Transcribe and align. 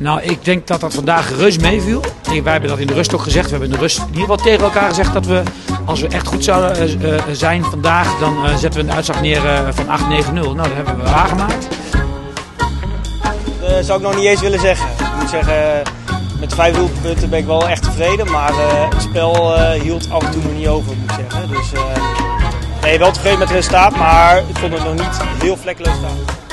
Nou, 0.00 0.22
ik 0.22 0.44
denk 0.44 0.66
dat 0.66 0.80
dat 0.80 0.94
vandaag 0.94 1.36
reus 1.36 1.58
meeviel. 1.58 2.00
Wij 2.22 2.52
hebben 2.52 2.70
dat 2.70 2.78
in 2.78 2.86
de 2.86 2.94
rust 2.94 3.14
ook 3.14 3.22
gezegd. 3.22 3.44
We 3.44 3.50
hebben 3.50 3.68
in 3.68 3.74
de 3.74 3.80
rust 3.80 3.98
in 3.98 4.04
ieder 4.06 4.20
geval 4.20 4.36
tegen 4.36 4.64
elkaar 4.64 4.88
gezegd 4.88 5.12
dat 5.12 5.26
we, 5.26 5.42
als 5.84 6.00
we 6.00 6.08
echt 6.08 6.26
goed 6.26 6.44
zouden 6.44 6.76
eh, 6.76 7.14
eh, 7.14 7.22
zijn 7.32 7.64
vandaag, 7.64 8.18
dan 8.18 8.46
eh, 8.46 8.56
zetten 8.56 8.80
we 8.80 8.88
een 8.88 8.94
uitslag 8.94 9.20
neer 9.20 9.40
van 9.70 9.84
8-9-0. 9.84 10.32
Nou, 10.32 10.56
dat 10.56 10.74
hebben 10.74 10.96
we 10.96 11.02
waargemaakt. 11.02 11.68
Dat 13.60 13.84
zou 13.84 13.98
ik 13.98 14.06
nog 14.06 14.16
niet 14.16 14.24
eens 14.24 14.40
willen 14.40 14.60
zeggen. 14.60 14.88
Ik 14.88 15.20
moet 15.20 15.30
zeggen, 15.30 15.82
met 16.40 16.54
vijf 16.54 16.76
doelpunten 16.76 17.30
ben 17.30 17.38
ik 17.38 17.46
wel 17.46 17.68
echt 17.68 17.82
tevreden. 17.82 18.30
Maar 18.30 18.52
het 18.90 19.02
spel 19.02 19.60
hield 19.72 20.10
af 20.10 20.22
en 20.22 20.30
toe 20.30 20.42
nog 20.42 20.52
niet 20.52 20.68
over, 20.68 20.96
moet 20.96 21.10
ik 21.10 21.26
zeggen. 21.30 21.48
Dus 21.48 21.72
nee, 22.82 22.98
wel 22.98 23.12
tevreden 23.12 23.38
met 23.38 23.48
het 23.48 23.56
resultaat, 23.56 23.96
maar 23.96 24.38
ik 24.38 24.56
vond 24.58 24.72
het 24.72 24.84
nog 24.84 24.94
niet 24.94 25.20
heel 25.42 25.56
vlekkeloos 25.56 25.96
staan. 25.96 26.49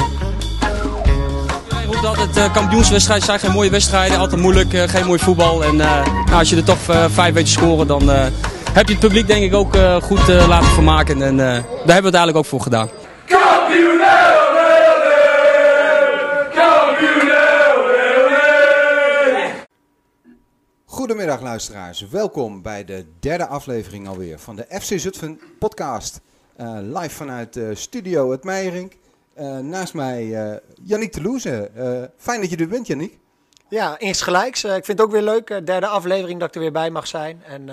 Hij 1.88 1.96
roept 1.96 2.08
altijd 2.08 2.38
uh, 2.38 2.54
kampioenswedstrijden 2.54 3.26
zijn 3.26 3.40
geen 3.40 3.52
mooie 3.52 3.70
wedstrijden, 3.70 4.18
altijd 4.18 4.42
moeilijk, 4.42 4.74
eh, 4.74 4.84
geen 4.88 5.06
mooi 5.06 5.20
voetbal. 5.20 5.64
En 5.64 5.82
eh, 5.82 6.06
nou, 6.06 6.32
als 6.32 6.50
je 6.50 6.56
er 6.56 6.64
toch 6.64 6.88
eh, 6.90 7.06
vijf 7.10 7.34
weet 7.34 7.48
scoren, 7.48 7.88
dan 7.88 8.12
eh, 8.12 8.26
heb 8.74 8.86
je 8.88 8.92
het 8.92 9.00
publiek 9.00 9.28
denk 9.28 9.44
ik 9.44 9.54
ook 9.54 9.76
eh, 9.76 10.02
goed 10.02 10.30
eh, 10.30 10.48
laten 10.48 10.70
vermaken. 10.70 11.22
En 11.22 11.40
eh, 11.40 11.46
daar 11.46 11.54
hebben 11.64 11.86
we 11.86 11.94
het 11.94 12.04
eigenlijk 12.04 12.38
ook 12.38 12.46
voor 12.46 12.62
gedaan. 12.62 12.90
Goedemiddag 20.86 21.42
luisteraars, 21.42 22.08
welkom 22.10 22.62
bij 22.62 22.86
de 22.86 23.06
derde 23.20 23.48
aflevering 23.48 24.08
alweer 24.08 24.40
van 24.40 24.56
de 24.56 24.66
FC 24.82 25.00
Zutphen 25.00 25.40
podcast. 25.60 26.22
Eh, 26.56 26.78
live 26.82 27.10
vanuit 27.16 27.54
de 27.54 27.76
studio 27.76 28.32
Het 28.32 28.44
Meijering. 28.44 28.92
Eh, 29.38 29.58
naast 29.58 29.94
mij 29.94 30.26
uh, 30.26 30.56
Yannick 30.84 31.12
Teloeze. 31.12 31.72
Uh, 31.78 32.04
fijn 32.18 32.42
dat 32.42 32.50
je 32.50 32.58
er 32.58 32.68
bent 32.68 32.88
Yannick. 32.88 33.18
Ja, 33.70 34.00
insgelijks. 34.00 34.64
Ik 34.64 34.72
vind 34.72 34.88
het 34.88 35.02
ook 35.02 35.12
weer 35.12 35.22
leuk. 35.22 35.48
Derde 35.48 35.88
aflevering 35.88 36.40
dat 36.40 36.48
ik 36.48 36.56
er 36.56 36.62
weer 36.62 36.72
bij 36.72 36.90
mag 36.90 37.08
zijn. 37.08 37.44
En 37.44 37.70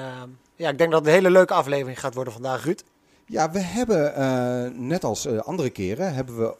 ja, 0.56 0.68
ik 0.70 0.78
denk 0.78 0.90
dat 0.90 1.00
het 1.00 1.08
een 1.08 1.14
hele 1.14 1.30
leuke 1.30 1.54
aflevering 1.54 2.00
gaat 2.00 2.14
worden 2.14 2.32
vandaag, 2.32 2.64
Ruud. 2.64 2.82
Ja, 3.26 3.50
we 3.50 3.58
hebben, 3.58 4.86
net 4.86 5.04
als 5.04 5.38
andere 5.38 5.70
keren, 5.70 6.14
hebben 6.14 6.38
we 6.38 6.54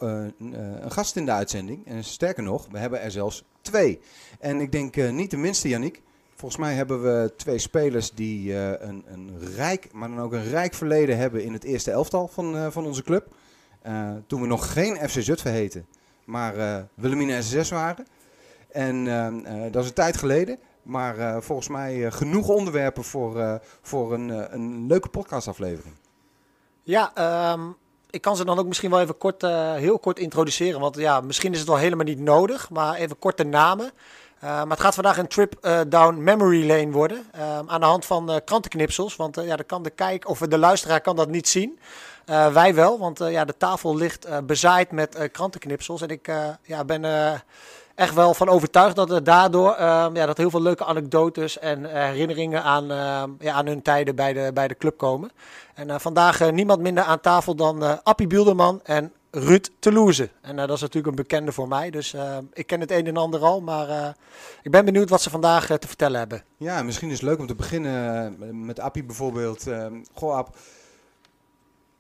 een 0.81 0.91
gast 0.91 1.17
in 1.17 1.25
de 1.25 1.33
uitzending. 1.33 1.87
En 1.87 2.05
sterker 2.05 2.43
nog, 2.43 2.67
we 2.71 2.79
hebben 2.79 3.01
er 3.01 3.11
zelfs 3.11 3.45
twee. 3.63 4.01
En 4.41 4.61
ik 4.61 4.73
denk 4.73 4.97
niet 4.97 5.31
de 5.31 5.37
minste, 5.37 5.69
Yannick. 5.69 6.03
Volgens 6.35 6.61
mij 6.61 6.75
hebben 6.75 7.03
we 7.03 7.33
twee 7.37 7.59
spelers 7.59 8.11
die 8.11 8.55
een, 8.55 9.05
een 9.07 9.31
rijk, 9.57 9.89
maar 9.93 10.09
dan 10.09 10.21
ook 10.21 10.33
een 10.33 10.49
rijk 10.49 10.75
verleden 10.75 11.17
hebben 11.17 11.45
in 11.45 11.53
het 11.53 11.65
eerste 11.65 11.91
elftal 11.91 12.29
van, 12.29 12.73
van 12.73 12.87
onze 12.87 13.03
club. 13.03 13.27
Toen 14.27 14.41
we 14.41 14.47
nog 14.47 14.73
geen 14.73 14.97
FC 15.09 15.23
Zutphen 15.23 15.53
heten, 15.53 15.87
maar 16.25 16.55
Willemine 16.95 17.43
SSS 17.43 17.71
waren. 17.71 18.07
En 18.71 19.05
dat 19.71 19.83
is 19.83 19.89
een 19.89 19.95
tijd 19.95 20.17
geleden. 20.17 20.59
Maar 20.85 21.19
uh, 21.19 21.37
volgens 21.41 21.69
mij 21.69 21.97
uh, 21.97 22.13
genoeg 22.13 22.49
onderwerpen 22.49 23.05
voor, 23.05 23.37
uh, 23.37 23.55
voor 23.83 24.13
een, 24.13 24.55
een 24.55 24.87
leuke 24.87 25.09
podcastaflevering. 25.09 25.95
Ja, 26.83 27.13
um, 27.53 27.77
ik 28.11 28.21
kan 28.21 28.37
ze 28.37 28.45
dan 28.45 28.59
ook 28.59 28.67
misschien 28.67 28.91
wel 28.91 29.01
even 29.01 29.19
kort, 29.19 29.43
heel 29.77 29.99
kort 29.99 30.19
introduceren. 30.19 30.81
Want 30.81 30.97
ja, 30.97 31.21
misschien 31.21 31.53
is 31.53 31.59
het 31.59 31.69
wel 31.69 31.77
helemaal 31.77 32.05
niet 32.05 32.21
nodig. 32.21 32.71
Maar 32.71 32.95
even 32.95 33.19
korte 33.19 33.45
namen. 33.45 33.91
maar 34.41 34.69
het 34.69 34.81
gaat 34.81 34.95
vandaag 34.95 35.19
een 35.19 35.29
trip 35.29 35.85
down 35.89 36.23
memory 36.23 36.67
lane 36.67 36.91
worden. 36.91 37.27
aan 37.67 37.81
de 37.81 37.87
hand 37.87 38.05
van 38.05 38.41
krantenknipsels. 38.45 39.17
Want 39.17 39.37
ja, 39.37 39.57
de, 39.57 39.65
kan 39.65 39.83
de 39.83 39.91
kijk 39.91 40.29
of 40.29 40.39
de 40.39 40.59
luisteraar 40.59 41.01
kan 41.01 41.17
dat 41.17 41.29
niet 41.29 41.49
zien. 41.49 41.79
Wij 42.27 42.75
wel, 42.75 42.99
want 42.99 43.19
ja, 43.19 43.45
de 43.45 43.57
tafel 43.57 43.97
ligt 43.97 44.47
bezaaid 44.47 44.91
met 44.91 45.29
krantenknipsels. 45.33 46.03
En 46.03 46.09
ik 46.09 46.33
ja, 46.63 46.85
ben 46.85 47.05
echt 47.95 48.15
wel 48.15 48.35
van 48.35 48.49
overtuigd 48.49 48.97
dat 48.97 49.11
er 49.11 49.25
daardoor 49.25 49.71
uh, 49.71 50.07
ja, 50.13 50.27
dat 50.27 50.37
heel 50.37 50.51
veel 50.51 50.63
leuke 50.63 50.85
anekdotes 50.85 51.59
en 51.59 51.85
herinneringen 51.85 52.63
aan, 52.63 52.91
uh, 52.91 53.23
ja, 53.39 53.53
aan 53.53 53.67
hun 53.67 53.83
tijden 53.83 54.15
bij 54.15 54.33
de, 54.33 54.51
bij 54.55 54.69
de 54.69 54.77
club 54.77 54.97
komen. 54.97 55.31
En 55.75 55.91
eh, 55.91 55.99
vandaag 55.99 56.51
niemand 56.51 56.81
minder 56.81 57.05
aan 57.05 57.21
tafel 57.21 57.55
dan 57.55 58.05
Appie 58.05 58.27
Bielderman 58.27 58.81
en 58.85 59.13
Ruud 59.31 59.69
Teloeze. 59.79 60.29
En 60.41 60.57
dat 60.57 60.71
is 60.71 60.81
natuurlijk 60.81 61.07
een 61.07 61.23
bekende 61.23 61.53
voor 61.53 61.69
mij, 61.69 61.91
dus 61.91 62.15
ik 62.53 62.67
ken 62.67 62.81
het 62.81 62.91
een 62.91 63.07
en 63.07 63.17
ander 63.17 63.41
al. 63.41 63.61
Maar 63.61 64.17
ik 64.63 64.71
ben 64.71 64.85
benieuwd 64.85 65.09
wat 65.09 65.23
ze 65.23 65.31
vandaag 65.31 65.67
te 65.67 65.87
vertellen 65.87 66.19
hebben. 66.19 66.45
Ja, 66.57 66.83
misschien 66.83 67.11
is 67.11 67.21
het 67.21 67.29
leuk 67.29 67.39
om 67.39 67.47
te 67.47 67.55
beginnen 67.55 68.67
met 68.67 68.81
Appie 68.81 69.05
bijvoorbeeld. 69.05 69.67
goh, 70.15 70.37
App, 70.37 70.57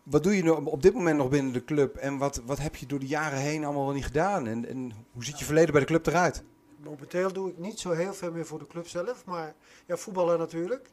wat 0.04 0.22
doe 0.22 0.36
je 0.36 0.42
nu 0.42 0.50
op 0.50 0.82
dit 0.82 0.94
moment 0.94 1.16
nog 1.16 1.28
binnen 1.28 1.52
de 1.52 1.64
club 1.64 1.96
en 1.96 2.18
wat, 2.18 2.42
wat 2.46 2.58
heb 2.58 2.76
je 2.76 2.86
door 2.86 2.98
de 2.98 3.06
jaren 3.06 3.38
heen 3.38 3.64
allemaal 3.64 3.84
wel 3.84 3.94
niet 3.94 4.04
gedaan? 4.04 4.46
En, 4.46 4.68
en 4.68 4.92
hoe 5.12 5.24
ziet 5.24 5.38
je 5.38 5.44
verleden 5.44 5.70
bij 5.70 5.80
de 5.80 5.86
club 5.86 6.06
eruit? 6.06 6.42
Momenteel 6.76 7.32
doe 7.32 7.50
ik 7.50 7.58
niet 7.58 7.78
zo 7.78 7.90
heel 7.90 8.14
veel 8.14 8.32
meer 8.32 8.46
voor 8.46 8.58
de 8.58 8.66
club 8.66 8.88
zelf, 8.88 9.24
maar 9.24 9.54
ja, 9.86 9.96
voetballen 9.96 10.38
natuurlijk. 10.38 10.90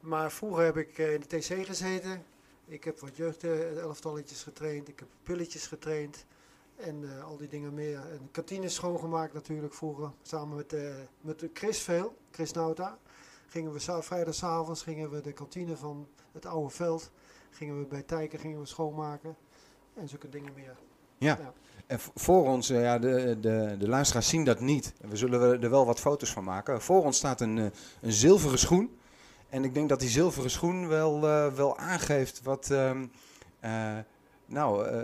Maar 0.00 0.32
vroeger 0.32 0.64
heb 0.64 0.76
ik 0.76 0.98
in 0.98 1.22
de 1.28 1.38
TC 1.38 1.66
gezeten. 1.66 2.24
Ik 2.66 2.84
heb 2.84 3.00
wat 3.00 3.16
jeugdelftalletjes 3.16 4.42
getraind, 4.42 4.88
ik 4.88 4.98
heb 4.98 5.08
pilletjes 5.22 5.66
getraind 5.66 6.24
en 6.76 7.02
uh, 7.02 7.24
al 7.24 7.36
die 7.36 7.48
dingen 7.48 7.74
meer. 7.74 7.98
En 8.10 8.28
kantine 8.30 8.68
schoongemaakt 8.68 9.32
natuurlijk 9.32 9.74
vroeger, 9.74 10.10
samen 10.22 10.56
met, 10.56 10.74
met 11.20 11.48
Chris 11.52 11.78
veel, 11.78 12.16
Chris 12.30 12.52
Nauta. 12.52 12.98
Gingen 13.46 13.72
we 13.72 14.02
vrijdagavond 14.02 14.80
gingen 14.80 15.10
we 15.10 15.20
de 15.20 15.32
kantine 15.32 15.76
van 15.76 16.08
het 16.32 16.46
oude 16.46 16.70
veld 16.70 17.10
gingen 17.50 17.78
we 17.78 17.84
bij 17.84 18.02
Tijken 18.02 18.38
gingen 18.38 18.60
we 18.60 18.66
schoonmaken 18.66 19.36
en 19.94 20.08
zulke 20.08 20.28
dingen 20.28 20.52
meer. 20.54 20.76
Ja. 21.18 21.38
ja. 21.40 21.52
En 21.86 21.98
voor 22.14 22.46
ons, 22.46 22.68
ja, 22.68 22.98
de, 22.98 23.36
de, 23.40 23.76
de 23.78 23.88
luisteraars 23.88 24.28
zien 24.28 24.44
dat 24.44 24.60
niet. 24.60 24.92
We 25.00 25.16
zullen 25.16 25.62
er 25.62 25.70
wel 25.70 25.86
wat 25.86 26.00
foto's 26.00 26.32
van 26.32 26.44
maken. 26.44 26.82
Voor 26.82 27.04
ons 27.04 27.16
staat 27.16 27.40
een, 27.40 27.56
een 28.00 28.12
zilveren 28.12 28.58
schoen. 28.58 28.98
En 29.48 29.64
ik 29.64 29.74
denk 29.74 29.88
dat 29.88 30.00
die 30.00 30.08
zilveren 30.08 30.50
schoen 30.50 30.88
wel, 30.88 31.24
uh, 31.24 31.46
wel 31.46 31.78
aangeeft 31.78 32.40
wat, 32.42 32.68
um, 32.72 33.10
uh, 33.64 33.98
nou, 34.46 34.90
uh, 34.90 35.02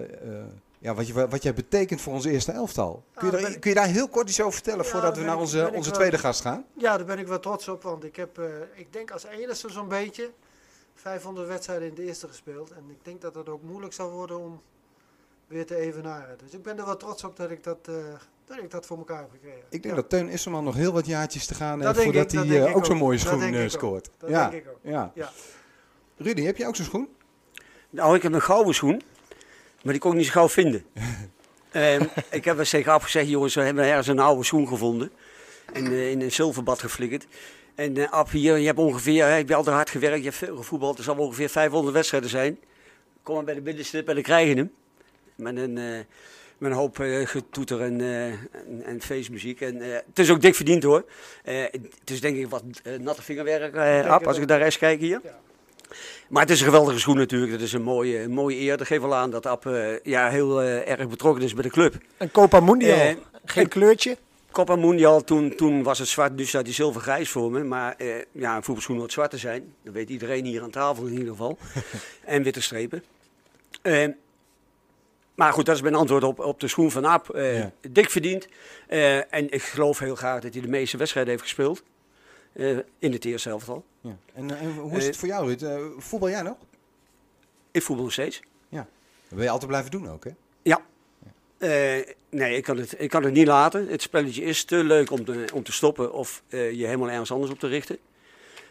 ja, 0.78 0.94
wat, 0.94 1.06
je, 1.06 1.28
wat 1.28 1.42
jij 1.42 1.54
betekent 1.54 2.00
voor 2.00 2.12
onze 2.12 2.30
eerste 2.30 2.52
elftal. 2.52 3.04
Kun 3.14 3.30
je, 3.30 3.36
daar, 3.36 3.50
ik, 3.50 3.60
kun 3.60 3.70
je 3.70 3.76
daar 3.76 3.86
heel 3.86 4.08
kort 4.08 4.28
iets 4.28 4.40
over 4.40 4.52
vertellen 4.52 4.84
ja, 4.84 4.90
voordat 4.90 5.16
we 5.16 5.24
naar 5.24 5.38
onze, 5.38 5.70
onze 5.74 5.90
tweede 5.90 6.10
wel, 6.10 6.20
gast 6.20 6.40
gaan? 6.40 6.64
Ja, 6.72 6.96
daar 6.96 7.06
ben 7.06 7.18
ik 7.18 7.26
wel 7.26 7.40
trots 7.40 7.68
op. 7.68 7.82
Want 7.82 8.04
ik 8.04 8.16
heb, 8.16 8.40
ik 8.74 8.92
denk 8.92 9.10
als 9.10 9.24
enige 9.24 9.70
zo'n 9.70 9.88
beetje 9.88 10.30
500 10.96 11.48
wedstrijden 11.48 11.88
in 11.88 11.94
de 11.94 12.04
eerste 12.04 12.28
gespeeld. 12.28 12.70
En 12.70 12.84
ik 12.90 12.98
denk 13.02 13.20
dat 13.20 13.34
het 13.34 13.48
ook 13.48 13.62
moeilijk 13.62 13.92
zal 13.92 14.10
worden 14.10 14.38
om 14.38 14.60
weer 15.46 15.66
te 15.66 15.76
evenaren. 15.76 16.38
Dus 16.38 16.52
ik 16.52 16.62
ben 16.62 16.78
er 16.78 16.84
wel 16.84 16.96
trots 16.96 17.24
op 17.24 17.36
dat 17.36 17.50
ik 17.50 17.64
dat, 17.64 17.78
uh, 17.88 17.96
dat, 18.44 18.58
ik 18.58 18.70
dat 18.70 18.86
voor 18.86 18.98
elkaar 18.98 19.18
heb 19.18 19.30
gekregen. 19.30 19.62
Ik 19.68 19.82
denk 19.82 19.94
ja. 19.94 20.00
dat 20.00 20.10
Teun 20.10 20.28
Isserman 20.28 20.64
nog 20.64 20.74
heel 20.74 20.92
wat 20.92 21.06
jaartjes 21.06 21.46
te 21.46 21.54
gaan 21.54 21.82
heeft 21.82 22.02
voordat 22.02 22.32
ik, 22.32 22.38
hij 22.38 22.68
uh, 22.68 22.76
ook 22.76 22.86
zo'n 22.86 22.96
mooie 22.96 23.18
schoen 23.18 23.52
uh, 23.52 23.68
scoort. 23.68 24.10
Dat 24.18 24.30
ja. 24.30 24.50
denk 24.50 24.64
ik 24.64 24.70
ook. 24.70 24.78
Ja. 24.82 25.12
ja. 25.14 25.30
Rudy, 26.16 26.42
heb 26.42 26.56
je 26.56 26.66
ook 26.66 26.76
zo'n 26.76 26.84
schoen? 26.84 27.08
Nou, 27.90 28.16
ik 28.16 28.22
heb 28.22 28.32
een 28.32 28.42
gouden 28.42 28.74
schoen, 28.74 29.02
maar 29.82 29.92
die 29.92 30.02
kon 30.02 30.10
ik 30.10 30.16
niet 30.16 30.26
zo 30.26 30.32
gauw 30.32 30.48
vinden. 30.48 30.84
um, 31.72 32.08
ik 32.30 32.44
heb 32.44 32.58
eens 32.58 32.70
tegen 32.70 32.92
afgezegd, 32.92 33.28
jongens, 33.28 33.54
we 33.54 33.60
hebben 33.60 33.84
ergens 33.84 34.06
een 34.06 34.18
oude 34.18 34.44
schoen 34.44 34.68
gevonden. 34.68 35.10
En 35.72 35.92
in 35.92 36.20
een 36.20 36.32
zilverbad 36.32 36.80
geflikkerd. 36.80 37.26
En 37.76 37.98
uh, 37.98 38.10
Ab, 38.10 38.30
hier, 38.30 38.56
je 38.56 38.66
hebt 38.66 38.78
ongeveer, 38.78 39.24
hè, 39.24 39.30
je 39.30 39.36
hebt 39.36 39.52
altijd 39.52 39.76
hard 39.76 39.90
gewerkt, 39.90 40.18
je 40.18 40.24
hebt 40.24 40.36
veel 40.36 40.56
gevoetbald. 40.56 40.98
Er 40.98 41.04
zal 41.04 41.16
ongeveer 41.16 41.48
500 41.48 41.94
wedstrijden 41.94 42.30
zijn. 42.30 42.58
Kom 43.22 43.34
maar 43.34 43.44
bij 43.44 43.54
de 43.54 43.60
binnenstip 43.60 44.08
en 44.08 44.14
dan 44.14 44.22
krijg 44.22 44.48
je 44.48 44.54
hem. 44.54 44.72
Met 45.34 45.56
een, 45.56 45.76
uh, 45.76 45.98
met 46.58 46.70
een 46.70 46.76
hoop 46.76 46.98
uh, 46.98 47.26
getoeter 47.26 47.80
en, 47.80 48.00
en, 48.00 48.82
en, 48.84 49.00
feestmuziek. 49.00 49.60
En, 49.60 49.80
het 49.80 50.18
is 50.18 50.30
ook 50.30 50.40
dik 50.40 50.54
verdiend 50.54 50.82
hoor. 50.82 51.04
het 51.42 52.10
is 52.10 52.20
denk 52.20 52.36
ik 52.36 52.48
wat 52.48 52.62
natte 53.00 53.22
vingerwerk, 53.22 53.76
Ab, 54.06 54.26
als 54.26 54.38
ik 54.38 54.48
daar 54.48 54.62
eens 54.62 54.78
kijk 54.78 55.00
hier. 55.00 55.20
Ja. 55.22 55.38
Maar 56.28 56.42
het 56.42 56.50
is 56.50 56.58
een 56.58 56.66
geweldige 56.66 56.98
schoen 56.98 57.16
natuurlijk. 57.16 57.52
Dat 57.52 57.60
is 57.60 57.72
een 57.72 57.82
mooie, 57.82 58.18
een 58.18 58.30
mooie 58.30 58.56
eer. 58.56 58.76
Dat 58.76 58.86
geeft 58.86 59.02
wel 59.02 59.14
aan 59.14 59.30
dat 59.30 59.46
Ab 59.46 59.64
ja, 60.02 60.30
heel 60.30 60.62
erg 60.62 61.08
betrokken 61.08 61.42
is 61.42 61.54
bij 61.54 61.62
de 61.62 61.70
club. 61.70 61.94
Een 62.16 62.30
Copa 62.30 62.60
Mundial, 62.60 63.14
geen 63.44 63.68
kleurtje? 63.68 64.16
Copa 64.56 64.76
Mundial, 64.76 65.24
toen, 65.24 65.54
toen 65.54 65.82
was 65.82 65.98
het 65.98 66.08
zwart, 66.08 66.36
nu 66.36 66.44
staat 66.44 66.64
die 66.64 66.74
zilvergrijs 66.74 67.30
voor 67.30 67.50
me. 67.50 67.64
Maar 67.64 67.94
eh, 67.96 68.22
ja, 68.32 68.56
een 68.56 68.62
voetbalschoen 68.62 68.96
moet 68.96 69.12
zwart 69.12 69.30
te 69.30 69.38
zijn. 69.38 69.74
Dat 69.82 69.92
weet 69.92 70.10
iedereen 70.10 70.44
hier 70.44 70.62
aan 70.62 70.70
tafel 70.70 71.06
in 71.06 71.12
ieder 71.12 71.28
geval. 71.28 71.58
en 72.24 72.42
witte 72.42 72.60
strepen. 72.60 73.04
Uh, 73.82 74.08
maar 75.34 75.52
goed, 75.52 75.66
dat 75.66 75.74
is 75.74 75.82
mijn 75.82 75.94
antwoord 75.94 76.24
op, 76.24 76.38
op 76.38 76.60
de 76.60 76.68
schoen 76.68 76.90
van 76.90 77.06
Aap. 77.06 77.30
Ja. 77.34 77.72
Dik 77.90 78.10
verdiend. 78.10 78.48
En 79.30 79.50
ik 79.50 79.62
geloof 79.62 79.98
heel 79.98 80.14
graag 80.14 80.40
dat 80.40 80.52
hij 80.52 80.62
de 80.62 80.68
meeste 80.68 80.96
wedstrijden 80.96 81.32
heeft 81.32 81.44
gespeeld. 81.44 81.82
in 82.98 83.12
het 83.12 83.24
eerste 83.24 83.50
elftal. 83.50 83.84
Ja. 84.00 84.16
En, 84.34 84.58
en, 84.58 84.74
hoe 84.76 84.96
is 84.96 85.06
het 85.06 85.16
voor 85.16 85.28
jou, 85.28 85.54
Ruud? 85.54 85.92
voetbal 85.98 86.30
jij 86.30 86.42
nog? 86.42 86.56
Ik 87.70 87.82
voetbal 87.82 88.04
nog 88.04 88.12
steeds. 88.12 88.42
Ja. 88.68 88.86
Dat 89.28 89.38
wil 89.38 89.42
je 89.42 89.50
altijd 89.50 89.70
blijven 89.70 89.90
doen 89.90 90.10
ook, 90.10 90.24
hè? 90.24 90.30
Ja. 90.62 90.80
Uh, 91.58 91.68
nee, 92.30 92.56
ik 92.56 92.62
kan, 92.62 92.76
het, 92.76 92.94
ik 92.98 93.10
kan 93.10 93.24
het 93.24 93.32
niet 93.32 93.46
laten. 93.46 93.88
Het 93.88 94.02
spelletje 94.02 94.42
is 94.42 94.64
te 94.64 94.76
leuk 94.84 95.10
om 95.10 95.24
te, 95.24 95.44
om 95.54 95.62
te 95.62 95.72
stoppen 95.72 96.12
of 96.12 96.42
uh, 96.48 96.70
je 96.70 96.84
helemaal 96.84 97.10
ergens 97.10 97.32
anders 97.32 97.52
op 97.52 97.58
te 97.58 97.66
richten. 97.66 97.98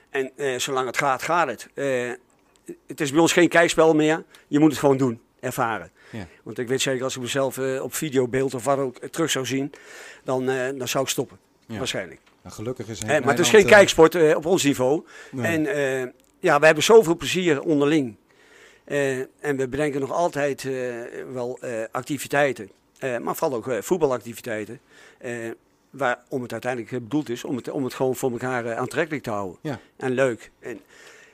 En 0.09 0.31
uh, 0.35 0.59
zolang 0.59 0.87
het 0.87 0.97
gaat, 0.97 1.21
gaat 1.21 1.47
het. 1.47 1.69
het 2.87 3.01
is 3.01 3.11
bij 3.11 3.19
ons 3.19 3.33
geen 3.33 3.49
kijkspel 3.49 3.93
meer. 3.95 4.23
Je 4.47 4.59
moet 4.59 4.69
het 4.71 4.79
gewoon 4.79 4.97
doen, 4.97 5.21
ervaren. 5.39 5.91
Ja. 6.09 6.27
Want 6.43 6.57
ik 6.57 6.67
weet 6.67 6.81
zeker, 6.81 7.03
als 7.03 7.15
ik 7.15 7.21
mezelf 7.21 7.57
op 7.81 7.93
videobeeld 7.93 8.53
of 8.53 8.63
wat 8.63 8.77
ook 8.77 8.97
terug 8.97 9.31
zou 9.31 9.45
zien, 9.45 9.73
dan, 10.23 10.45
dan 10.77 10.87
zou 10.87 11.03
ik 11.03 11.09
stoppen. 11.09 11.37
Ja. 11.67 11.77
Waarschijnlijk. 11.77 12.19
Nou, 12.45 12.55
gelukkig 12.55 12.87
is 12.87 12.99
Eh, 12.99 13.07
Henk 13.07 13.23
maar 13.25 13.33
het 13.33 13.45
is 13.45 13.49
geen 13.49 13.63
eh, 13.63 13.67
kijksport 13.67 14.15
eh, 14.15 14.35
op 14.35 14.45
ons 14.45 14.63
niveau. 14.63 15.05
nee. 15.31 15.45
En 15.45 15.65
eh, 15.65 16.11
ja, 16.39 16.59
we 16.59 16.65
hebben 16.65 16.83
zoveel 16.83 17.15
plezier 17.15 17.61
onderling. 17.61 18.15
Eh, 18.85 19.17
en 19.19 19.55
we 19.57 19.67
bedenken 19.67 19.99
nog 19.99 20.11
altijd 20.11 20.65
eh, 20.65 20.73
wel 21.33 21.57
eh, 21.61 21.71
activiteiten. 21.91 22.69
Eh, 22.99 23.17
maar 23.17 23.35
vooral 23.35 23.57
ook 23.57 23.67
eh, 23.67 23.81
voetbalactiviteiten. 23.81 24.79
eh, 25.17 25.33
waarom 25.89 26.41
het 26.41 26.51
uiteindelijk 26.51 26.91
bedoeld 26.91 27.29
is. 27.29 27.43
Om 27.43 27.55
het, 27.55 27.69
om 27.69 27.83
het 27.83 27.93
gewoon 27.93 28.15
voor 28.15 28.31
elkaar 28.31 28.65
eh, 28.65 28.77
aantrekkelijk 28.77 29.23
te 29.23 29.29
houden. 29.29 29.57
Ja. 29.61 29.79
En 29.97 30.11
leuk. 30.11 30.51
En 30.59 30.79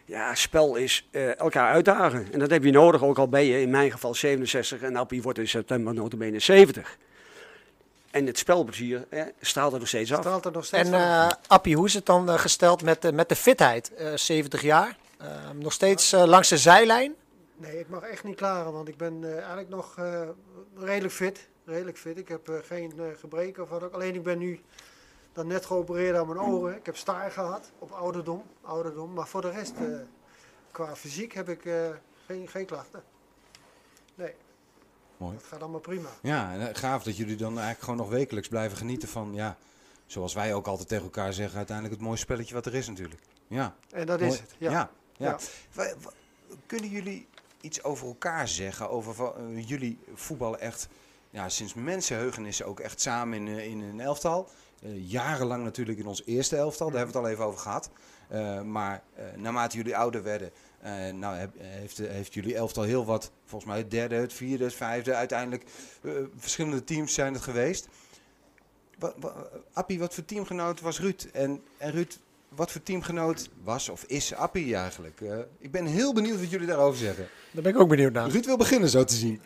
ja, 0.06 0.36
spel 0.36 0.75
is 0.75 1.07
eh, 1.12 1.39
elkaar 1.39 1.71
uitdagen. 1.74 2.27
En 2.31 2.39
dat 2.39 2.50
heb 2.50 2.63
je 2.63 2.71
nodig. 2.71 3.03
Ook 3.03 3.18
al 3.18 3.27
ben 3.30 3.44
je 3.44 3.62
in 3.62 3.69
mijn 3.69 3.92
geval 3.92 4.13
67 4.15 4.81
en 4.81 4.95
Appie 4.95 5.21
wordt 5.21 5.39
in 5.39 5.47
september 5.47 5.94
notabene 5.94 6.39
70. 6.39 6.97
En 8.12 8.25
het 8.25 8.38
spelplezier 8.38 9.06
eh, 9.09 9.21
straalt 9.42 9.74
er 9.74 9.80
nog 9.80 9.88
steeds 9.88 10.12
af. 10.13 10.19
Straalt 10.19 10.45
er 10.45 10.51
nog 10.51 10.65
steeds 10.65 10.89
En 10.89 10.94
eh 10.94 11.30
Appie, 11.47 11.75
hoe 11.75 11.86
is 11.86 11.94
het 11.94 12.06
dan 12.06 12.30
gesteld 12.39 12.83
met, 12.83 13.01
de- 13.01 13.12
met 13.13 13.30
de 13.30 13.36
fitheid? 13.36 13.94
Eh 13.94 14.07
70 14.15 14.62
jaar, 14.62 14.95
nog 15.59 15.74
steeds 15.74 16.12
langs 16.12 16.50
de 16.50 16.57
zijlijn. 16.57 17.13
Nee, 17.62 17.80
ik 17.80 17.90
mag 17.90 18.02
echt 18.02 18.24
niet 18.24 18.36
klagen, 18.36 18.72
want 18.72 18.88
ik 18.88 18.98
ben 18.98 19.24
eh, 19.24 19.38
eigenlijk 19.38 19.69
nog 19.69 19.98
eh, 19.98 20.30
redelijk 20.75 21.13
fit. 21.13 21.50
Redelijk 21.66 21.98
fit. 21.98 22.18
Ik 22.18 22.28
heb 22.28 22.50
eh, 22.50 22.56
geen 22.63 22.94
gebreken 23.19 23.63
of 23.63 23.69
wat 23.69 23.84
ook. 23.84 23.94
Alleen 23.94 24.16
ik 24.16 24.24
ben 24.24 24.38
nu 24.38 24.60
dan 25.34 25.48
net 25.48 25.66
geopereerd 25.66 26.18
aan 26.18 26.28
mijn 26.28 26.40
ogen. 26.40 26.75
Ik 26.75 26.86
heb 26.86 26.98
staar 26.98 27.31
gehad 27.31 27.72
op 27.80 27.92
ouderdom. 27.92 28.44
ouderdom. 28.62 29.13
Maar 29.13 29.28
voor 29.28 29.42
de 29.42 29.50
rest, 29.50 29.74
qua 30.72 30.96
fysiek, 30.96 31.34
heb 31.34 31.50
ik 31.50 31.62
geen, 32.25 32.48
geen 32.48 32.66
klachten. 32.66 33.04
Nee. 34.16 34.34
Mooi. 35.18 35.34
Dat 35.36 35.44
gaat 35.44 35.62
allemaal 35.62 35.80
prima. 35.80 36.10
Ja, 36.22 36.54
en, 36.54 36.75
gaaf 36.75 37.04
dat 37.04 37.18
jullie 37.18 37.36
dan 37.36 37.52
eigenlijk 37.52 37.80
gewoon 37.81 38.00
nog 38.00 38.10
wekelijks 38.10 38.48
blijven 38.48 38.78
genieten 38.78 39.07
van, 39.07 39.34
ja, 39.34 39.57
zoals 40.06 40.34
wij 40.34 40.54
ook 40.54 40.68
altijd 40.68 40.88
tegen 40.88 41.04
elkaar 41.04 41.34
zeggen, 41.34 41.57
uiteindelijk 41.57 41.96
het 41.96 42.06
mooiste 42.06 42.25
spelletje 42.25 42.54
wat 42.54 42.66
er 42.66 42.75
is 42.75 42.88
natuurlijk. 42.88 43.22
Ja, 43.48 43.75
En 43.90 44.06
dat 44.06 44.19
mooi. 44.19 44.31
is 44.31 44.40
het. 44.40 44.56
Ja. 44.57 44.92
ja. 45.18 45.38
Kunnen 46.66 46.90
jullie 46.90 47.28
iets 47.62 47.84
over 47.84 48.08
elkaar 48.08 48.48
zeggen, 48.48 48.90
over 48.90 49.34
eh, 49.36 49.68
jullie 49.68 50.00
voetballen 50.13 50.60
echt, 50.60 50.88
ja, 51.30 51.50
sinds 51.50 51.74
mensenheugenissen 51.74 52.66
ook 52.66 52.80
echt 52.80 53.02
samen 53.02 53.38
in, 53.48 53.58
eh, 53.58 53.66
in 53.66 53.81
een 53.81 54.00
elftal. 54.00 54.50
Eh, 54.81 55.10
jarenlang 55.10 55.63
natuurlijk 55.63 56.00
in 56.00 56.08
ons 56.08 56.25
eerste 56.25 56.56
elftal, 56.56 56.90
daar 56.90 56.98
hebben 56.98 57.13
we 57.13 57.19
het 57.19 57.28
al 57.28 57.34
even 57.34 57.46
over 57.46 57.60
gehad. 57.60 57.90
Eh, 58.28 58.62
maar 58.62 59.04
naarmate 59.36 59.78
jullie 59.78 59.98
ouder 59.98 60.24
werden, 60.24 60.52
nou, 61.19 61.36
heb- 61.36 61.56
heeft, 61.58 61.98
heeft 61.98 62.34
jullie 62.34 62.56
elftal 62.56 62.84
heel 62.84 63.06
wat, 63.06 63.31
volgens 63.46 63.72
mij 63.72 63.80
het 63.80 63.92
derde, 63.92 64.16
het 64.16 64.34
vierde, 64.34 64.64
het 64.64 64.74
vijfde, 64.74 65.14
uiteindelijk 65.14 65.64
verschillende 66.38 66.84
teams 66.84 67.14
zijn 67.14 67.34
het 67.34 67.44
geweest. 67.44 67.88
Wat, 69.00 69.14
wat, 69.18 69.34
Appie, 69.74 70.00
wat 70.00 70.14
voor 70.14 70.25
teamgenoot 70.25 70.81
was 70.81 71.00
Ruud? 71.00 71.28
En, 71.34 71.64
en 71.78 71.92
Ruud, 71.92 72.18
wat 72.56 72.71
voor 72.71 72.83
teamgenoot 72.83 73.50
was 73.63 73.89
of 73.89 74.03
is 74.07 74.33
Appie 74.33 74.75
eigenlijk? 74.75 75.21
Eh, 75.21 75.38
ik 75.59 75.71
ben 75.71 75.86
heel 75.86 76.13
benieuwd 76.13 76.39
wat 76.39 76.50
jullie 76.50 76.68
daarover 76.68 77.00
zeggen. 77.00 77.27
Daar 77.51 77.63
ben 77.63 77.74
ik 77.74 77.80
ook 77.80 77.89
benieuwd 77.89 78.13
naar. 78.13 78.30
Ruud 78.30 78.45
wil 78.45 78.57
beginnen 78.57 78.89
zo 78.89 79.03
te 79.03 79.15
zien. 79.15 79.42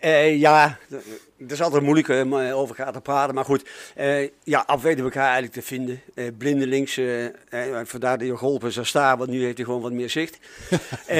Eh, 0.00 0.36
ja, 0.38 0.78
d- 0.88 0.92
het 1.38 1.52
is 1.52 1.62
altijd 1.62 1.82
moeilijk 1.82 2.08
om 2.08 2.40
eh, 2.40 2.56
over 2.58 2.76
elkaar 2.78 2.92
te 2.92 3.00
praten. 3.00 3.34
Maar 3.34 3.44
goed, 3.44 3.68
eh, 3.94 4.28
ja, 4.44 4.62
af 4.66 4.82
weten 4.82 4.98
we 4.98 5.04
elkaar 5.04 5.22
eigenlijk 5.24 5.52
te 5.52 5.62
vinden. 5.62 6.00
Eh 6.14 6.24
blindelings, 6.38 6.96
eh, 6.96 7.24
eh, 7.26 7.86
vandaar 7.86 8.18
dat 8.18 8.26
je 8.26 8.36
geholpen 8.36 8.68
is 8.68 8.78
aan 8.78 8.86
staan, 8.86 9.18
want 9.18 9.30
nu 9.30 9.42
heeft 9.44 9.56
hij 9.56 9.64
gewoon 9.66 9.80
wat 9.82 9.92
meer 9.92 10.10
zicht. 10.10 10.38
Eh, 11.06 11.16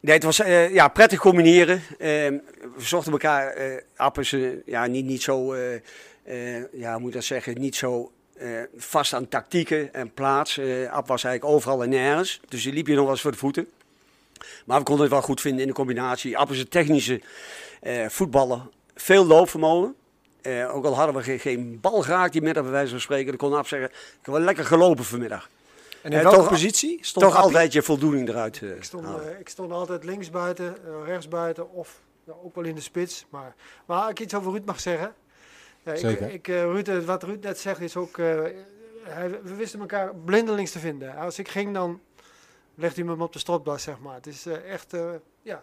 nee, 0.00 0.14
het 0.14 0.22
was 0.22 0.40
eh, 0.40 0.72
ja, 0.74 0.88
prettig 0.88 1.18
combineren. 1.20 1.76
Eh, 1.98 2.06
we 2.08 2.40
zochten 2.76 3.12
elkaar, 3.12 3.46
eh 3.48 3.76
eh, 3.96 4.52
ja, 4.66 4.86
niet, 4.86 5.04
niet 5.04 5.22
zo, 5.22 5.52
eh, 5.52 5.74
eh, 6.24 6.64
ja, 6.72 6.90
hoe 6.92 7.00
moet 7.00 7.08
ik 7.08 7.14
dat 7.14 7.24
zeggen, 7.24 7.60
niet 7.60 7.76
zo 7.76 8.12
eh, 8.38 8.62
vast 8.76 9.12
aan 9.12 9.28
tactieken 9.28 9.94
en 9.94 10.12
plaats. 10.14 10.58
Eh 10.58 10.92
App 10.92 11.08
was 11.08 11.24
eigenlijk 11.24 11.54
overal 11.54 11.82
en 11.82 11.88
nergens, 11.88 12.40
dus 12.48 12.62
die 12.62 12.72
liep 12.72 12.86
je 12.86 12.94
nog 12.94 13.02
wel 13.02 13.12
eens 13.12 13.20
voor 13.20 13.30
de 13.32 13.38
voeten. 13.38 13.68
Maar 14.64 14.78
we 14.78 14.84
konden 14.84 15.04
het 15.04 15.12
wel 15.12 15.22
goed 15.22 15.40
vinden 15.40 15.60
in 15.60 15.66
de 15.66 15.74
combinatie. 15.74 16.38
App 16.38 16.50
is 16.50 16.58
een 16.58 16.68
technische 16.68 17.20
eh, 17.80 18.08
voetballer, 18.08 18.60
veel 18.94 19.26
loopvermogen. 19.26 19.94
Eh, 20.42 20.74
ook 20.74 20.84
al 20.84 20.94
hadden 20.94 21.14
we 21.14 21.22
geen, 21.22 21.38
geen 21.38 21.78
bal 21.80 22.02
geraakt 22.02 22.32
die 22.32 22.42
middag 22.42 22.62
bij 22.62 22.72
wijze 22.72 22.90
van 22.90 23.00
spreken, 23.00 23.26
dan 23.26 23.36
kon 23.36 23.58
App 23.58 23.66
zeggen, 23.66 23.88
ik 23.90 24.18
heb 24.22 24.34
wel 24.34 24.42
lekker 24.42 24.64
gelopen 24.64 25.04
vanmiddag. 25.04 25.48
En 26.02 26.12
in 26.12 26.22
welke 26.22 26.36
toch- 26.36 26.48
positie 26.48 26.98
stond 27.00 27.26
Toch 27.26 27.36
altijd 27.36 27.72
je 27.72 27.82
voldoening 27.82 28.28
eruit 28.28 28.62
Ik 28.62 28.84
stond, 28.84 29.06
ik 29.40 29.48
stond 29.48 29.72
altijd 29.72 30.04
links 30.04 30.30
buiten, 30.30 30.76
rechts 31.04 31.28
buiten 31.28 31.72
of 31.72 32.00
ja, 32.24 32.32
ook 32.42 32.54
wel 32.54 32.64
in 32.64 32.74
de 32.74 32.80
spits. 32.80 33.26
Maar, 33.28 33.54
als 33.86 34.10
ik 34.10 34.20
iets 34.20 34.34
over 34.34 34.52
Ruud 34.52 34.64
mag 34.64 34.80
zeggen. 34.80 35.14
Ja, 35.88 35.94
ik, 35.94 36.00
Zeker. 36.00 36.32
Ik, 36.32 36.48
eh, 36.48 36.62
Ruud, 36.62 36.88
eh, 36.88 36.98
wat 36.98 37.22
Ruud 37.22 37.42
net 37.42 37.58
zegt 37.58 37.80
is 37.80 37.96
ook, 37.96 38.18
eh, 38.18 38.40
hij, 39.02 39.30
we 39.42 39.54
wisten 39.54 39.80
elkaar 39.80 40.14
blindelings 40.14 40.70
te 40.70 40.78
vinden. 40.78 41.16
Als 41.16 41.38
ik 41.38 41.48
ging 41.48 41.74
dan 41.74 42.00
legde 42.78 43.04
hij 43.04 43.16
me 43.16 43.22
op 43.22 43.32
de 43.32 43.38
stropdas, 43.38 43.82
zeg 43.82 43.98
maar. 43.98 44.14
Het 44.14 44.26
is 44.26 44.46
eh, 44.46 44.72
echt 44.72 44.92
eh, 44.92 45.10
ja, 45.42 45.62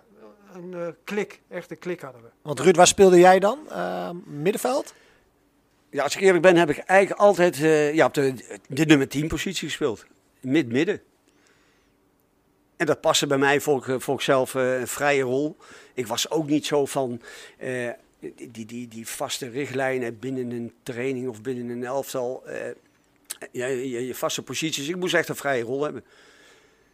een 0.53 0.73
eh, 0.73 0.87
klik, 1.03 1.41
echt 1.47 1.71
een 1.71 1.79
klik 1.79 2.01
hadden 2.01 2.21
we. 2.21 2.27
Want 2.41 2.59
Ruud, 2.59 2.75
waar 2.75 2.87
speelde 2.87 3.19
jij 3.19 3.39
dan? 3.39 3.59
Middenveld? 4.25 4.93
Ja, 5.89 6.03
als 6.03 6.15
ik 6.15 6.21
eerlijk 6.21 6.43
ben, 6.43 6.55
heb 6.55 6.69
ik 6.69 6.77
eigenlijk 6.77 7.19
altijd 7.19 7.55
eh, 7.55 7.93
ja, 7.93 8.05
op 8.05 8.13
de, 8.13 8.59
de 8.67 8.85
nummer 8.85 9.07
10 9.07 9.27
positie 9.27 9.67
gespeeld. 9.67 10.05
Mid-midden. 10.41 11.01
En 12.77 12.85
dat 12.85 13.01
paste 13.01 13.27
bij 13.27 13.37
mij, 13.37 13.61
vond 13.61 13.87
ik, 13.87 14.01
vond 14.01 14.19
ik 14.19 14.25
zelf 14.25 14.55
eh, 14.55 14.79
een 14.79 14.87
vrije 14.87 15.21
rol. 15.21 15.57
Ik 15.93 16.07
was 16.07 16.29
ook 16.29 16.47
niet 16.47 16.65
zo 16.65 16.85
van 16.85 17.21
eh, 17.57 17.89
die, 18.35 18.51
die, 18.51 18.65
die, 18.65 18.87
die 18.87 19.07
vaste 19.07 19.49
richtlijnen 19.49 20.19
binnen 20.19 20.51
een 20.51 20.73
training 20.83 21.27
of 21.27 21.41
binnen 21.41 21.69
een 21.69 21.83
elftal. 21.83 22.45
eh, 22.45 22.73
je, 23.51 24.05
je 24.07 24.15
vaste 24.15 24.43
posities. 24.43 24.87
Ik 24.87 24.95
moest 24.95 25.13
echt 25.13 25.29
een 25.29 25.35
vrije 25.35 25.63
rol 25.63 25.83
hebben. 25.83 26.03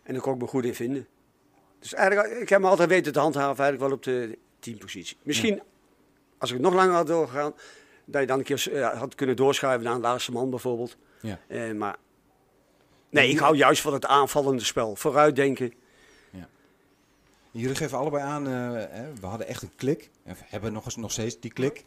En 0.03 0.13
daar 0.13 0.21
kon 0.21 0.33
ik 0.33 0.41
me 0.41 0.47
goed 0.47 0.65
in 0.65 0.75
vinden. 0.75 1.07
Dus 1.79 1.93
eigenlijk, 1.93 2.41
ik 2.41 2.49
heb 2.49 2.61
me 2.61 2.67
altijd 2.67 2.89
weten 2.89 3.13
te 3.13 3.19
handhaven 3.19 3.63
eigenlijk 3.63 3.79
wel 3.81 3.97
op 3.97 4.03
de 4.03 4.37
teampositie. 4.59 5.17
Misschien, 5.23 5.61
als 6.37 6.51
ik 6.51 6.59
nog 6.59 6.73
langer 6.73 6.93
had 6.93 7.07
doorgegaan, 7.07 7.53
dat 8.05 8.21
je 8.21 8.27
dan 8.27 8.37
een 8.37 8.43
keer 8.43 8.73
eh, 8.73 8.99
had 8.99 9.15
kunnen 9.15 9.35
doorschuiven 9.35 9.83
naar 9.85 9.95
een 9.95 10.01
laatste 10.01 10.31
man 10.31 10.49
bijvoorbeeld. 10.49 10.97
Ja. 11.21 11.39
Eh, 11.47 11.71
maar 11.71 11.95
nee, 13.09 13.29
ik 13.29 13.39
hou 13.39 13.55
juist 13.55 13.81
van 13.81 13.93
het 13.93 14.05
aanvallende 14.05 14.63
spel. 14.63 14.95
Vooruitdenken. 14.95 15.73
Jullie 17.51 17.75
geven 17.75 17.97
allebei 17.97 18.23
aan, 18.23 18.47
eh, 18.47 18.51
hè, 18.89 19.13
we 19.19 19.25
hadden 19.25 19.47
echt 19.47 19.61
een 19.61 19.75
klik. 19.75 20.09
En 20.23 20.33
we 20.35 20.41
hebben 20.45 20.73
nog, 20.73 20.85
eens, 20.85 20.95
nog 20.95 21.11
steeds 21.11 21.39
die 21.39 21.53
klik. 21.53 21.85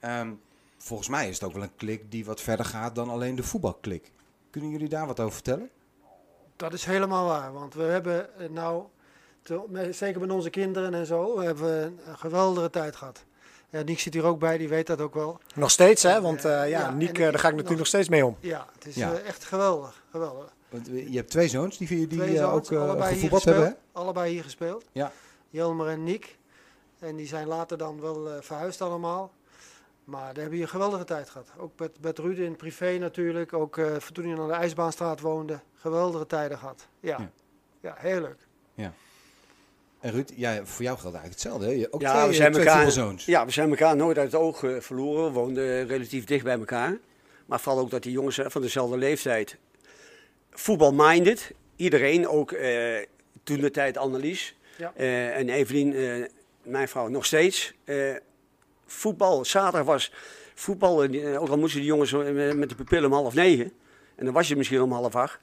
Ehm, 0.00 0.32
volgens 0.78 1.08
mij 1.08 1.28
is 1.28 1.34
het 1.34 1.44
ook 1.48 1.52
wel 1.54 1.62
een 1.62 1.76
klik 1.76 2.10
die 2.10 2.24
wat 2.24 2.40
verder 2.40 2.64
gaat 2.66 2.94
dan 2.94 3.08
alleen 3.10 3.34
de 3.34 3.42
voetbalklik. 3.42 4.12
Kunnen 4.50 4.70
jullie 4.70 4.88
daar 4.88 5.06
wat 5.06 5.20
over 5.20 5.32
vertellen? 5.34 5.70
Dat 6.56 6.72
is 6.72 6.84
helemaal 6.84 7.26
waar, 7.26 7.52
want 7.52 7.74
we 7.74 7.82
hebben 7.82 8.38
eh, 8.38 8.48
nou, 8.48 8.84
te- 9.42 9.88
zeker 9.90 10.20
met 10.20 10.30
onze 10.30 10.50
kinderen 10.50 10.94
en 10.94 11.06
zo, 11.06 11.36
we 11.38 11.44
hebben 11.44 11.82
een, 11.84 12.00
een 12.06 12.18
geweldige 12.18 12.70
tijd 12.70 12.96
gehad. 12.96 13.24
Ja, 13.70 13.82
Niek 13.82 14.00
zit 14.00 14.14
hier 14.14 14.24
ook 14.24 14.38
bij, 14.38 14.58
die 14.58 14.68
weet 14.68 14.86
dat 14.86 15.00
ook 15.00 15.14
wel. 15.14 15.38
Nog 15.54 15.70
steeds, 15.70 16.02
hè? 16.02 16.20
Want 16.20 16.44
eh, 16.44 16.50
ja, 16.52 16.64
Ja, 16.66 16.90
Niek, 16.90 17.18
daar 17.18 17.32
ga 17.38 17.48
ik 17.48 17.52
natuurlijk 17.52 17.78
nog 17.78 17.86
steeds 17.86 18.08
mee 18.08 18.26
om. 18.26 18.36
Ja, 18.40 18.66
het 18.74 18.86
is 18.86 18.94
Ja. 18.94 19.14
echt 19.18 19.44
geweldig, 19.44 20.02
geweldig. 20.10 20.54
Want 20.68 20.88
we- 20.88 21.10
je 21.10 21.16
hebt 21.16 21.30
twee 21.30 21.48
zoons 21.48 21.78
die, 21.78 21.88
die 21.88 22.06
Twee 22.06 22.28
eh, 22.38 22.48
zoons, 22.48 22.66
ook 22.66 22.72
eh, 22.72 22.78
allebei 22.82 23.02
hier 23.02 23.14
gevoetbald 23.14 23.42
gespeeld. 23.42 23.64
hebben. 23.64 23.78
hè? 23.92 23.98
Allebei 24.00 24.32
hier 24.32 24.42
gespeeld. 24.42 24.84
Ja. 24.92 25.12
Jelmer 25.50 25.88
en 25.88 26.02
Niek. 26.04 26.38
En 26.98 27.16
die 27.16 27.26
zijn 27.26 27.46
later 27.46 27.78
dan 27.78 28.00
wel 28.00 28.30
eh, 28.30 28.36
verhuisd 28.40 28.82
allemaal. 28.82 29.32
Maar 30.04 30.26
daar 30.26 30.40
hebben 30.40 30.56
je 30.56 30.62
een 30.62 30.68
geweldige 30.70 31.04
tijd 31.04 31.30
gehad. 31.30 31.48
Ook 31.58 31.72
met, 31.78 31.90
met 32.00 32.18
Ruud 32.18 32.38
in 32.38 32.56
privé 32.56 32.96
natuurlijk. 32.98 33.52
Ook 33.52 33.78
eh, 33.78 33.96
toen 33.96 34.24
hij 34.28 34.38
aan 34.38 34.48
de 34.48 34.54
IJsbaanstraat 34.54 35.20
woonde. 35.20 35.60
Geweldige 35.74 36.26
tijden 36.26 36.58
gehad. 36.58 36.86
Ja, 37.00 37.18
Ja. 37.18 37.30
ja. 37.80 37.94
heel 37.98 38.20
leuk. 38.20 38.38
En 40.00 40.12
Ruud, 40.12 40.32
ja, 40.36 40.64
voor 40.64 40.84
jou 40.84 40.98
geldt 40.98 41.16
eigenlijk 41.16 41.32
hetzelfde. 41.42 41.66
Hè? 41.66 41.72
Je- 41.72 41.92
Ook 41.92 42.00
Ja, 42.00 42.14
twee, 42.16 42.28
we 42.28 42.34
zijn 42.34 42.52
twee 42.52 42.64
elkaar-. 42.66 43.14
Ja, 43.26 43.44
we 43.44 43.50
zijn 43.50 43.68
elkaar 43.70 43.96
nooit 43.96 44.18
uit 44.18 44.32
het 44.32 44.40
oog 44.40 44.62
eh, 44.62 44.80
verloren. 44.80 45.24
We 45.24 45.30
woonden 45.30 45.86
relatief 45.86 46.24
dicht 46.24 46.44
bij 46.44 46.58
elkaar. 46.58 46.98
Maar 47.46 47.60
vooral 47.60 47.82
ook 47.82 47.90
dat 47.90 48.02
die 48.02 48.12
jongens 48.12 48.38
eh, 48.38 48.46
van 48.48 48.62
dezelfde 48.62 48.96
leeftijd 48.96 49.56
voetbal-minded. 50.58 51.52
Iedereen, 51.76 52.28
ook 52.28 52.52
eh, 52.52 53.06
toen 53.42 53.60
de 53.60 53.70
tijd 53.70 53.96
Annelies. 53.96 54.56
Ja. 54.76 54.92
Eh, 54.96 55.36
en 55.36 55.48
Evelien, 55.48 55.94
eh, 55.94 56.24
mijn 56.62 56.88
vrouw, 56.88 57.08
nog 57.08 57.24
steeds. 57.24 57.74
Eh, 57.84 58.14
voetbal, 58.86 59.44
zaterdag 59.44 59.84
was 59.84 60.12
voetbal. 60.54 61.02
ook 61.38 61.48
al 61.48 61.58
moesten 61.58 61.80
die 61.80 61.88
jongens 61.88 62.12
met 62.56 62.68
de 62.68 62.74
pupillen 62.74 63.04
om 63.04 63.12
half 63.12 63.34
negen. 63.34 63.72
En 64.14 64.24
dan 64.24 64.34
was 64.34 64.48
je 64.48 64.56
misschien 64.56 64.80
om 64.80 64.92
half 64.92 65.16
acht. 65.16 65.38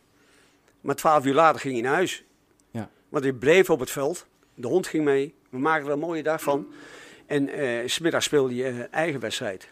Maar 0.82 0.96
twaalf 0.96 1.26
uur 1.26 1.34
later 1.34 1.62
ging 1.62 1.76
je 1.76 1.82
naar 1.82 1.94
huis. 1.94 2.24
Ja. 2.72 2.90
Want 3.10 3.26
je 3.26 3.34
bleef 3.34 3.70
op 3.70 3.80
het 3.80 3.92
veld. 3.92 4.26
De 4.56 4.68
hond 4.68 4.88
ging 4.88 5.04
mee. 5.04 5.34
We 5.50 5.58
maakten 5.58 5.88
er 5.88 5.94
een 5.94 6.00
mooie 6.00 6.24
dag 6.24 6.42
van. 6.42 6.74
En 7.26 7.50
eh 7.50 7.88
smiddag 7.88 8.24
speelde 8.24 8.56
je 8.56 8.88
eigen 8.92 9.20
wedstrijd. 9.20 9.68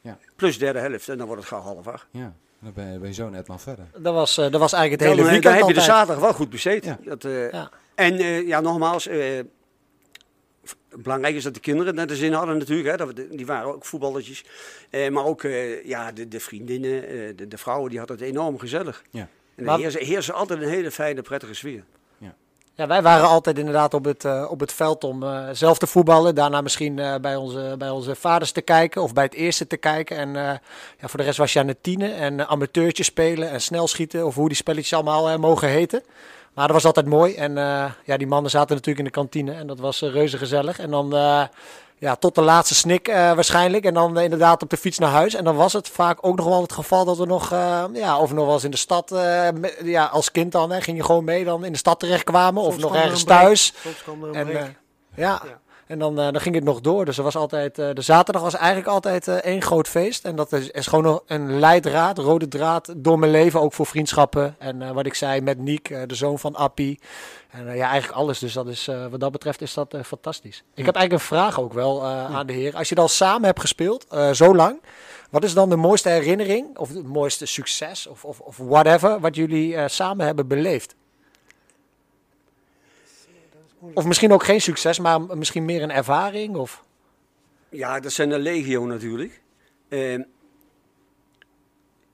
Ja. 0.00 0.18
Plus 0.36 0.58
derde 0.58 0.78
helft. 0.78 1.08
En 1.08 1.18
dan 1.18 1.26
wordt 1.26 1.42
het 1.42 1.50
gauw 1.50 1.62
half 1.62 1.86
acht. 1.86 2.06
Ja, 2.10 2.36
dan 2.60 2.72
ben 2.74 2.92
je, 2.92 2.98
ben 2.98 3.08
je 3.08 3.14
zo 3.14 3.28
net 3.28 3.48
maar 3.48 3.60
verder. 3.60 3.86
Dat 3.98 4.14
was, 4.14 4.38
eh, 4.38 4.50
dat 4.50 4.60
was 4.60 4.72
eigenlijk 4.72 5.02
het 5.02 5.10
hele 5.10 5.22
weekend 5.30 5.42
dan 5.42 5.52
heb 5.54 5.68
je 5.68 5.74
de 5.74 5.80
zaterdag 5.80 6.22
wel 6.24 6.32
goed 6.32 6.50
besteed. 6.50 6.84
Ja. 6.84 6.98
Dat, 7.04 7.24
eh, 7.24 7.50
Ja. 7.50 7.70
En 7.94 8.14
eh, 8.18 8.46
ja, 8.46 8.60
nogmaals. 8.60 9.06
eh, 9.06 9.40
belangrijk 10.96 11.34
is 11.34 11.42
dat 11.44 11.54
de 11.54 11.60
kinderen 11.60 11.94
net 11.94 12.08
de 12.08 12.16
zin 12.16 12.32
hadden 12.32 12.58
natuurlijk. 12.58 12.88
Hè, 12.88 12.96
dat 12.96 13.06
we 13.06 13.14
de- 13.14 13.28
die 13.36 13.46
waren 13.46 13.74
ook 13.74 13.84
voetballetjes. 13.84 14.44
Eh, 14.90 15.08
maar 15.10 15.24
ook 15.24 15.42
eh, 15.42 15.84
ja, 15.84 16.12
de, 16.12 16.28
de 16.28 16.40
vriendinnen, 16.40 17.08
eh, 17.08 17.36
de, 17.36 17.48
de 17.48 17.58
vrouwen, 17.58 17.88
die 17.90 17.98
hadden 17.98 18.16
het 18.18 18.26
enorm 18.26 18.58
gezellig. 18.58 19.02
Ja. 19.10 19.28
En 19.56 19.64
Maar- 19.64 19.80
er 19.80 19.92
heerste 19.98 20.32
altijd 20.32 20.62
een 20.62 20.68
hele 20.68 20.90
fijne, 20.90 21.22
prettige 21.22 21.54
sfeer. 21.54 21.84
Ja, 22.76 22.86
wij 22.86 23.02
waren 23.02 23.28
altijd 23.28 23.58
inderdaad 23.58 23.94
op 23.94 24.04
het, 24.04 24.24
eh, 24.24 24.46
op 24.50 24.60
het 24.60 24.72
veld 24.72 25.04
om 25.04 25.22
eh, 25.22 25.48
zelf 25.52 25.78
te 25.78 25.86
voetballen. 25.86 26.34
Daarna 26.34 26.60
misschien 26.60 26.98
eh, 26.98 27.14
bij, 27.20 27.36
onze, 27.36 27.74
bij 27.78 27.90
onze 27.90 28.14
vaders 28.14 28.52
te 28.52 28.60
kijken 28.60 29.02
of 29.02 29.12
bij 29.12 29.24
het 29.24 29.34
eerste 29.34 29.66
te 29.66 29.76
kijken. 29.76 30.16
En 30.16 30.32
ja, 30.98 31.08
voor 31.08 31.18
de 31.18 31.24
rest 31.24 31.38
was 31.38 31.52
je 31.52 31.58
aan 31.58 31.68
het 31.68 31.82
tienen 31.82 32.14
en 32.14 32.48
amateurtje 32.48 33.02
spelen 33.02 33.50
en 33.50 33.60
snel 33.60 33.88
schieten. 33.88 34.26
Of 34.26 34.34
hoe 34.34 34.48
die 34.48 34.56
spelletjes 34.56 34.92
allemaal 34.92 35.38
mogen 35.38 35.68
heten. 35.68 36.02
Maar 36.56 36.66
dat 36.66 36.76
was 36.76 36.84
altijd 36.84 37.06
mooi. 37.06 37.34
En 37.34 37.58
eh, 37.58 37.84
ja, 38.04 38.16
die 38.16 38.26
mannen 38.26 38.50
zaten 38.50 38.68
natuurlijk 38.76 38.98
in 38.98 39.12
de 39.12 39.20
kantine 39.20 39.52
en 39.52 39.66
dat 39.66 39.78
was 39.78 40.02
eh, 40.02 40.10
reuze 40.10 40.38
gezellig. 40.38 40.78
En 40.78 40.90
dan 40.90 41.16
eh, 41.16 41.42
ja, 41.98 42.14
tot 42.16 42.34
de 42.34 42.40
laatste 42.40 42.74
snik 42.74 43.06
waarschijnlijk. 43.06 43.84
En 43.84 43.94
dan 43.94 44.18
inderdaad 44.18 44.62
op 44.62 44.70
de 44.70 44.76
fiets 44.76 44.98
naar 44.98 45.10
huis. 45.10 45.34
En 45.34 45.44
dan 45.44 45.56
was 45.56 45.72
het 45.72 45.88
vaak 45.88 46.18
ook 46.20 46.36
nog 46.36 46.46
wel 46.46 46.62
het 46.62 46.72
geval 46.72 47.04
dat 47.04 47.16
we 47.16 47.26
nog, 47.26 47.50
ja, 47.92 48.18
of 48.18 48.32
nog 48.32 48.44
wel 48.44 48.54
eens 48.54 48.64
in 48.64 48.70
de 48.70 48.76
stad, 48.76 49.10
me- 49.10 49.80
ja, 49.84 50.04
als 50.04 50.30
kind 50.30 50.52
dan, 50.52 50.70
hè, 50.70 50.80
ging 50.80 50.96
je 50.96 51.04
gewoon 51.04 51.24
mee 51.24 51.44
dan 51.44 51.64
in 51.64 51.72
de 51.72 51.78
stad 51.78 52.00
terechtkwamen. 52.00 52.62
Of 52.62 52.78
nog 52.78 52.94
er 52.94 53.02
ergens 53.02 53.24
thuis. 53.24 53.72
Soms 53.82 54.02
kwam 54.02 54.24
er 54.24 54.28
een 54.28 54.56
En. 54.56 54.76
Ja. 55.14 55.42
En 55.86 55.98
dan, 55.98 56.18
eh, 56.18 56.24
dan 56.24 56.40
ging 56.40 56.54
het 56.54 56.64
nog 56.64 56.80
door. 56.80 57.04
Dus 57.04 57.18
er 57.18 57.24
was 57.24 57.36
altijd, 57.36 57.78
eh, 57.78 57.88
de 57.92 58.02
zaterdag 58.02 58.42
was 58.42 58.54
eigenlijk 58.54 58.88
altijd 58.88 59.28
eh, 59.28 59.34
één 59.34 59.62
groot 59.62 59.88
feest. 59.88 60.24
En 60.24 60.36
dat 60.36 60.52
is, 60.52 60.70
is 60.70 60.86
gewoon 60.86 61.20
een 61.26 61.58
leidraad, 61.58 62.18
rode 62.18 62.48
draad 62.48 62.94
door 62.96 63.18
mijn 63.18 63.32
leven. 63.32 63.60
Ook 63.60 63.72
voor 63.72 63.86
vriendschappen. 63.86 64.56
En 64.58 64.94
wat 64.94 65.06
ik 65.06 65.14
zei 65.14 65.40
met 65.40 65.58
Niek, 65.58 65.88
de 66.06 66.14
zoon 66.14 66.38
van 66.38 66.54
Appie. 66.54 67.00
En 67.50 67.64
ja, 67.64 67.88
eigenlijk 67.88 68.18
alles. 68.20 68.38
Dus 68.38 68.52
dat 68.52 68.66
is, 68.66 68.90
wat 69.10 69.20
dat 69.20 69.32
betreft 69.32 69.62
is 69.62 69.74
dat 69.74 69.96
fantastisch. 70.04 70.64
Ik 70.74 70.86
heb 70.86 70.94
eigenlijk 70.94 71.12
een 71.12 71.36
vraag 71.36 71.60
ook 71.60 71.72
wel 71.72 72.02
eh, 72.02 72.34
aan 72.34 72.46
de 72.46 72.52
heer. 72.52 72.76
Als 72.76 72.88
je 72.88 72.94
dan 72.94 73.08
samen 73.08 73.44
hebt 73.44 73.60
gespeeld, 73.60 74.06
zo 74.32 74.54
lang. 74.54 74.80
Wat 75.30 75.44
is 75.44 75.54
dan 75.54 75.68
de 75.68 75.76
mooiste 75.76 76.08
herinnering? 76.08 76.78
Of 76.78 76.88
het 76.88 77.06
mooiste 77.06 77.46
succes? 77.46 78.06
Of, 78.06 78.24
of, 78.24 78.40
of 78.40 78.56
whatever. 78.56 79.20
Wat 79.20 79.36
jullie 79.36 79.88
samen 79.88 80.26
hebben 80.26 80.46
beleefd? 80.46 80.94
Of 83.94 84.04
misschien 84.04 84.32
ook 84.32 84.44
geen 84.44 84.60
succes, 84.60 84.98
maar 84.98 85.20
misschien 85.20 85.64
meer 85.64 85.82
een 85.82 85.90
ervaring? 85.90 86.56
Of... 86.56 86.84
Ja, 87.68 88.00
dat 88.00 88.12
zijn 88.12 88.28
de 88.28 88.38
legio 88.38 88.86
natuurlijk. 88.86 89.40
Ehm, 89.88 90.22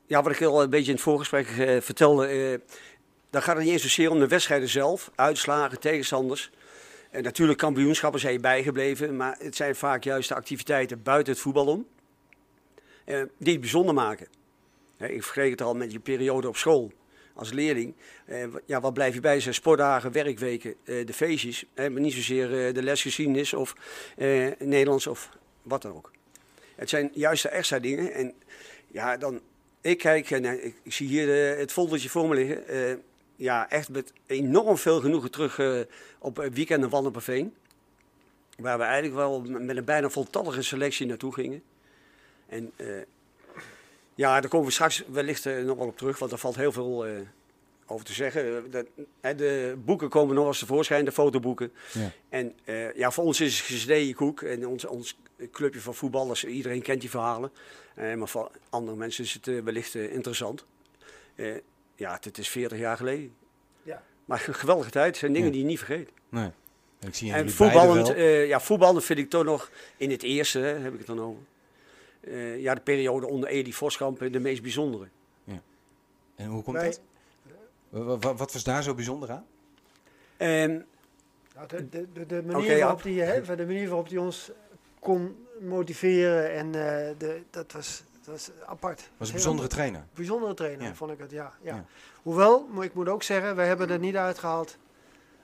ja, 0.06 0.22
wat 0.22 0.32
ik 0.32 0.42
al 0.42 0.62
een 0.62 0.70
beetje 0.70 0.88
in 0.88 0.94
het 0.94 1.02
voorgesprek 1.02 1.46
eh, 1.46 1.80
vertelde, 1.80 2.26
eh, 2.26 2.58
dan 3.30 3.42
gaat 3.42 3.56
het 3.56 3.64
niet 3.64 3.72
eens 3.72 3.82
zozeer 3.82 4.10
om 4.10 4.18
de 4.18 4.28
wedstrijden 4.28 4.68
zelf, 4.68 5.10
uitslagen, 5.14 5.80
tegenstanders. 5.80 6.50
En 7.10 7.22
natuurlijk 7.22 7.58
kampioenschappen 7.58 8.20
zijn 8.20 8.32
je 8.32 8.40
bijgebleven, 8.40 9.16
maar 9.16 9.36
het 9.38 9.56
zijn 9.56 9.76
vaak 9.76 10.04
juist 10.04 10.28
de 10.28 10.34
activiteiten 10.34 11.02
buiten 11.02 11.32
het 11.32 11.42
voetbal 11.42 11.66
om, 11.66 11.86
eh, 13.04 13.22
die 13.38 13.52
het 13.52 13.60
bijzonder 13.60 13.94
maken. 13.94 14.26
Ik 14.98 15.22
vergeleek 15.22 15.50
het 15.50 15.62
al 15.62 15.74
met 15.74 15.92
je 15.92 15.98
periode 15.98 16.48
op 16.48 16.56
school 16.56 16.92
als 17.34 17.52
leerling. 17.52 17.94
Eh, 18.24 18.44
ja, 18.66 18.80
wat 18.80 18.94
blijf 18.94 19.14
je 19.14 19.20
bij? 19.20 19.40
Zijn 19.40 19.54
sportdagen, 19.54 20.12
werkweken, 20.12 20.74
eh, 20.84 21.06
de 21.06 21.12
feestjes. 21.12 21.64
Maar 21.74 21.90
niet 21.90 22.12
zozeer 22.12 22.66
eh, 22.66 22.74
de 22.74 22.82
lesgeschiedenis 22.82 23.54
of 23.54 23.76
Nederlands 24.58 25.06
of 25.06 25.28
wat 25.62 25.82
dan 25.82 25.92
ook. 25.92 26.10
Het 26.76 26.88
zijn 26.88 27.10
juist 27.14 27.42
de 27.42 27.48
extra 27.48 27.78
dingen. 27.78 28.12
En 28.12 28.34
ja, 28.86 29.16
dan, 29.16 29.40
ik 29.80 29.98
kijk 29.98 30.30
en 30.30 30.64
ik, 30.64 30.74
zie 30.84 31.08
hier 31.08 31.56
het 31.58 31.72
foldertje 31.72 32.08
voor 32.08 32.28
me 32.28 32.34
liggen. 32.34 33.02
Ja, 33.36 33.70
echt 33.70 33.88
met 33.88 34.12
enorm 34.26 34.76
veel 34.76 35.00
genoegen 35.00 35.30
terug 35.30 35.86
op 36.18 36.48
weekenden 36.52 36.90
Wanneperveen. 36.90 37.54
Waar 38.56 38.78
we 38.78 38.84
eigenlijk 38.84 39.14
wel 39.14 39.40
met 39.40 39.76
een 39.76 39.84
bijna 39.84 40.08
voltallige 40.08 40.62
selectie 40.62 41.06
naartoe 41.06 41.34
gingen. 41.34 41.62
En 42.48 42.72
ja, 44.14 44.40
daar 44.40 44.50
komen 44.50 44.66
we 44.66 44.72
straks 44.72 45.04
wellicht 45.08 45.46
eh, 45.46 45.62
nog 45.62 45.78
wel 45.78 45.86
op 45.86 45.96
terug, 45.98 46.18
want 46.18 46.32
er 46.32 46.38
valt 46.38 46.56
heel 46.56 46.72
veel 46.72 47.06
eh, 47.06 47.12
over 47.86 48.06
te 48.06 48.12
zeggen. 48.12 48.56
Eh, 48.56 48.62
dat- 48.70 48.86
hè, 49.20 49.34
de 49.34 49.74
boeken 49.84 50.08
komen 50.08 50.34
nog 50.34 50.46
eens 50.46 50.58
tevoorschijn, 50.58 51.04
de 51.04 51.12
fotoboeken. 51.12 51.72
Ja. 51.92 52.10
En 52.28 52.52
eh, 52.64 52.94
ja, 52.94 53.10
voor 53.10 53.24
ons 53.24 53.40
is 53.40 53.58
het 53.58 53.66
gesneden 53.66 54.14
koek. 54.14 54.42
En 54.42 54.66
ons, 54.66 54.84
ons 54.84 55.18
clubje 55.52 55.80
van 55.80 55.94
voetballers, 55.94 56.44
iedereen 56.44 56.82
kent 56.82 57.00
die 57.00 57.10
verhalen. 57.10 57.50
Eh, 57.94 58.14
maar 58.14 58.28
voor 58.28 58.50
andere 58.70 58.96
mensen 58.96 59.24
is 59.24 59.32
het 59.32 59.64
wellicht 59.64 59.94
interessant. 59.94 60.64
Eh, 61.34 61.46
ja, 61.96 62.18
het, 62.20 62.38
is 62.38 62.48
40 62.48 62.78
jaar 62.78 62.96
geleden. 62.96 63.32
Ja. 63.82 64.02
Maar 64.24 64.44
een 64.46 64.54
geweldige 64.54 64.90
tijd. 64.90 65.06
Het 65.06 65.16
zijn 65.16 65.32
dingen 65.32 65.46
Ja. 65.48 65.52
die 65.52 65.62
je 65.62 65.68
niet 65.68 65.78
vergeet. 65.78 66.10
Nee. 66.28 66.50
En 67.00 67.08
ik 67.08 67.14
zie 67.14 67.32
En 67.32 67.50
voetballend, 67.50 68.08
eh, 68.14 68.46
ja, 68.46 68.60
voetballend 68.60 69.04
vind 69.04 69.18
ik 69.18 69.30
toch 69.30 69.44
nog 69.44 69.70
in 69.96 70.10
het 70.10 70.22
eerste, 70.22 70.58
hè, 70.58 70.78
heb 70.78 70.92
ik 70.92 70.98
het 70.98 71.06
dan 71.06 71.20
over. 71.20 71.42
Eh, 72.24 72.60
ja, 72.60 72.74
de 72.74 72.80
periode 72.80 73.26
onder 73.26 73.48
Edi 73.48 73.72
Voskamp 73.72 74.22
eh, 74.22 74.32
de 74.32 74.38
meest 74.40 74.62
bijzondere. 74.62 75.08
En 76.36 76.46
hoe 76.48 76.62
komt 76.62 76.76
Wij- 76.76 76.86
dat? 76.88 77.00
Wa- 77.88 78.16
wa- 78.18 78.34
Wat 78.34 78.52
was 78.52 78.64
daar 78.64 78.82
zo 78.82 78.94
bijzonder 78.94 79.30
aan? 79.30 79.46
En 80.36 80.86
Nou, 81.54 81.68
de, 81.68 81.88
de, 81.88 82.06
de, 82.12 82.26
de 82.26 82.42
manier 82.42 82.76
ja. 82.76 82.78
waarop 82.82 83.02
die, 83.02 83.20
hè, 83.22 83.56
de 83.56 83.66
manier 83.66 83.88
waarop 83.88 84.08
die 84.08 84.20
ons 84.20 84.50
kon 84.98 85.46
motiveren 85.60 86.52
en 86.52 86.66
eh, 86.66 87.10
de, 87.18 87.42
dat 87.50 87.72
was, 87.72 88.02
dat 88.24 88.26
was 88.26 88.50
apart. 88.66 88.98
Was 89.00 89.08
een 89.10 89.24
Heel 89.24 89.32
bijzondere 89.32 89.68
trainer. 89.68 90.04
Bijzondere 90.14 90.54
trainer, 90.54 90.86
Ja. 90.86 90.94
vond 90.94 91.10
ik 91.10 91.18
het, 91.18 91.30
ja, 91.30 91.52
ja. 91.62 91.74
Ja. 91.74 91.84
Hoewel, 92.22 92.66
maar 92.70 92.84
ik 92.84 92.94
moet 92.94 93.08
ook 93.08 93.22
zeggen, 93.22 93.56
we 93.56 93.62
hebben 93.62 93.90
er 93.90 93.98
niet 93.98 94.16
uitgehaald 94.16 94.76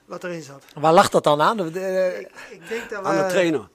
wat 0.05 0.25
erin 0.25 0.43
zat. 0.43 0.65
Waar 0.75 0.93
lag 0.93 1.09
dat 1.09 1.25
dan 1.25 1.41
aan? 1.41 1.57
De- 1.57 1.71
de- 1.71 2.17
Ik, 2.21 2.61
ik 2.61 2.69
denk 2.69 2.91
dat 2.91 3.03
we... 3.03 3.09
aan 3.09 3.25
de 3.25 3.31
trainer. 3.33 3.69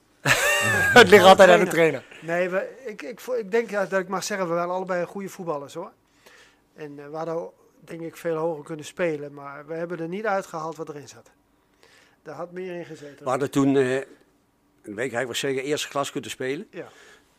het 1.00 1.10
ligt 1.10 1.24
altijd 1.24 1.50
aan 1.50 1.60
de 1.60 1.68
trainer. 1.68 2.04
Nee, 2.22 2.50
we, 2.50 2.84
ik, 2.86 3.02
ik, 3.02 3.22
ik 3.22 3.52
denk 3.52 3.70
ja, 3.70 3.86
dat 3.86 4.00
ik 4.00 4.08
mag 4.08 4.24
zeggen, 4.24 4.48
we 4.48 4.54
waren 4.54 4.74
allebei 4.74 5.06
goede 5.06 5.30
voetballers 5.30 5.74
hoor. 5.74 5.92
En 6.76 7.00
eh, 7.00 7.10
we 7.10 7.16
hadden 7.16 7.50
denk 7.80 8.02
ik 8.02 8.18
veel 8.18 8.36
hoger 8.36 8.64
kunnen 8.64 8.86
spelen, 8.86 9.34
maar 9.34 9.66
we 9.68 9.74
hebben 9.74 10.00
er 10.00 10.08
niet 10.08 10.26
uitgehaald 10.26 10.78
wat 10.78 10.90
erin 10.90 11.08
zat. 11.08 11.32
Daar 12.24 12.36
had 12.36 12.52
meer 12.52 12.76
in 12.76 12.86
gezeten. 12.86 13.24
We 13.24 13.30
hadden 13.30 13.52
toen, 13.52 13.78
eh, 13.78 13.96
een 13.96 14.06
week 14.84 14.98
eigenlijk 14.98 15.28
was 15.28 15.40
zeggen, 15.40 15.64
eerste 15.64 15.88
klas 15.88 16.12
kunnen 16.12 16.30
spelen. 16.30 16.68
Ja. 16.70 16.88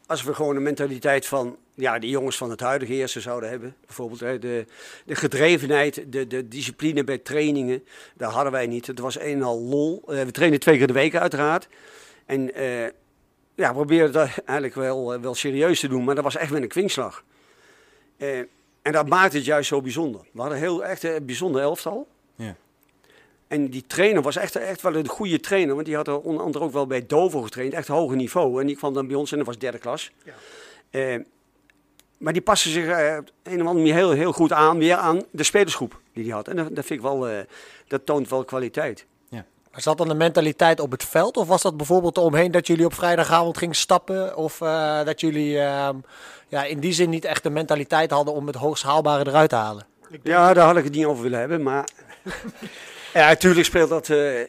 Als 0.07 0.23
we 0.23 0.35
gewoon 0.35 0.55
de 0.55 0.61
mentaliteit 0.61 1.27
van 1.27 1.57
ja, 1.75 1.99
die 1.99 2.11
jongens 2.11 2.37
van 2.37 2.51
het 2.51 2.61
huidige 2.61 2.93
eerste 2.93 3.21
zouden 3.21 3.51
hebben. 3.51 3.77
Bijvoorbeeld 3.87 4.21
hè, 4.21 4.39
de, 4.39 4.67
de 5.05 5.15
gedrevenheid, 5.15 6.05
de, 6.13 6.27
de 6.27 6.49
discipline 6.49 7.05
bij 7.05 7.19
trainingen. 7.19 7.85
Daar 8.15 8.31
hadden 8.31 8.53
wij 8.53 8.67
niet. 8.67 8.87
Het 8.87 8.99
was 8.99 9.19
een 9.19 9.35
en 9.35 9.43
al 9.43 9.61
lol. 9.61 10.03
Eh, 10.07 10.23
we 10.23 10.31
trainen 10.31 10.61
twee 10.61 10.79
keer 10.79 10.87
de 10.87 10.93
week 10.93 11.15
uiteraard. 11.15 11.69
En 12.27 12.55
eh, 12.55 12.89
ja, 13.55 13.69
we 13.69 13.75
probeerden 13.75 14.13
dat 14.13 14.29
eigenlijk 14.45 14.75
wel, 14.75 15.15
eh, 15.15 15.21
wel 15.21 15.35
serieus 15.35 15.81
te 15.81 15.89
doen. 15.89 16.05
Maar 16.05 16.15
dat 16.15 16.25
was 16.25 16.37
echt 16.37 16.51
met 16.51 16.63
een 16.63 16.69
kwinkslag. 16.69 17.25
Eh, 18.17 18.39
en 18.83 18.93
dat 18.93 19.09
maakte 19.09 19.37
het 19.37 19.47
juist 19.47 19.69
zo 19.69 19.81
bijzonder. 19.81 20.21
We 20.33 20.41
hadden 20.41 20.59
heel, 20.59 20.85
echt 20.85 21.03
een 21.03 21.27
bijzonder 21.27 21.63
elftal. 21.63 22.07
Ja. 22.37 22.57
En 23.49 23.71
die 23.71 23.85
trainer 23.87 24.23
was 24.23 24.37
echt, 24.37 24.57
echt 24.57 24.83
wel 24.83 24.95
een 24.95 25.09
goede 25.09 25.41
trainer. 25.41 25.75
Want 25.75 25.87
die 25.87 25.97
had 25.97 26.09
er 26.09 26.21
onder 26.21 26.43
andere 26.43 26.65
ook 26.65 26.73
wel 26.73 26.87
bij 26.87 27.07
Dovo 27.07 27.43
getraind. 27.43 27.73
Echt 27.73 27.89
hoger 27.89 28.17
niveau. 28.17 28.61
En 28.61 28.67
die 28.67 28.77
kwam 28.77 28.95
dan 28.95 29.07
bij 29.07 29.17
ons 29.17 29.31
en 29.31 29.39
dat 29.39 29.47
was 29.47 29.59
derde 29.59 29.79
klas. 29.79 30.11
Ja. 30.25 30.33
Eh, 30.91 31.21
maar 32.19 32.33
die 32.33 32.43
paste 32.43 32.69
zich 32.69 32.85
op 32.85 33.31
een 33.43 33.53
of 33.53 33.67
andere 33.67 33.75
manier 33.75 33.95
heel, 33.95 34.11
heel 34.11 34.33
goed 34.33 34.53
aan. 34.53 34.79
Weer 34.79 34.97
aan 34.97 35.23
de 35.31 35.43
spelersgroep 35.43 36.01
die 36.13 36.25
hij 36.25 36.33
had. 36.33 36.49
En 36.49 36.57
dat, 36.57 36.67
dat 36.67 36.85
vind 36.85 36.99
ik 36.99 37.07
wel, 37.07 37.29
eh, 37.29 37.39
dat 37.87 38.07
toont 38.07 38.29
wel 38.29 38.45
kwaliteit. 38.45 39.07
Maar 39.75 39.83
zat 39.83 39.99
dan 39.99 40.09
de 40.09 40.15
mentaliteit 40.15 40.81
op 40.81 40.91
het 40.91 41.05
veld? 41.05 41.37
Of 41.37 41.47
was 41.49 41.63
dat 41.63 41.77
bijvoorbeeld 41.77 42.19
omheen 42.19 42.51
dat 42.51 42.67
jullie 42.67 42.85
op 42.85 42.95
vrijdagavond 42.95 43.59
gingen 43.59 43.75
stappen? 43.75 44.37
Of 44.37 44.61
eh, 44.61 45.05
dat 45.05 45.21
jullie 45.21 45.59
ehm, 45.61 45.97
ja, 46.49 46.65
in 46.65 46.81
die 46.81 46.93
zin 46.93 47.11
niet 47.11 47.25
echt 47.25 47.43
de 47.43 47.51
mentaliteit 47.51 48.11
hadden 48.11 48.35
om 48.35 48.47
het 48.47 48.57
hoogst 48.57 48.83
haalbare 48.83 49.27
eruit 49.31 49.49
te 49.49 49.57
halen? 49.57 49.87
Ja, 50.23 50.55
daar 50.55 50.67
had 50.67 50.77
ik 50.77 50.85
het 50.85 50.93
niet 50.95 51.05
over 51.05 51.23
willen 51.23 51.39
hebben. 51.39 51.63
Maar 51.63 51.89
ja, 53.15 53.27
natuurlijk 53.29 53.67
speelt 53.67 53.89
dat 53.89 54.09
eh, 54.09 54.41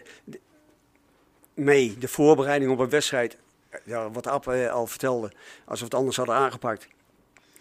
mee. 1.54 1.98
De 2.00 2.08
voorbereiding 2.08 2.72
op 2.72 2.80
een 2.80 2.90
wedstrijd. 2.90 3.38
Ja, 3.84 4.10
wat 4.12 4.28
App 4.28 4.48
eh, 4.48 4.72
al 4.72 4.88
vertelde. 4.88 5.32
Als 5.66 5.80
we 5.80 5.86
het 5.86 5.94
anders 5.96 6.18
hadden 6.18 6.36
aangepakt. 6.36 6.88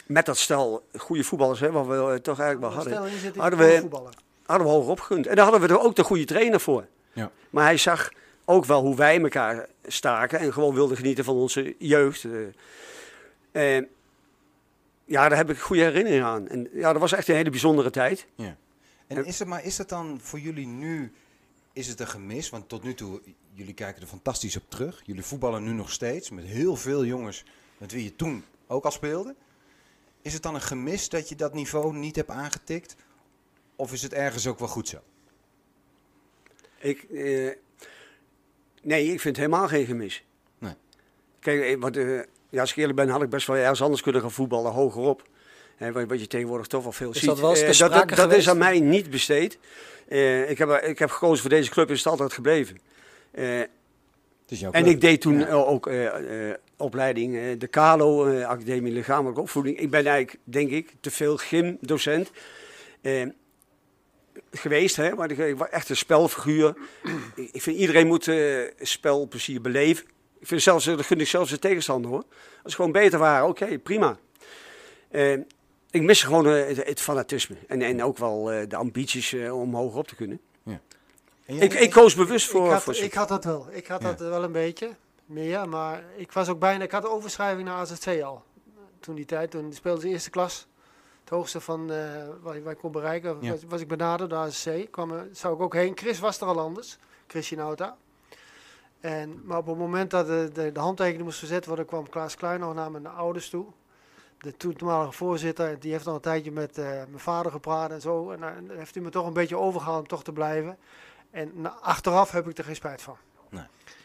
Met 0.06 0.26
dat 0.26 0.36
stel 0.38 0.82
goede 0.96 1.24
voetballers, 1.24 1.60
hè, 1.60 1.70
wat 1.70 1.86
we 1.86 2.20
toch 2.22 2.40
eigenlijk 2.40 2.60
wel 2.74 2.82
hadden. 2.84 3.12
Hadden 3.40 3.58
de 3.58 3.64
we- 3.64 3.78
voetballen. 3.80 4.12
hadden 4.46 4.66
we 4.66 4.72
hoog 4.72 4.86
opgegund. 4.86 5.26
En 5.26 5.34
daar 5.36 5.44
hadden 5.44 5.68
we 5.68 5.74
er 5.74 5.80
ook 5.80 5.96
de 5.96 6.04
goede 6.04 6.24
trainer 6.24 6.60
voor. 6.60 6.86
Ja. 7.14 7.30
Maar 7.50 7.64
hij 7.64 7.76
zag 7.76 8.10
ook 8.44 8.64
wel 8.64 8.82
hoe 8.82 8.96
wij 8.96 9.22
elkaar 9.22 9.66
staken 9.86 10.38
en 10.38 10.52
gewoon 10.52 10.74
wilden 10.74 10.96
genieten 10.96 11.24
van 11.24 11.34
onze 11.34 11.74
jeugd. 11.78 12.24
eh. 12.24 13.76
En 13.76 13.88
ja, 15.04 15.28
daar 15.28 15.38
heb 15.38 15.50
ik 15.50 15.58
goede 15.58 15.82
herinneringen 15.82 16.26
aan. 16.26 16.48
En 16.48 16.68
ja, 16.72 16.92
dat 16.92 17.00
was 17.00 17.12
echt 17.12 17.28
een 17.28 17.34
hele 17.34 17.50
bijzondere 17.50 17.90
tijd. 17.90 18.26
En 19.06 19.16
En- 19.16 19.24
is 19.24 19.38
het, 19.38 19.48
maar 19.48 19.64
is 19.64 19.78
het 19.78 19.88
dan 19.88 20.18
voor 20.22 20.38
jullie 20.40 20.66
nu, 20.66 21.12
is 21.72 21.86
het 21.88 22.00
een 22.00 22.06
gemis? 22.08 22.50
Want 22.50 22.68
tot 22.68 22.82
nu 22.82 22.94
toe, 22.94 23.20
jullie 23.52 23.74
kijken 23.74 24.02
er 24.02 24.08
fantastisch 24.08 24.56
op 24.56 24.62
terug. 24.68 25.02
Jullie 25.04 25.22
voetballen 25.22 25.62
nu 25.64 25.72
nog 25.72 25.90
steeds 25.90 26.30
met 26.30 26.44
heel 26.44 26.76
veel 26.76 27.04
jongens 27.04 27.44
met 27.78 27.92
wie 27.92 28.04
je 28.04 28.16
toen 28.16 28.44
ook 28.66 28.84
al 28.84 28.90
speelde. 28.90 29.34
Is 30.22 30.32
het 30.32 30.42
dan 30.42 30.54
een 30.54 30.60
gemis 30.60 31.08
dat 31.08 31.28
je 31.28 31.34
dat 31.36 31.54
niveau 31.54 31.96
niet 31.96 32.16
hebt 32.16 32.30
aangetikt? 32.30 32.96
Of 33.76 33.92
is 33.92 34.02
het 34.02 34.12
ergens 34.12 34.46
ook 34.46 34.58
wel 34.58 34.68
goed 34.68 34.88
zo? 34.88 34.98
Ik, 36.84 37.02
eh, 37.14 37.50
nee, 38.82 39.12
ik 39.12 39.20
vind 39.20 39.36
helemaal 39.36 39.68
geen 39.68 39.86
gemis. 39.86 40.24
Nee. 40.58 40.72
Kijk, 41.40 41.62
eh, 41.62 41.76
wat, 41.80 41.96
eh, 41.96 42.18
ja, 42.48 42.60
als 42.60 42.70
ik 42.70 42.76
eerlijk 42.76 42.96
ben, 42.96 43.08
had 43.08 43.22
ik 43.22 43.28
best 43.28 43.46
wel 43.46 43.56
ergens 43.56 43.82
anders 43.82 44.02
kunnen 44.02 44.20
gaan 44.20 44.30
voetballen, 44.32 44.72
hogerop. 44.72 45.22
Hè, 45.76 45.92
wat, 45.92 46.04
wat 46.08 46.20
je 46.20 46.26
tegenwoordig 46.26 46.66
toch 46.66 46.82
wel 46.82 46.92
veel 46.92 47.10
Is 47.10 47.18
ziet. 47.18 47.28
dat 47.28 47.40
wel 47.40 47.50
eens 47.50 47.80
Eh, 47.80 47.90
dat, 47.90 48.08
dat, 48.08 48.34
is 48.34 48.48
aan 48.48 48.58
mij 48.58 48.80
niet 48.80 49.10
besteed. 49.10 49.58
Eh, 50.08 50.50
ik, 50.50 50.58
heb, 50.58 50.70
ik 50.70 50.98
heb 50.98 51.10
gekozen 51.10 51.40
voor 51.40 51.50
deze 51.50 51.70
club, 51.70 51.90
is 51.90 51.98
het 51.98 52.06
altijd 52.06 52.32
gebleven. 52.32 52.78
Eh, 53.30 53.58
Het 53.58 53.68
is 54.48 54.60
jouw 54.60 54.70
en 54.72 54.86
ik 54.86 55.00
deed 55.00 55.20
toen 55.20 55.38
Ja. 55.38 55.48
ook 55.50 55.86
eh, 55.86 56.50
eh, 56.50 56.56
opleiding, 56.76 57.36
eh, 57.36 57.42
de 57.58 57.68
CALO, 57.68 58.26
eh, 58.26 58.46
Academie 58.48 58.92
Lichamelijke 58.92 59.40
Opvoeding. 59.40 59.78
Ik 59.78 59.90
ben 59.90 60.06
eigenlijk, 60.06 60.38
denk 60.44 60.70
ik, 60.70 60.92
te 61.00 61.10
veel 61.10 61.36
gymdocent 61.36 62.30
geweest. 64.58 64.96
Hè, 64.96 65.14
maar 65.14 65.30
ik, 65.30 65.38
ik 65.38 65.56
was 65.58 65.68
echt 65.68 65.88
een 65.88 65.96
spelfiguur. 65.96 66.74
ik 67.34 67.48
ik 67.52 67.62
vind 67.62 67.76
iedereen 67.76 68.06
moet 68.06 68.28
eh 68.28 68.60
spelplezier 68.80 69.60
beleven. 69.60 70.04
Ik 70.40 70.46
vind 70.46 70.62
zelfs, 70.62 70.84
dat 70.84 71.06
gun 71.06 71.20
ik 71.20 71.26
zelfs 71.26 71.50
de 71.50 71.58
tegenstander 71.58 72.10
hoor. 72.10 72.24
Als 72.62 72.72
ze 72.72 72.76
gewoon 72.76 72.92
beter 72.92 73.18
waren, 73.18 73.48
oké, 73.48 73.78
prima. 73.78 74.16
Eh, 75.10 75.32
ik 75.90 76.02
mis 76.02 76.22
gewoon 76.22 76.46
eh, 76.46 76.66
het, 76.66 76.84
het 76.86 77.00
fanatisme. 77.00 77.56
En, 77.68 77.82
en 77.82 78.02
ook 78.02 78.18
wel 78.18 78.52
eh, 78.52 78.68
de 78.68 78.76
ambities 78.76 79.32
eh, 79.32 79.60
om 79.60 79.74
hoger 79.74 79.98
op 79.98 80.08
te 80.08 80.14
kunnen. 80.14 80.40
En 81.46 81.54
jij- 81.56 81.64
Ik, 81.64 81.72
ik 81.74 81.90
koos 81.90 82.14
bewust 82.14 82.46
voor... 82.48 82.64
ik, 82.66 82.72
had, 82.72 82.82
voor 82.82 82.94
ik 82.96 83.14
had 83.14 83.28
dat 83.28 83.44
wel. 83.44 83.66
Ik 83.70 83.86
had 83.86 84.02
Ja. 84.02 84.08
dat 84.12 84.18
wel 84.28 84.42
een 84.42 84.52
beetje 84.52 84.90
meer, 85.26 85.68
maar 85.68 86.04
ik 86.16 86.32
was 86.32 86.48
ook 86.48 86.58
bijna. 86.58 86.84
Ik 86.84 86.90
had 86.90 87.02
de 87.02 87.08
overschrijving 87.10 87.64
naar 87.68 87.76
AZC 87.76 88.22
al. 88.22 88.42
Toen 89.00 89.14
die 89.14 89.24
tijd, 89.24 89.50
toen 89.50 89.72
speelde 89.72 90.00
ze 90.00 90.08
eerste 90.08 90.30
klas. 90.30 90.66
Het 91.24 91.32
hoogste 91.32 91.60
van 91.60 91.90
eh 91.92 92.28
waar, 92.42 92.62
waar 92.62 92.72
ik 92.72 92.78
kon 92.78 92.92
bereiken, 92.92 93.36
Ja. 93.40 93.50
was, 93.50 93.60
was 93.68 93.80
ik 93.80 93.88
benaderd 93.88 94.30
door 94.30 94.38
AZC. 94.38 94.90
Kwam, 94.90 95.10
er- 95.12 95.28
zou 95.32 95.54
ik 95.54 95.60
ook 95.60 95.74
heen. 95.74 95.92
Chris 95.96 96.18
was 96.18 96.40
er 96.40 96.46
al 96.46 96.60
anders, 96.60 96.98
Nauta. 97.56 97.96
En, 99.00 99.40
maar 99.44 99.58
op 99.58 99.66
het 99.66 99.76
moment 99.78 100.10
dat 100.10 100.26
de, 100.26 100.50
de, 100.52 100.72
de 100.72 100.80
handtekening 100.80 101.24
moest 101.24 101.38
verzet 101.38 101.66
worden, 101.66 101.86
kwam 101.86 102.08
Klaas 102.08 102.34
Klein 102.36 102.60
nog 102.60 102.74
naar 102.74 102.90
mijn 102.90 103.06
ouders 103.06 103.48
toe. 103.50 103.66
De 104.38 104.56
toenmalige 104.56 105.12
voorzitter, 105.12 105.80
die 105.80 105.92
heeft 105.92 106.06
al 106.06 106.14
een 106.14 106.20
tijdje 106.20 106.52
met 106.52 106.78
eh, 106.78 106.84
mijn 106.86 107.18
vader 107.18 107.52
gepraat 107.52 107.90
en 107.90 108.00
zo. 108.00 108.30
En 108.30 108.40
dan 108.40 108.70
heeft 108.76 108.94
hij 108.94 109.02
me 109.02 109.10
toch 109.10 109.26
een 109.26 109.32
beetje 109.32 109.58
overgehaald 109.58 110.00
om 110.00 110.06
toch 110.06 110.22
te 110.24 110.32
blijven. 110.32 110.78
En 111.30 111.50
na- 111.54 111.78
achteraf 111.80 112.30
heb 112.30 112.48
ik 112.48 112.58
er 112.58 112.64
geen 112.64 112.74
spijt 112.74 113.02
van. 113.02 113.16
Nee. 113.48 113.64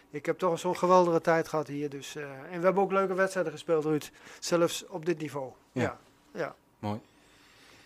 Ik 0.10 0.26
heb 0.26 0.38
toch 0.38 0.60
zo'n 0.60 0.78
geweldige 0.78 1.22
tijd 1.22 1.48
gehad 1.48 1.68
hier. 1.68 1.90
Dus, 1.90 2.16
eh, 2.16 2.24
en 2.52 2.60
we 2.60 2.66
hebben 2.66 2.84
ook 2.84 2.92
leuke 2.92 3.14
wedstrijden 3.14 3.52
gespeeld, 3.52 3.84
Ruud. 3.84 4.10
Zelfs 4.40 4.86
op 4.88 5.06
dit 5.06 5.18
niveau. 5.20 5.52
Ja. 5.72 5.82
Ja. 5.82 5.98
ja. 6.32 6.56
Mooi. 6.80 7.00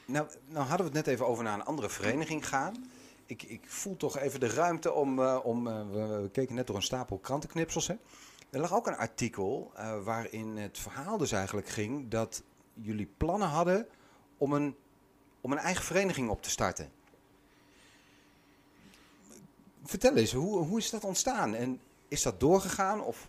Nou, 0.05 0.27
nou 0.45 0.65
hadden 0.67 0.77
we 0.91 0.97
het 0.97 1.05
net 1.05 1.07
even 1.15 1.27
over 1.27 1.43
naar 1.43 1.53
een 1.53 1.65
andere 1.65 1.89
vereniging 1.89 2.47
gaan. 2.47 2.91
Ik, 3.25 3.43
ik 3.43 3.61
voel 3.65 3.97
toch 3.97 4.17
even 4.17 4.39
de 4.39 4.47
ruimte 4.49 4.91
om... 4.93 5.19
eh, 5.19 5.39
om 5.43 5.67
eh, 5.67 5.81
we, 5.91 6.29
keken 6.31 6.55
net 6.55 6.67
door 6.67 6.75
een 6.75 6.81
stapel 6.81 7.17
krantenknipsels. 7.17 7.87
Hè. 7.87 7.95
Er 8.49 8.59
lag 8.59 8.73
ook 8.73 8.87
een 8.87 8.97
artikel 8.97 9.71
eh, 9.75 10.03
waarin 10.03 10.57
het 10.57 10.77
verhaal 10.79 11.17
dus 11.17 11.31
eigenlijk 11.31 11.67
ging... 11.69 12.09
dat 12.09 12.41
jullie 12.73 13.09
plannen 13.17 13.47
hadden 13.47 13.87
om 14.37 14.53
een, 14.53 14.75
om 15.41 15.51
een 15.51 15.57
eigen 15.57 15.83
vereniging 15.83 16.29
op 16.29 16.41
te 16.41 16.49
starten. 16.49 16.91
Vertel 19.83 20.15
eens, 20.15 20.33
hoe, 20.33 20.57
hoe 20.65 20.77
is 20.77 20.89
dat 20.89 21.03
ontstaan? 21.03 21.53
En 21.55 21.79
is 22.07 22.21
dat 22.21 22.39
doorgegaan? 22.39 23.01
Of, 23.01 23.27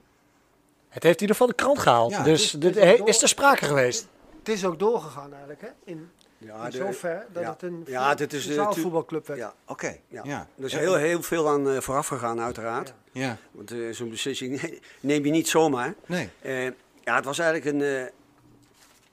Het 0.88 1.02
heeft 1.02 1.14
in 1.14 1.20
ieder 1.20 1.36
geval 1.36 1.46
de 1.56 1.62
krant 1.62 1.78
gehaald. 1.78 2.10
Ja, 2.10 2.22
dus 2.22 2.52
het 2.52 2.54
is- 2.54 2.60
dit 2.72 2.74
het 2.84 2.92
is 2.94 2.98
he- 2.98 3.04
is 3.06 3.22
er 3.22 3.28
sprake 3.28 3.64
geweest. 3.64 4.08
Het 4.38 4.48
is 4.48 4.64
ook 4.64 4.78
doorgegaan 4.78 5.30
eigenlijk. 5.30 5.60
Hè? 5.60 5.68
In, 5.84 6.10
Ja, 6.38 6.64
in 6.64 6.70
de- 6.70 6.76
zover 6.76 7.26
dat 7.32 7.42
ja. 7.42 7.50
het 7.52 7.62
een 7.62 7.82
Ja, 7.86 8.14
dit 8.14 8.32
is, 8.32 8.44
een 8.44 8.50
eh, 8.50 8.56
zaalvoetbalclub 8.56 9.26
werd. 9.26 9.38
Ja, 9.40 9.54
Oké, 9.66 9.96
ja. 10.08 10.22
Ja. 10.24 10.48
er 10.58 10.64
is 10.64 10.72
Ja. 10.72 10.78
heel, 10.78 10.94
heel 10.94 11.22
veel 11.22 11.48
aan 11.48 11.68
eh, 11.70 11.80
vooraf 11.80 12.06
gegaan, 12.06 12.40
uiteraard. 12.40 12.94
Ja. 13.12 13.20
Ja, 13.26 13.36
Want 13.50 13.70
eh, 13.70 13.78
zo'n 13.90 14.10
beslissing 14.10 14.80
neem 15.00 15.24
je 15.24 15.30
niet 15.30 15.48
zomaar. 15.48 15.94
nee. 16.06 16.30
Eh, 16.40 16.64
ja, 17.04 17.14
het 17.16 17.24
was 17.24 17.38
eigenlijk 17.38 17.74
een. 17.76 17.82
eh, 17.82 18.00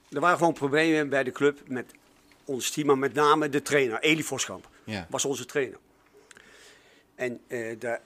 er 0.10 0.20
waren 0.20 0.38
gewoon 0.38 0.54
problemen 0.54 1.10
bij 1.10 1.24
de 1.24 1.32
club 1.32 1.60
met 1.68 1.92
ons 2.46 2.72
team, 2.72 2.88
maar 2.88 2.98
met 2.98 3.14
name 3.14 3.50
de 3.50 3.62
trainer, 3.62 4.00
Elie 4.00 4.26
Voskamp, 4.26 4.70
Ja. 4.84 5.08
was 5.10 5.26
onze 5.26 5.46
trainer. 5.46 5.78
En 7.16 7.40
eh, 7.48 7.80
daar 7.80 8.02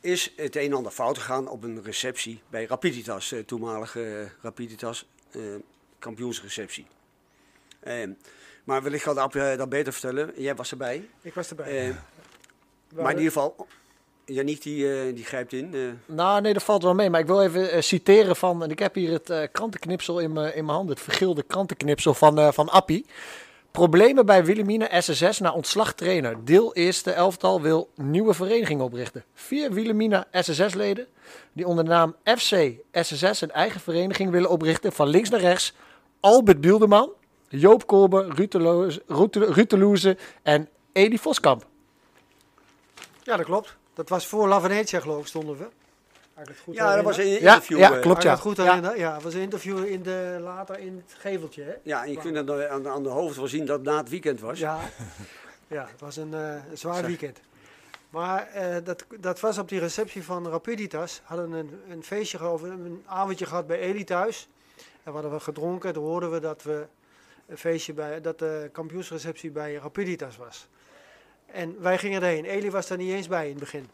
is 0.00 0.32
het 0.36 0.56
een 0.56 0.62
en 0.62 0.72
ander 0.72 0.92
fout 0.92 1.18
gegaan 1.18 1.48
op 1.48 1.62
een 1.62 1.82
receptie 1.82 2.42
bij 2.48 2.64
Rapiditas, 2.66 3.32
eh, 3.32 3.40
toenmalige 3.40 4.28
Rapiditas, 4.42 5.06
eh, 5.30 5.40
kampioensreceptie. 5.98 6.86
Eh, 7.84 8.08
maar 8.64 8.82
wellicht 8.82 9.04
gaat 9.04 9.16
Ab 9.16 9.34
eh, 9.34 9.56
dat 9.56 9.68
beter 9.68 9.92
vertellen. 9.92 10.32
Jij 10.36 10.54
was 10.54 10.70
erbij. 10.70 11.08
Ik 11.22 11.34
was 11.34 11.48
erbij. 11.48 11.88
Eh, 11.88 11.94
maar 12.94 13.10
in 13.12 13.18
ieder 13.18 13.32
geval, 13.32 13.66
Janiek 14.24 14.62
die, 14.62 14.92
eh, 15.00 15.14
die 15.14 15.24
grijpt 15.24 15.52
in. 15.52 15.74
eh. 15.74 15.80
Nou, 16.14 16.40
nee, 16.40 16.52
dat 16.52 16.62
valt 16.62 16.82
wel 16.82 16.94
mee. 16.94 17.10
Maar 17.10 17.20
ik 17.20 17.26
wil 17.26 17.42
even 17.42 17.84
citeren 17.84 18.36
van... 18.36 18.62
En 18.62 18.70
ik 18.70 18.78
heb 18.78 18.94
hier 18.94 19.12
het 19.12 19.30
eh, 19.30 19.42
krantenknipsel 19.52 20.18
in 20.18 20.32
mijn 20.32 20.54
in 20.54 20.64
mijn 20.64 20.76
hand. 20.76 20.88
Het 20.88 21.00
vergilde 21.00 21.42
krantenknipsel 21.42 22.14
van, 22.14 22.38
eh 22.38 22.52
van 22.52 22.68
Appie. 22.68 23.06
Problemen 23.70 24.26
bij 24.26 24.44
Wilhelmina 24.44 25.00
SSS 25.00 25.38
na 25.40 25.52
ontslag 25.52 25.94
trainer. 25.94 26.44
Deel 26.44 26.74
eerste 26.74 27.10
elftal 27.12 27.60
wil 27.62 27.90
nieuwe 27.94 28.34
vereniging 28.34 28.80
oprichten. 28.80 29.24
Vier 29.34 29.72
Wilhelmina 29.72 30.26
SSS-leden 30.32 31.06
die 31.52 31.66
onder 31.66 31.84
de 31.84 31.90
naam 31.90 32.16
FC 32.24 32.72
SSS 32.92 33.40
een 33.40 33.50
eigen 33.50 33.80
vereniging 33.80 34.30
willen 34.30 34.50
oprichten. 34.50 34.92
Van 34.92 35.08
links 35.08 35.28
naar 35.30 35.40
rechts. 35.40 35.72
Albert 36.20 36.60
Bieldeman, 36.60 37.10
Joop 37.58 37.88
de 39.68 39.78
Loeze 39.78 40.16
en 40.42 40.68
Edi 40.92 41.18
Voskamp. 41.18 41.66
Ja, 43.22 43.36
dat 43.36 43.46
klopt. 43.46 43.76
Dat 43.94 44.08
was 44.08 44.26
voor 44.26 44.48
La 44.48 44.60
Venetia, 44.60 45.00
geloof 45.00 45.20
ik, 45.20 45.26
stonden 45.26 45.56
we. 45.58 45.64
Als 46.34 46.42
ik 46.42 46.48
het 46.48 46.58
goed 46.64 46.74
Ja, 46.74 46.94
dat 46.94 47.04
was 47.04 47.16
een 47.16 47.26
Ja, 47.26 47.36
interview. 47.54 47.78
ja, 47.78 47.92
eh, 47.94 48.00
klopt. 48.00 48.06
Ik 48.06 48.14
het 48.14 48.22
ja. 48.22 48.36
goed 48.36 48.56
Ja. 48.56 48.64
herinner. 48.64 48.98
Ja, 48.98 49.20
was 49.20 49.34
een 49.34 49.40
interview 49.40 49.84
in 49.84 50.02
de, 50.02 50.38
later 50.40 50.78
in 50.78 51.02
het 51.06 51.16
geveltje. 51.18 51.62
Hè? 51.62 51.72
Ja, 51.82 52.04
en 52.04 52.10
je 52.10 52.16
kunt 52.18 52.36
aan 52.36 52.46
de, 52.46 52.68
aan 52.68 53.02
de 53.02 53.08
hoofd 53.08 53.36
wel 53.36 53.48
zien 53.48 53.66
dat 53.66 53.76
het 53.78 53.86
na 53.86 53.96
het 53.96 54.08
weekend 54.08 54.40
was. 54.40 54.58
Ja, 54.58 54.78
ja 55.66 55.86
het 55.90 56.00
was 56.00 56.16
een, 56.16 56.34
eh, 56.34 56.54
een 56.70 56.78
zwaar 56.78 57.04
weekend. 57.04 57.40
Maar 58.10 58.46
eh, 58.46 58.76
dat, 58.84 59.04
dat 59.20 59.40
was 59.40 59.58
op 59.58 59.68
die 59.68 59.78
receptie 59.80 60.24
van 60.24 60.48
Rapiditas. 60.48 61.20
Hadden 61.24 61.52
een, 61.52 61.80
een 61.88 62.02
feestje 62.04 62.38
gehad, 62.38 62.52
of 62.52 62.62
een 62.62 63.02
avondje 63.06 63.46
gehad 63.46 63.66
bij 63.66 63.78
Eli 63.78 64.04
thuis. 64.04 64.48
En 64.76 64.84
we 65.04 65.10
hadden 65.10 65.30
we 65.32 65.40
gedronken. 65.40 65.92
Toen 65.92 66.04
hoorden 66.04 66.30
we 66.30 66.40
dat 66.40 66.62
we 66.62 66.86
een 67.46 67.58
feestje 67.58 67.92
bij, 67.92 68.20
dat 68.20 68.38
de 68.38 68.68
kampioensreceptie 68.72 69.50
bij 69.50 69.74
Rapiditas 69.74 70.36
was. 70.36 70.68
En 71.46 71.80
wij 71.80 71.98
gingen 71.98 72.22
erheen. 72.22 72.44
Eli 72.44 72.70
was 72.70 72.86
daar 72.86 72.98
niet 72.98 73.12
eens 73.12 73.28
bij 73.28 73.44
in 73.44 73.50
het 73.50 73.60
begin. 73.60 73.88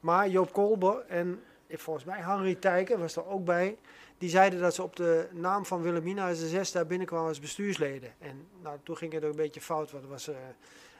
Maar 0.00 0.28
Joop 0.28 0.52
Kolber 0.52 1.04
en 1.08 1.42
volgens 1.70 2.04
mij 2.04 2.20
Henry 2.20 2.54
Tijken 2.54 2.98
was 2.98 3.16
er 3.16 3.26
ook 3.26 3.44
bij. 3.44 3.76
Die 4.18 4.30
zeiden 4.30 4.60
dat 4.60 4.74
ze 4.74 4.82
op 4.82 4.96
de 4.96 5.28
naam 5.32 5.66
van 5.66 5.82
Wilhelmina 5.82 6.34
SSS 6.34 6.72
daar 6.72 6.86
binnenkwamen 6.86 7.28
als 7.28 7.40
bestuursleden. 7.40 8.14
En 8.18 8.46
nou, 8.62 8.78
toen 8.82 8.96
ging 8.96 9.12
het 9.12 9.24
ook 9.24 9.30
een 9.30 9.36
beetje 9.36 9.60
fout. 9.60 9.90
Want 9.90 10.06
was, 10.06 10.28
eh, 10.28 10.36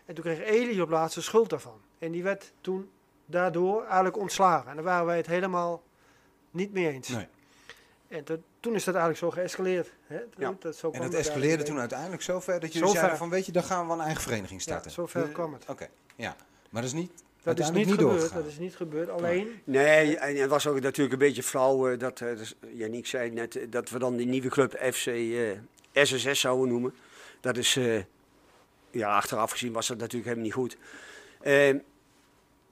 en 0.05 0.15
toen 0.15 0.25
kreeg 0.25 0.41
Eli 0.41 0.81
op 0.81 0.91
laatste 0.91 1.23
schuld 1.23 1.51
daarvan. 1.51 1.81
En 1.99 2.13
die 2.13 2.23
werd 2.23 2.53
toen 2.61 2.91
daardoor 3.27 3.85
eigenlijk 3.85 4.17
ontslagen. 4.17 4.71
En 4.71 4.75
daar 4.75 4.85
waren 4.85 5.07
wij 5.07 5.17
het 5.17 5.27
helemaal 5.27 5.83
niet 6.51 6.73
mee 6.73 6.89
eens. 6.89 7.17
En 8.09 8.25
to- 8.25 8.43
toen 8.61 8.75
is 8.75 8.85
dat 8.85 8.95
eigenlijk 8.95 9.25
zo 9.25 9.41
geëscaleerd. 9.41 9.93
Hè? 10.07 10.19
Ja. 10.39 10.55
Dat, 10.59 10.77
zo 10.77 10.91
En 10.91 11.03
het 11.03 11.13
het 11.13 11.21
escaleerde 11.21 11.63
toen 11.63 11.79
uiteindelijk 11.79 12.23
zover 12.23 12.53
dat 12.61 12.63
jullie 12.73 12.79
Zover. 12.79 12.97
zeiden 12.97 13.19
van 13.19 13.31
weet 13.31 13.47
je, 13.47 13.53
dan 13.53 13.63
gaan 13.65 13.87
we 13.87 13.93
een 13.93 14.01
eigen 14.01 14.23
vereniging 14.23 14.61
starten. 14.63 14.89
Ja, 14.91 14.95
zover 14.97 15.23
Eh, 15.25 15.33
kwam 15.33 15.53
het. 15.53 15.65
Oké, 15.69 15.87
ja. 16.17 16.37
Maar 16.71 16.83
dat 16.83 16.91
is 16.91 16.97
niet, 16.99 17.11
Dat 17.43 17.59
is 17.59 17.71
niet 17.71 17.91
gebeurd. 17.91 18.01
doorgegaan. 18.11 18.43
Dat 18.43 18.51
is 18.51 18.59
niet 18.59 18.77
gebeurd. 18.77 19.09
Alleen, 19.09 19.61
Nee, 19.65 20.17
en 20.17 20.37
het 20.37 20.51
was 20.51 20.67
ook 20.67 20.81
natuurlijk 20.81 21.13
een 21.13 21.19
beetje 21.29 21.43
flauw 21.43 21.89
eh, 21.91 21.99
dat, 21.99 22.21
eh, 22.21 22.37
dus 22.37 22.55
Janiek 22.73 23.07
zei 23.07 23.31
net, 23.31 23.57
eh, 23.57 23.67
dat 23.71 23.91
we 23.91 23.99
dan 23.99 24.17
die 24.17 24.27
nieuwe 24.27 24.49
club 24.49 24.73
FC 24.93 25.07
eh, 25.07 25.51
SSS 25.93 26.41
zouden 26.41 26.69
noemen. 26.69 26.95
Dat 27.41 27.57
is, 27.57 27.79
ja, 28.91 29.17
achteraf 29.17 29.51
gezien 29.51 29.73
was 29.73 29.87
dat 29.87 29.99
natuurlijk 29.99 30.25
helemaal 30.37 30.45
niet 30.45 30.55
goed. 30.55 30.77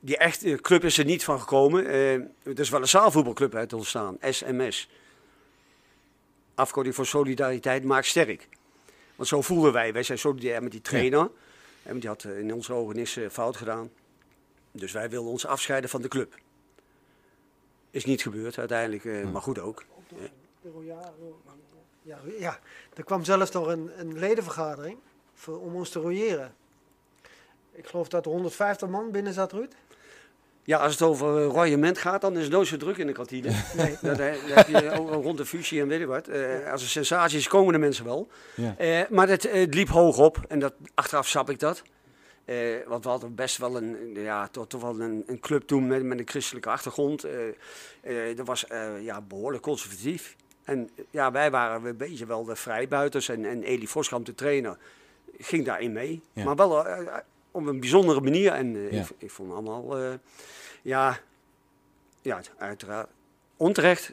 Die 0.00 0.16
echte 0.16 0.54
club 0.60 0.84
is 0.84 0.98
er 0.98 1.04
niet 1.04 1.24
van 1.24 1.40
gekomen. 1.40 1.86
Er 1.86 2.28
is 2.60 2.70
wel 2.70 2.80
een 2.80 2.88
zaalvoetbalclub 2.88 3.54
uit 3.54 3.72
ontstaan, 3.72 4.16
SMS. 4.20 4.88
Afkorting 6.54 6.94
voor 6.94 7.06
solidariteit 7.06 7.84
maakt 7.84 8.06
sterk. 8.06 8.48
Want 9.16 9.28
zo 9.28 9.42
voelden 9.42 9.72
wij. 9.72 9.92
Wij 9.92 10.02
zijn 10.02 10.18
solidair 10.18 10.62
met 10.62 10.72
die 10.72 10.80
trainer. 10.80 11.30
En 11.82 11.98
die 11.98 12.08
had 12.08 12.24
eh, 12.24 12.38
in 12.38 12.54
onze 12.54 12.72
ogen 12.72 12.96
niks 12.96 13.16
eh, 13.16 13.28
fout 13.30 13.56
gedaan. 13.56 13.90
Dus 14.72 14.92
wij 14.92 15.10
wilden 15.10 15.30
ons 15.30 15.46
afscheiden 15.46 15.90
van 15.90 16.02
de 16.02 16.08
club. 16.08 16.38
Is 17.90 18.04
niet 18.04 18.22
gebeurd 18.22 18.58
uiteindelijk, 18.58 19.04
eh, 19.04 19.30
maar 19.30 19.42
goed 19.42 19.58
ook. 19.58 19.84
ja, 20.84 21.12
ja, 22.02 22.18
ja, 22.38 22.58
er 22.94 23.04
kwam 23.04 23.24
zelfs 23.24 23.50
nog 23.50 23.66
een, 23.66 24.00
een 24.00 24.18
ledenvergadering 24.18 24.98
voor, 25.34 25.60
om 25.60 25.74
ons 25.74 25.90
te 25.90 26.00
royeren. 26.00 26.54
Ik 27.72 27.86
geloof 27.86 28.08
dat 28.08 28.26
er 28.26 28.32
150 28.32 28.88
man 28.88 29.10
binnen 29.10 29.32
zat, 29.32 29.52
Ruud. 29.52 29.72
Ja, 30.64 30.78
als 30.78 30.92
het 30.92 31.02
over 31.02 31.38
eh, 31.38 31.46
royement 31.46 31.98
gaat, 31.98 32.20
dan 32.20 32.36
is 32.36 32.42
het 32.42 32.52
nooit 32.52 32.68
zo 32.68 32.76
druk 32.76 32.96
in 32.96 33.06
de 33.06 33.12
kantine. 33.12 33.50
Nee. 33.76 33.96
Dat, 34.02 34.16
dat 34.16 34.38
heb 34.48 34.68
je 34.68 34.88
rond 34.94 35.38
de 35.38 35.46
fusie 35.46 35.80
en 35.80 35.88
weet 35.88 36.00
ik 36.00 36.06
wat. 36.06 36.28
Eh, 36.28 36.72
als 36.72 36.82
er 36.82 36.88
sensaties 36.88 37.48
komen 37.48 37.72
de 37.72 37.78
mensen 37.78 38.04
wel. 38.04 38.28
Ja. 38.54 38.74
Eh, 38.78 39.00
maar 39.10 39.28
het, 39.28 39.42
het 39.52 39.74
liep 39.74 39.88
hoog 39.88 40.18
op 40.18 40.38
en 40.48 40.58
dat, 40.58 40.74
achteraf 40.94 41.28
snap 41.28 41.50
ik 41.50 41.58
dat. 41.58 41.82
Want 42.86 43.04
we 43.04 43.10
hadden 43.10 43.34
best 43.34 43.56
wel 43.56 43.76
een, 43.76 44.10
ja, 44.14 44.48
toch, 44.48 44.66
toch 44.66 44.80
wel 44.80 45.00
een, 45.00 45.22
een 45.26 45.40
club 45.40 45.62
toen 45.62 45.86
met, 45.86 46.02
met 46.02 46.18
een 46.18 46.28
christelijke 46.28 46.68
achtergrond. 46.68 47.26
Dat 48.36 48.46
was 48.46 48.64
ja, 49.00 49.20
behoorlijk 49.20 49.62
conservatief. 49.62 50.36
En 50.64 50.90
ja, 51.10 51.32
wij 51.32 51.50
waren 51.50 51.84
een 51.84 51.96
beetje 51.96 52.26
wel 52.26 52.44
de 52.44 52.56
vrijbuiters. 52.56 53.28
En, 53.28 53.44
en 53.44 53.62
Elie 53.62 53.88
Voskamp, 53.88 54.26
de 54.26 54.34
trainer, 54.34 54.76
ging 55.38 55.64
daarin 55.64 55.92
mee. 55.92 56.22
Ja. 56.32 56.44
Maar 56.44 56.56
wel 56.56 56.86
op 57.54 57.66
een 57.66 57.80
bijzondere 57.80 58.20
manier. 58.20 58.52
En 58.52 58.76
eh, 58.76 58.92
Ja. 58.92 59.00
ik, 59.00 59.08
ik 59.18 59.30
vond 59.30 59.52
allemaal, 59.52 59.98
eh, 59.98 60.12
ja, 60.82 61.18
ja, 62.22 62.40
uiteraard 62.58 63.08
onterecht 63.56 64.12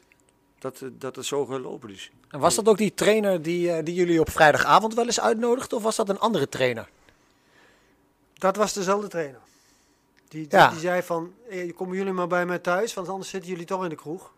dat, 0.59 0.81
eh, 0.81 0.89
dat 0.91 1.15
het 1.15 1.25
zo 1.25 1.45
gelopen 1.45 1.89
is. 1.89 2.11
En 2.29 2.39
was 2.39 2.55
dat 2.55 2.67
ook 2.67 2.77
die 2.77 2.93
trainer 2.93 3.41
die, 3.41 3.83
die 3.83 3.93
jullie 3.95 4.19
op 4.19 4.29
vrijdagavond 4.29 4.93
wel 4.93 5.05
eens 5.05 5.21
uitnodigde? 5.21 5.75
Of 5.75 5.83
was 5.83 5.95
dat 5.95 6.09
een 6.09 6.19
andere 6.19 6.49
trainer? 6.49 6.89
Dat 8.33 8.55
was 8.55 8.73
dezelfde 8.73 9.07
trainer. 9.07 9.39
Die, 10.27 10.47
die, 10.47 10.59
Ja. 10.59 10.69
die 10.69 10.79
zei 10.79 11.01
van, 11.01 11.33
eh, 11.49 11.75
komen 11.75 11.97
jullie 11.97 12.13
maar 12.13 12.27
bij 12.27 12.45
mij 12.45 12.59
thuis, 12.59 12.93
want 12.93 13.09
anders 13.09 13.29
zitten 13.29 13.49
jullie 13.49 13.65
toch 13.65 13.83
in 13.83 13.89
de 13.89 13.95
kroeg. 13.95 14.33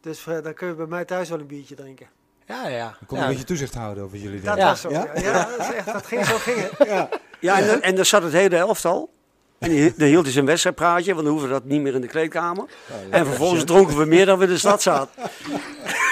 Dus 0.00 0.26
eh, 0.26 0.42
dan 0.42 0.54
kun 0.54 0.68
je 0.68 0.74
bij 0.74 0.86
mij 0.86 1.04
thuis 1.04 1.28
wel 1.28 1.38
een 1.38 1.46
biertje 1.46 1.74
drinken. 1.74 2.08
Ja, 2.46 2.68
ja. 2.68 2.84
Dan 2.84 3.06
kon 3.06 3.18
ja. 3.18 3.24
een 3.24 3.30
beetje 3.30 3.44
toezicht 3.44 3.74
houden 3.74 4.04
over 4.04 4.18
jullie. 4.18 4.40
Dat 4.40 4.58
was 4.58 4.80
zo. 4.80 4.90
Ja? 4.90 5.10
Ja, 5.14 5.20
ja? 5.20 5.44
dat, 5.44 5.58
is 5.60 5.74
echt, 5.74 5.92
dat 5.92 6.06
ging 6.06 6.26
zo 6.26 6.36
ging 6.36 6.58
het. 6.70 7.20
Ja, 7.40 7.58
en, 7.60 7.66
dan- 7.66 7.80
en 7.82 7.94
daar 7.94 8.04
zat 8.06 8.22
het 8.22 8.32
hele 8.32 8.56
elftal. 8.56 9.10
En 9.58 9.70
die, 9.70 9.92
dan 9.96 10.08
hield 10.08 10.24
hij 10.24 10.32
zijn 10.32 10.44
wedstrijdpraatje, 10.46 11.12
want 11.12 11.24
dan 11.24 11.32
hoeven 11.32 11.48
we 11.50 11.54
dat 11.54 11.64
niet 11.64 11.80
meer 11.80 11.94
in 11.94 12.00
de 12.00 12.06
kleedkamer. 12.06 12.64
En 13.10 13.26
vervolgens 13.26 13.64
dronken 13.64 13.96
we 13.96 14.04
meer 14.04 14.26
dan 14.26 14.38
we 14.38 14.44
in 14.44 14.50
de 14.50 14.58
stad 14.58 14.82
zaten. 14.82 15.14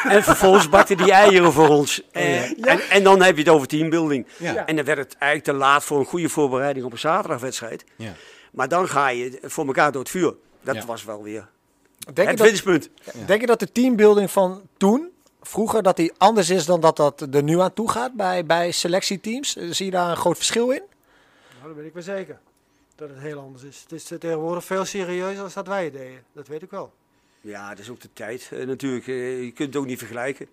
En 0.09 0.23
vervolgens 0.23 0.69
bakte 0.69 0.95
die 0.95 1.13
eieren 1.13 1.53
voor 1.53 1.69
ons. 1.69 2.03
Eh, 2.13 2.43
en, 2.69 2.81
en 2.91 3.03
dan 3.03 3.23
heb 3.23 3.37
je 3.37 3.43
het 3.43 3.53
over 3.53 3.67
teambuilding. 3.67 4.27
Ja. 4.37 4.67
En 4.67 4.77
dan 4.77 4.85
werd 4.85 4.99
het 4.99 5.17
eigenlijk 5.19 5.45
te 5.53 5.65
laat 5.65 5.85
voor 5.85 5.99
een 5.99 6.05
goede 6.05 6.29
voorbereiding 6.29 6.85
op 6.87 6.93
een 6.93 6.99
zaterdagwedstrijd. 6.99 7.85
Ja. 7.97 8.13
Maar 8.53 8.69
dan 8.69 8.89
ga 8.89 9.09
je 9.09 9.39
voor 9.43 9.67
elkaar 9.67 9.93
door 9.93 10.01
het 10.01 10.11
vuur. 10.11 10.35
Dat 10.63 10.75
Ja. 10.75 10.85
was 10.87 11.05
wel 11.05 11.23
weer 11.23 11.49
Denk, 11.99 12.17
je 12.17 12.23
het 12.27 12.37
dat, 12.37 12.47
winstpunt. 12.47 12.89
denk 13.27 13.41
je 13.41 13.47
dat 13.47 13.59
de 13.61 13.73
teambuilding 13.73 14.31
van 14.31 14.63
toen, 14.77 15.09
vroeger, 15.43 15.83
dat 15.83 15.97
die 15.97 16.13
anders 16.19 16.51
is 16.51 16.65
dan 16.67 16.81
dat 16.81 16.97
dat 16.97 17.27
er 17.33 17.43
nu 17.43 17.61
aan 17.61 17.75
toe 17.75 17.91
gaat 17.91 18.13
bij, 18.15 18.45
bij 18.47 18.71
selectieteams? 18.71 19.57
Zie 19.71 19.85
je 19.85 19.91
daar 19.93 20.11
een 20.11 20.17
groot 20.17 20.37
verschil 20.37 20.71
in? 20.71 20.83
Nou, 21.59 21.69
dat 21.69 21.77
weet 21.77 21.87
ik 21.87 21.93
wel 21.93 22.03
zeker. 22.03 22.39
Dat 22.95 23.09
het 23.09 23.19
heel 23.19 23.41
anders 23.41 23.63
is. 23.65 23.81
Het 23.83 23.93
is 23.93 24.11
eh, 24.11 24.19
tegenwoordig 24.19 24.65
veel 24.65 24.85
serieuzer 24.85 25.43
dan 25.43 25.51
dat 25.55 25.67
wij 25.67 25.85
het 25.85 25.93
deden. 25.93 26.25
Dat 26.33 26.49
weet 26.49 26.63
ik 26.63 26.71
wel. 26.71 26.93
Ja, 27.41 27.69
dat 27.69 27.79
is 27.79 27.91
ook 27.91 28.01
de 28.01 28.13
tijd 28.13 28.49
eh, 28.53 28.67
natuurlijk. 28.67 29.07
Eh, 29.07 29.43
je 29.45 29.51
kunt 29.53 29.69
het 29.75 29.77
ook 29.83 29.87
niet 29.89 29.99
vergelijken. 29.99 30.47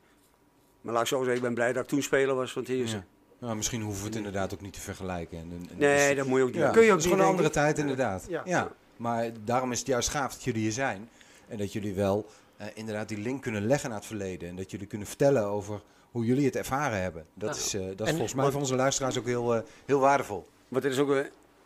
Maar 0.82 0.94
laat 0.94 1.02
ik 1.02 1.08
zo 1.08 1.18
zeggen, 1.18 1.36
ik 1.36 1.41
ben 1.41 1.54
blij 1.54 1.74
dat 1.74 1.84
ik 1.84 1.89
toen 1.89 2.02
speler 2.02 2.36
was 2.36 2.54
het 2.54 2.70
eerste. 2.70 2.96
Ja. 2.96 3.04
Nou, 3.39 3.56
misschien 3.56 3.82
hoeven 3.82 4.02
we 4.02 4.08
het 4.08 4.18
inderdaad 4.18 4.54
ook 4.54 4.62
niet 4.62 4.74
te 4.74 4.80
vergelijken. 4.82 5.38
En, 5.38 5.44
en- 5.52 5.70
en 5.72 5.78
Nee, 5.78 6.08
dus- 6.08 6.18
dat 6.18 6.28
moet 6.28 6.38
je 6.38 6.44
ook 6.44 6.52
niet 6.52 6.60
ja, 6.62 6.70
kun 6.72 6.82
je 6.82 6.88
ook 6.91 6.96
het 6.96 7.06
is 7.06 7.12
gewoon 7.12 7.26
een 7.26 7.32
andere 7.32 7.50
tijd 7.50 7.78
inderdaad. 7.78 8.26
Ja. 8.30 8.41
Ja. 8.46 8.72
Maar 8.98 9.30
daarom 9.44 9.72
is 9.72 9.80
het 9.80 9.88
juist 9.88 10.10
gaaf 10.10 10.34
dat 10.34 10.44
jullie 10.44 10.62
hier 10.62 10.72
zijn. 10.72 11.10
En 11.48 11.58
dat 11.58 11.74
jullie 11.74 11.94
wel 11.94 12.26
inderdaad 12.74 13.08
die 13.08 13.18
link 13.18 13.41
kunnen 13.41 13.65
leggen 13.68 13.89
naar 13.89 13.98
het 13.98 14.08
verleden. 14.08 14.50
En 14.50 14.56
dat 14.56 14.72
jullie 14.72 14.88
kunnen 14.88 15.08
vertellen 15.08 15.44
over 15.44 15.82
hoe 16.12 16.26
jullie 16.26 16.46
het 16.46 16.56
ervaren 16.56 17.02
hebben. 17.02 17.26
Dat 17.34 17.56
Ja. 17.56 17.62
is, 17.62 17.74
eh, 17.74 17.82
dat 17.82 18.00
is 18.02 18.08
En- 18.08 18.13
volgens 18.13 18.34
mij 18.34 18.52
voor 18.52 18.60
onze 18.60 18.76
luisteraars 18.76 19.18
ook 19.18 19.26
heel, 19.26 19.63
heel 19.86 20.00
waardevol. 20.00 20.48
Want 20.67 20.84
er 20.84 20.91
is 20.91 20.99
ook, 20.99 21.12
eh, 21.12 21.23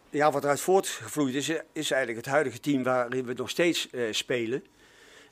ja, 0.10 0.32
wat 0.32 0.44
eruit 0.44 0.62
voortgevloeid 0.62 1.36
is, 1.36 1.50
eh, 1.50 1.60
is 1.72 1.92
eigenlijk 1.92 2.26
het 2.26 2.34
huidige 2.34 2.60
team 2.60 2.84
waarin 2.84 3.26
we 3.26 3.34
nog 3.34 3.50
steeds 3.50 3.90
eh, 3.90 4.02
spelen. 4.12 4.64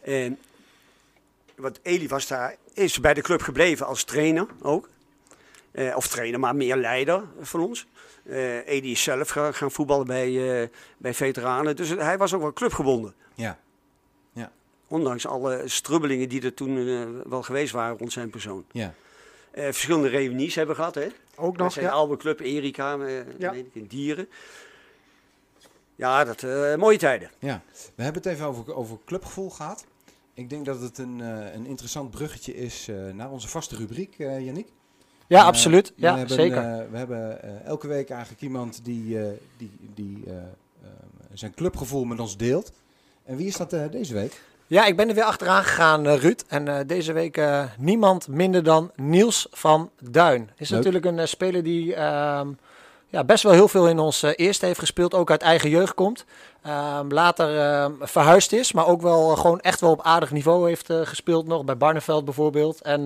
En 0.02 0.40
want 1.56 1.80
Eli 1.84 2.08
was 2.08 2.28
daar, 2.28 2.56
is 2.74 3.00
bij 3.00 3.14
de 3.14 3.22
club 3.22 3.42
gebleven 3.42 3.86
als 3.86 4.04
trainer 4.04 4.48
ook. 4.62 4.90
Of 5.96 6.08
trainer, 6.08 6.40
maar 6.40 6.56
meer 6.56 6.76
leider 6.76 7.24
van 7.40 7.60
ons. 7.60 7.88
Eli 8.66 8.92
is 8.92 9.04
zelf 9.04 9.30
gaan, 9.30 9.54
gaan 9.54 9.72
voetballen 9.72 10.08
bij, 10.08 10.70
bij 10.98 11.14
veteranen. 11.14 11.76
Dus 11.76 11.90
hij 11.90 12.18
was 12.18 12.34
ook 12.34 12.42
wel 12.42 12.54
clubgebonden. 12.54 13.14
Ja. 13.36 13.60
Ondanks 14.88 15.28
alle 15.28 15.62
strubbelingen 15.66 16.30
die 16.30 16.42
er 16.42 16.54
toen 16.54 17.30
wel 17.30 17.44
geweest 17.44 17.74
waren 17.74 17.98
rond 17.98 18.12
zijn 18.12 18.30
persoon. 18.30 18.66
Ja. 18.72 18.94
Eh, 19.58 19.64
verschillende 19.64 20.08
reunies 20.08 20.56
hebben 20.56 20.76
we 20.76 20.82
gehad, 20.82 20.96
hè? 20.96 21.08
Ook 21.36 21.58
nog, 21.58 21.72
zijn 21.72 21.86
ja. 21.86 21.92
oude 21.92 22.18
club 22.18 22.40
Erika, 22.40 22.98
eh, 22.98 23.40
Ja. 23.40 23.52
ik, 23.52 23.66
in 23.74 23.86
Dieren. 23.86 24.28
Ja, 25.96 26.24
dat, 26.24 26.44
eh, 26.44 26.76
mooie 26.76 26.98
tijden. 26.98 27.32
Ja, 27.40 27.62
we 27.96 28.04
hebben 28.04 28.22
het 28.22 28.32
even 28.32 28.46
over, 28.46 28.76
over 28.76 28.98
clubgevoel 29.06 29.50
gehad. 29.50 29.86
Ik 30.34 30.50
denk 30.50 30.66
dat 30.66 30.82
het 30.82 30.98
een, 30.98 31.22
eh, 31.22 31.54
een 31.54 31.66
interessant 31.66 32.12
bruggetje 32.12 32.56
is 32.56 32.88
eh, 32.88 32.96
naar 33.14 33.32
onze 33.32 33.48
vaste 33.48 33.76
rubriek, 33.76 34.16
eh 34.20 34.46
Yannick. 34.46 34.68
Ja, 35.28 35.44
absoluut. 35.44 35.88
we 35.88 35.94
Ja, 36.02 36.18
hebben, 36.18 36.36
zeker. 36.36 36.58
eh, 36.58 36.90
we 36.92 36.98
hebben 36.98 37.42
eh, 37.44 37.66
elke 37.66 37.88
week 37.88 38.10
eigenlijk 38.10 38.42
iemand 38.42 38.86
die, 38.86 39.20
eh, 39.22 39.28
die, 39.58 39.72
die 39.94 40.24
zijn 41.34 41.54
clubgevoel 41.54 42.04
met 42.06 42.20
ons 42.20 42.38
deelt. 42.38 42.72
En 43.24 43.36
wie 43.38 43.48
is 43.48 43.58
dat 43.58 43.74
eh, 43.74 43.92
deze 43.92 44.14
week? 44.14 44.42
Ja, 44.70 44.86
ik 44.86 44.96
ben 44.96 45.10
er 45.10 45.16
weer 45.16 45.24
achteraan 45.24 45.64
gegaan, 45.64 46.08
eh, 46.08 46.16
Ruud. 46.16 46.44
En 46.48 46.68
eh, 46.68 46.76
deze 46.88 47.14
week 47.14 47.38
eh, 47.38 47.64
niemand 47.78 48.28
minder 48.28 48.64
dan 48.64 48.92
Niels 48.96 49.48
van 49.52 49.90
Duin. 50.00 50.50
Is 50.58 50.70
Leuk. 50.70 50.84
natuurlijk 50.84 51.06
een 51.06 51.28
speler 51.28 51.64
die 51.64 51.96
ehm, 51.96 52.48
ja, 53.08 53.24
best 53.24 53.44
wel 53.44 53.52
heel 53.52 53.68
veel 53.68 53.88
in 53.88 54.00
ons 54.00 54.22
eerste 54.22 54.66
heeft 54.66 54.80
gespeeld. 54.80 55.14
Ook 55.14 55.32
uit 55.32 55.42
eigen 55.42 55.70
jeugd 55.70 55.94
komt. 55.94 56.26
Ehm, 56.62 57.08
later 57.10 57.60
ehm, 57.60 57.92
verhuisd 58.00 58.52
is, 58.52 58.72
maar 58.72 58.88
ook 58.88 59.02
wel 59.02 59.36
gewoon 59.36 59.60
echt 59.60 59.82
wel 59.82 59.92
op 59.92 60.02
aardig 60.02 60.32
niveau 60.32 60.68
heeft 60.68 60.94
gespeeld 61.04 61.48
nog. 61.48 61.64
Bij 61.64 61.78
Barneveld 61.78 62.26
bijvoorbeeld. 62.26 62.82
En 62.82 63.04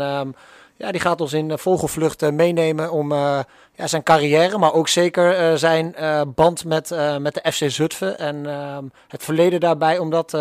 ja, 0.81 0.91
die 0.91 1.01
gaat 1.01 1.21
ons 1.21 1.33
in 1.33 1.51
eh, 1.51 1.57
vogelvlucht 1.57 2.31
meenemen 2.31 2.91
om 2.91 3.11
eh, 3.11 3.39
ja, 3.75 3.87
zijn 3.87 4.03
carrière, 4.03 4.57
maar 4.57 4.73
ook 4.73 4.87
zeker 4.87 5.35
eh, 5.35 5.55
zijn 5.55 5.95
band 6.35 6.65
met, 6.65 6.95
met 7.19 7.33
de 7.33 7.51
FC 7.51 7.71
Zutphen. 7.71 8.19
En 8.19 8.45
ehm, 8.45 8.83
het 9.07 9.23
verleden 9.23 9.59
daarbij 9.59 9.97
om 9.97 10.09
dat 10.09 10.33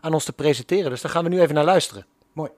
aan 0.00 0.12
ons 0.12 0.24
te 0.24 0.32
presenteren. 0.32 0.90
Dus 0.90 1.00
daar 1.00 1.10
gaan 1.10 1.24
we 1.24 1.28
nu 1.28 1.40
even 1.40 1.54
naar 1.54 1.64
luisteren. 1.64 2.06
Mooi. 2.32 2.50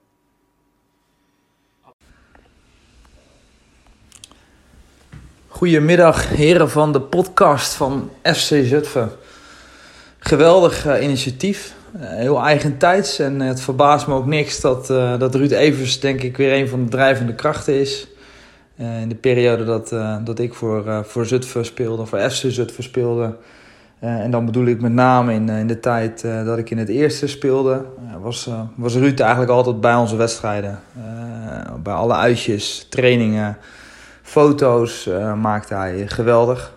Goedemiddag, 5.48 6.28
heren 6.28 6.70
van 6.70 6.92
de 6.92 7.00
podcast 7.00 7.74
van 7.74 8.10
FC 8.22 8.54
Zutphen. 8.64 9.12
Geweldig 10.18 11.00
initiatief, 11.00 11.74
heel 11.98 12.40
eigentijds 12.40 13.18
en 13.18 13.40
het 13.40 13.60
verbaast 13.60 14.06
me 14.06 14.14
ook 14.14 14.26
niks 14.26 14.60
dat, 14.60 14.90
eh, 14.90 15.18
dat 15.18 15.34
Ruud 15.34 15.50
Evers 15.50 16.00
denk 16.00 16.22
ik 16.22 16.36
weer 16.36 16.52
een 16.52 16.68
van 16.68 16.84
de 16.84 16.90
drijvende 16.90 17.34
krachten 17.34 17.80
is. 17.80 18.08
Eh, 18.76 19.00
in 19.00 19.08
de 19.08 19.14
periode 19.14 19.64
dat, 19.64 19.92
eh, 19.92 20.16
dat 20.24 20.38
ik 20.38 20.54
voor, 20.54 20.86
eh, 20.86 21.02
voor 21.02 21.26
Zutphen 21.26 21.64
speelde, 21.64 22.06
voor 22.06 22.30
FC 22.30 22.44
Zutphen 22.48 22.82
speelde. 22.82 23.36
Eh, 23.98 24.20
en 24.20 24.30
dan 24.30 24.44
bedoel 24.44 24.66
ik 24.66 24.80
met 24.80 24.92
name 24.92 25.32
in, 25.32 25.48
eh, 25.48 25.58
in 25.58 25.66
de 25.66 25.80
tijd 25.80 26.24
eh, 26.24 26.44
dat 26.44 26.58
ik 26.58 26.70
in 26.70 26.78
het 26.78 26.88
eerste 26.88 27.26
speelde, 27.26 27.72
eh, 27.72 28.22
was, 28.22 28.46
eh, 28.46 28.60
was 28.74 28.94
Ruud 28.94 29.20
eigenlijk 29.20 29.50
altijd 29.50 29.80
bij 29.80 29.94
onze 29.94 30.16
wedstrijden. 30.16 30.80
Eh, 30.96 31.74
bij 31.82 31.92
alle 31.94 32.14
uitjes, 32.14 32.86
trainingen, 32.90 33.56
foto's 34.22 35.06
eh, 35.06 35.34
maakte 35.34 35.74
hij 35.74 36.06
geweldig. 36.08 36.72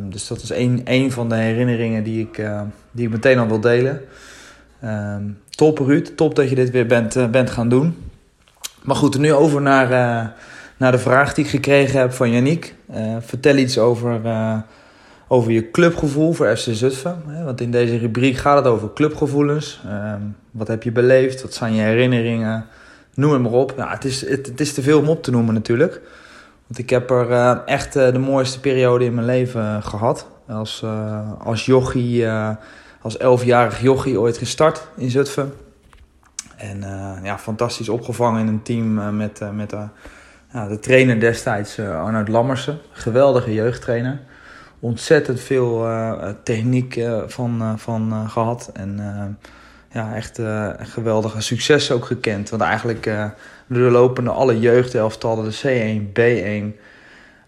Dus 0.00 0.26
dat 0.26 0.42
is 0.42 0.50
één, 0.50 0.84
één 0.84 1.10
van 1.10 1.28
de 1.28 1.34
herinneringen 1.34 2.04
die 2.04 2.26
ik, 2.26 2.38
eh, 2.38 2.60
die 2.90 3.06
ik 3.06 3.12
meteen 3.12 3.38
al 3.38 3.46
wil 3.46 3.60
delen. 3.60 4.00
Ehm, 4.80 5.22
top 5.50 5.78
Ruud, 5.78 6.16
top 6.16 6.34
dat 6.34 6.48
je 6.48 6.54
dit 6.54 6.70
weer 6.70 6.86
bent, 6.86 7.16
eh, 7.16 7.26
bent 7.26 7.50
gaan 7.50 7.68
doen. 7.68 7.96
Maar 8.82 8.96
goed, 8.96 9.18
nu 9.18 9.32
over 9.32 9.62
naar, 9.62 9.84
eh, 9.84 10.28
naar 10.76 10.92
de 10.92 10.98
vraag 10.98 11.34
die 11.34 11.44
ik 11.44 11.50
gekregen 11.50 12.00
heb 12.00 12.12
van 12.12 12.30
Yannick. 12.30 12.74
Eh, 12.92 13.16
vertel 13.20 13.56
iets 13.56 13.78
over, 13.78 14.20
over 15.28 15.52
je 15.52 15.70
clubgevoel 15.70 16.32
voor 16.32 16.56
FC 16.56 16.68
Zutphen. 16.70 17.22
Want 17.44 17.60
in 17.60 17.70
deze 17.70 17.96
rubriek 17.98 18.36
gaat 18.36 18.56
het 18.56 18.66
over 18.66 18.92
clubgevoelens. 18.94 19.80
Ehm, 19.86 20.20
wat 20.50 20.68
heb 20.68 20.82
je 20.82 20.92
beleefd? 20.92 21.42
Wat 21.42 21.54
zijn 21.54 21.74
je 21.74 21.82
herinneringen? 21.82 22.66
Noem 23.14 23.32
het 23.32 23.42
maar 23.42 23.52
op. 23.52 23.74
Ja, 23.76 23.90
het, 23.90 24.04
is, 24.04 24.28
het, 24.28 24.60
is 24.60 24.74
te 24.74 24.82
veel 24.82 24.98
om 24.98 25.08
op 25.08 25.22
te 25.22 25.30
noemen 25.30 25.54
natuurlijk. 25.54 26.00
Want 26.66 26.78
ik 26.78 26.90
heb 26.90 27.10
er 27.10 27.62
echt 27.64 27.92
de 27.92 28.18
mooiste 28.18 28.60
periode 28.60 29.04
in 29.04 29.14
mijn 29.14 29.26
leven 29.26 29.60
eh, 29.60 29.82
gehad. 29.82 30.26
Als, 30.48 30.84
als 31.44 31.66
jochie, 31.66 32.26
als 33.00 33.16
elfjarig 33.16 33.80
jochie 33.80 34.20
ooit 34.20 34.38
gestart 34.38 34.88
in 34.96 35.10
Zutphen. 35.10 35.52
En 36.56 36.82
eh, 36.82 37.24
ja, 37.24 37.38
fantastisch 37.38 37.88
opgevangen 37.88 38.40
in 38.40 38.46
een 38.46 38.62
team 38.62 38.98
eh, 38.98 39.08
met, 39.08 39.40
eh, 39.40 39.50
met 39.50 39.74
ja, 40.52 40.68
de 40.68 40.78
trainer 40.78 41.20
destijds, 41.20 41.78
Arnoud 41.78 42.28
Lammersen. 42.28 42.78
Geweldige 42.92 43.54
jeugdtrainer. 43.54 44.20
Ontzettend 44.80 45.40
veel 45.40 45.88
techniek 46.42 47.00
van, 47.26 47.78
van 47.78 48.12
eh, 48.12 48.30
gehad. 48.30 48.70
En 48.72 48.98
ja, 49.92 50.14
echt 50.14 50.40
geweldige 50.78 51.40
successen 51.40 51.94
ook 51.94 52.04
gekend. 52.04 52.50
Want 52.50 52.62
eigenlijk 52.62 53.06
eh 53.06 53.24
doorlopende 53.66 54.30
alle 54.30 54.58
jeugdelftallen, 54.58 55.44
de 55.44 55.56
C1, 55.56 56.12
B1, 56.12 56.80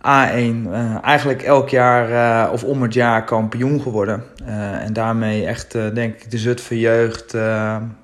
A1, 0.03 0.67
eh, 0.73 1.05
eigenlijk 1.05 1.43
elk 1.43 1.69
jaar 1.69 2.11
eh, 2.11 2.53
of 2.53 2.65
om 2.65 2.83
het 2.83 2.95
jaar 2.95 3.25
kampioen 3.25 3.81
geworden. 3.81 4.25
Eh, 4.47 4.85
en 4.85 4.93
daarmee 4.93 5.47
echt, 5.47 5.73
denk 5.73 6.15
ik, 6.15 6.31
de 6.31 6.39
Zutphen 6.39 6.79
jeugd 6.79 7.33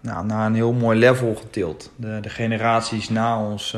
nou, 0.01 0.27
naar 0.27 0.47
een 0.47 0.55
heel 0.55 0.73
mooi 0.73 0.99
level 0.99 1.35
getild. 1.35 1.93
De, 1.97 2.19
de 2.21 2.29
generaties 2.29 3.09
na 3.09 3.43
ons, 3.43 3.77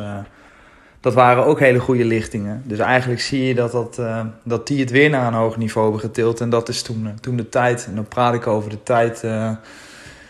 dat 1.00 1.14
waren 1.14 1.44
ook 1.44 1.60
hele 1.60 1.78
goede 1.78 2.04
lichtingen. 2.04 2.62
Dus 2.64 2.78
eigenlijk 2.78 3.20
zie 3.20 3.44
je 3.44 3.54
dat, 3.54 3.72
dat, 3.72 4.00
dat 4.42 4.66
die 4.66 4.80
het 4.80 4.90
weer 4.90 5.10
naar 5.10 5.26
een 5.26 5.32
hoog 5.32 5.56
niveau 5.56 5.90
hebben 5.90 6.08
getild. 6.08 6.40
En 6.40 6.50
dat 6.50 6.68
is 6.68 6.82
toen, 6.82 7.18
toen 7.20 7.36
de 7.36 7.48
tijd, 7.48 7.86
en 7.86 7.94
dan 7.94 8.08
praat 8.08 8.34
ik 8.34 8.46
over 8.46 8.70
de 8.70 8.82
tijd, 8.82 9.20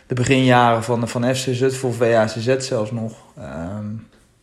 de 0.06 0.14
beginjaren 0.14 0.82
van, 0.82 1.08
van 1.08 1.34
FC 1.34 1.46
Zutphen 1.50 1.88
of 1.88 1.98
WACZ 1.98 2.56
zelfs 2.56 2.90
nog. 2.90 3.12
Ehm, 3.38 3.86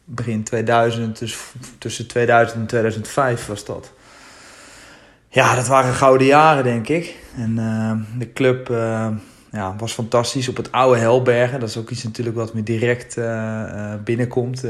begin 0.10 0.44
2000, 0.44 1.20
dus 1.20 1.38
tussen 1.78 2.08
2000 2.08 2.60
en 2.60 2.68
2005 2.68 3.46
was 3.46 3.66
dat. 3.66 3.94
Ja, 5.30 5.56
dat 5.56 5.68
waren 5.68 5.94
gouden 5.94 6.28
jaren, 6.28 6.64
denk 6.64 6.88
ik. 6.88 7.16
En 7.36 7.58
uh, 7.58 8.20
de 8.20 8.34
club 8.34 8.70
uh, 8.70 9.08
ja, 9.52 9.76
was 9.78 9.94
fantastisch 9.94 10.48
op 10.48 10.58
het 10.58 10.72
oude 10.72 11.00
Helbergen. 11.00 11.60
Dat 11.60 11.70
is 11.70 11.78
ook 11.78 11.90
iets 11.90 12.04
natuurlijk 12.04 12.36
wat 12.36 12.54
me 12.54 12.64
direct 12.64 13.18
uh, 13.18 13.94
binnenkomt. 14.04 14.66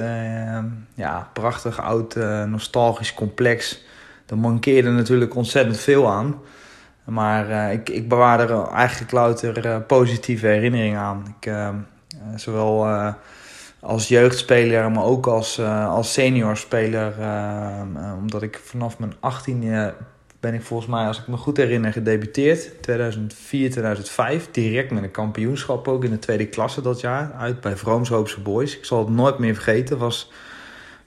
ja, 0.93 1.29
prachtig, 1.33 1.81
oud, 1.81 2.15
nostalgisch 2.45 3.13
complex. 3.13 3.83
Daar 4.25 4.37
mankeerde 4.37 4.89
natuurlijk 4.89 5.35
ontzettend 5.35 5.79
veel 5.79 6.11
aan. 6.11 6.35
Maar 7.03 7.71
ik, 7.71 7.89
ik 7.89 8.09
bewaar 8.09 8.39
er 8.39 8.67
eigenlijk 8.67 9.11
louter 9.11 9.81
positieve 9.81 10.47
herinneringen 10.47 10.99
aan. 10.99 11.35
Ik, 11.39 11.51
zowel 12.35 12.87
als 13.79 14.07
jeugdspeler, 14.07 14.91
maar 14.91 15.03
ook 15.03 15.27
als, 15.27 15.59
uh, 15.59 15.89
als 15.89 16.13
seniorspeler. 16.13 17.13
Uh, 17.19 17.81
omdat 18.19 18.41
ik 18.41 18.61
vanaf 18.63 18.99
mijn 18.99 19.13
18e 19.13 19.95
ben 20.39 20.53
ik 20.53 20.61
volgens 20.61 20.89
mij, 20.89 21.07
als 21.07 21.19
ik 21.19 21.27
me 21.27 21.37
goed 21.37 21.57
herinner, 21.57 21.91
gedebuteerd. 21.91 22.81
2004, 22.81 23.71
2005. 23.71 24.51
Direct 24.51 24.91
met 24.91 25.03
een 25.03 25.11
kampioenschap 25.11 25.87
ook 25.87 26.03
in 26.03 26.11
de 26.11 26.19
tweede 26.19 26.47
klasse 26.47 26.81
dat 26.81 26.99
jaar. 26.99 27.31
Uit 27.37 27.61
bij 27.61 27.77
Vroomshoopse 27.77 28.41
Boys. 28.41 28.77
Ik 28.77 28.85
zal 28.85 28.99
het 28.99 29.09
nooit 29.09 29.37
meer 29.37 29.53
vergeten. 29.53 29.97
was 29.97 30.31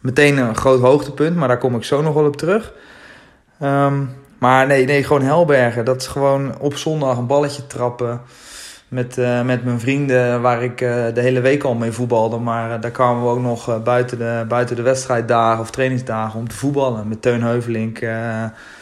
meteen 0.00 0.36
een 0.36 0.56
groot 0.56 0.80
hoogtepunt, 0.80 1.36
maar 1.36 1.48
daar 1.48 1.58
kom 1.58 1.76
ik 1.76 1.84
zo 1.84 2.02
nog 2.02 2.14
wel 2.14 2.26
op 2.26 2.36
terug. 2.36 2.72
Um, 3.62 4.10
maar 4.38 4.66
nee, 4.66 4.84
nee, 4.84 5.04
gewoon 5.04 5.22
Helbergen. 5.22 5.84
Dat 5.84 6.00
is 6.00 6.06
gewoon 6.06 6.58
op 6.58 6.76
zondag 6.76 7.16
een 7.16 7.26
balletje 7.26 7.66
trappen 7.66 8.20
met, 8.90 9.18
uh, 9.18 9.42
met 9.42 9.64
mijn 9.64 9.80
vrienden 9.80 10.40
waar 10.40 10.62
ik 10.62 10.80
uh, 10.80 11.04
de 11.14 11.20
hele 11.20 11.40
week 11.40 11.62
al 11.62 11.74
mee 11.74 11.92
voetbalde. 11.92 12.38
Maar 12.38 12.76
uh, 12.76 12.80
daar 12.80 12.90
kwamen 12.90 13.22
we 13.22 13.28
ook 13.28 13.40
nog 13.40 13.82
buiten, 13.82 14.18
de, 14.18 14.44
buiten 14.48 14.76
de 14.76 14.82
wedstrijddagen 14.82 15.60
of 15.60 15.70
trainingsdagen 15.70 16.38
om 16.38 16.48
te 16.48 16.56
voetballen. 16.56 17.08
Met 17.08 17.22
Teun 17.22 17.42
Heuvelink, 17.42 18.00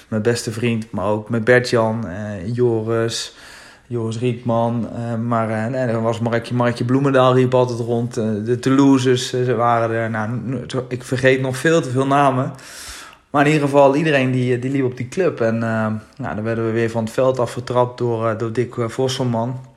mijn 0.09 0.23
beste 0.23 0.53
vriend, 0.53 0.90
maar 0.90 1.07
ook 1.07 1.29
met 1.29 1.44
Bert-Jan, 1.44 2.07
Joris, 2.53 3.37
Joris 3.87 4.18
Rietman. 4.18 4.88
maar 5.27 5.71
nee, 5.71 5.81
er 5.81 6.03
was 6.03 6.21
Markje, 6.21 6.55
Markje 6.55 6.85
Bloemendaal 6.85 7.35
riep 7.35 7.55
altijd 7.55 7.79
rond. 7.79 8.14
de 8.14 8.59
Toulouses, 8.61 9.29
ze 9.29 9.55
waren 9.55 9.90
er. 9.90 10.11
Nou, 10.11 10.31
ik 10.88 11.05
vergeet 11.05 11.40
nog 11.40 11.57
veel 11.57 11.81
te 11.81 11.90
veel 11.90 12.07
namen. 12.07 12.53
Maar 13.31 13.47
in 13.47 13.53
ieder 13.53 13.68
geval, 13.68 13.94
iedereen 13.97 14.31
die, 14.31 14.59
die 14.59 14.71
liep 14.71 14.85
op 14.85 14.97
die 14.97 15.09
club. 15.09 15.40
En 15.40 15.59
nou, 15.59 16.35
dan 16.35 16.42
werden 16.42 16.66
we 16.66 16.73
weer 16.73 16.90
van 16.90 17.05
het 17.05 17.12
veld 17.12 17.38
afgetrapt 17.38 17.99
door, 17.99 18.38
door 18.38 18.53
Dick 18.53 18.75
Vosselman. 18.79 19.68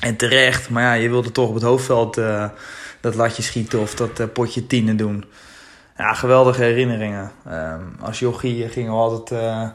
En 0.00 0.16
terecht, 0.16 0.70
maar 0.70 0.82
ja, 0.82 0.92
je 0.92 1.08
wilde 1.08 1.32
toch 1.32 1.48
op 1.48 1.54
het 1.54 1.62
hoofdveld 1.62 2.18
uh, 2.18 2.44
dat 3.00 3.14
latje 3.14 3.42
schieten 3.42 3.80
of 3.80 3.94
dat 3.94 4.20
uh, 4.20 4.26
potje 4.32 4.66
tienen 4.66 4.96
doen. 4.96 5.24
Ja, 5.96 6.12
geweldige 6.12 6.62
herinneringen. 6.62 7.30
Um, 7.48 7.96
als 8.00 8.18
jochie 8.18 8.68
gingen 8.68 8.92
we 8.92 8.96
altijd 8.96 9.70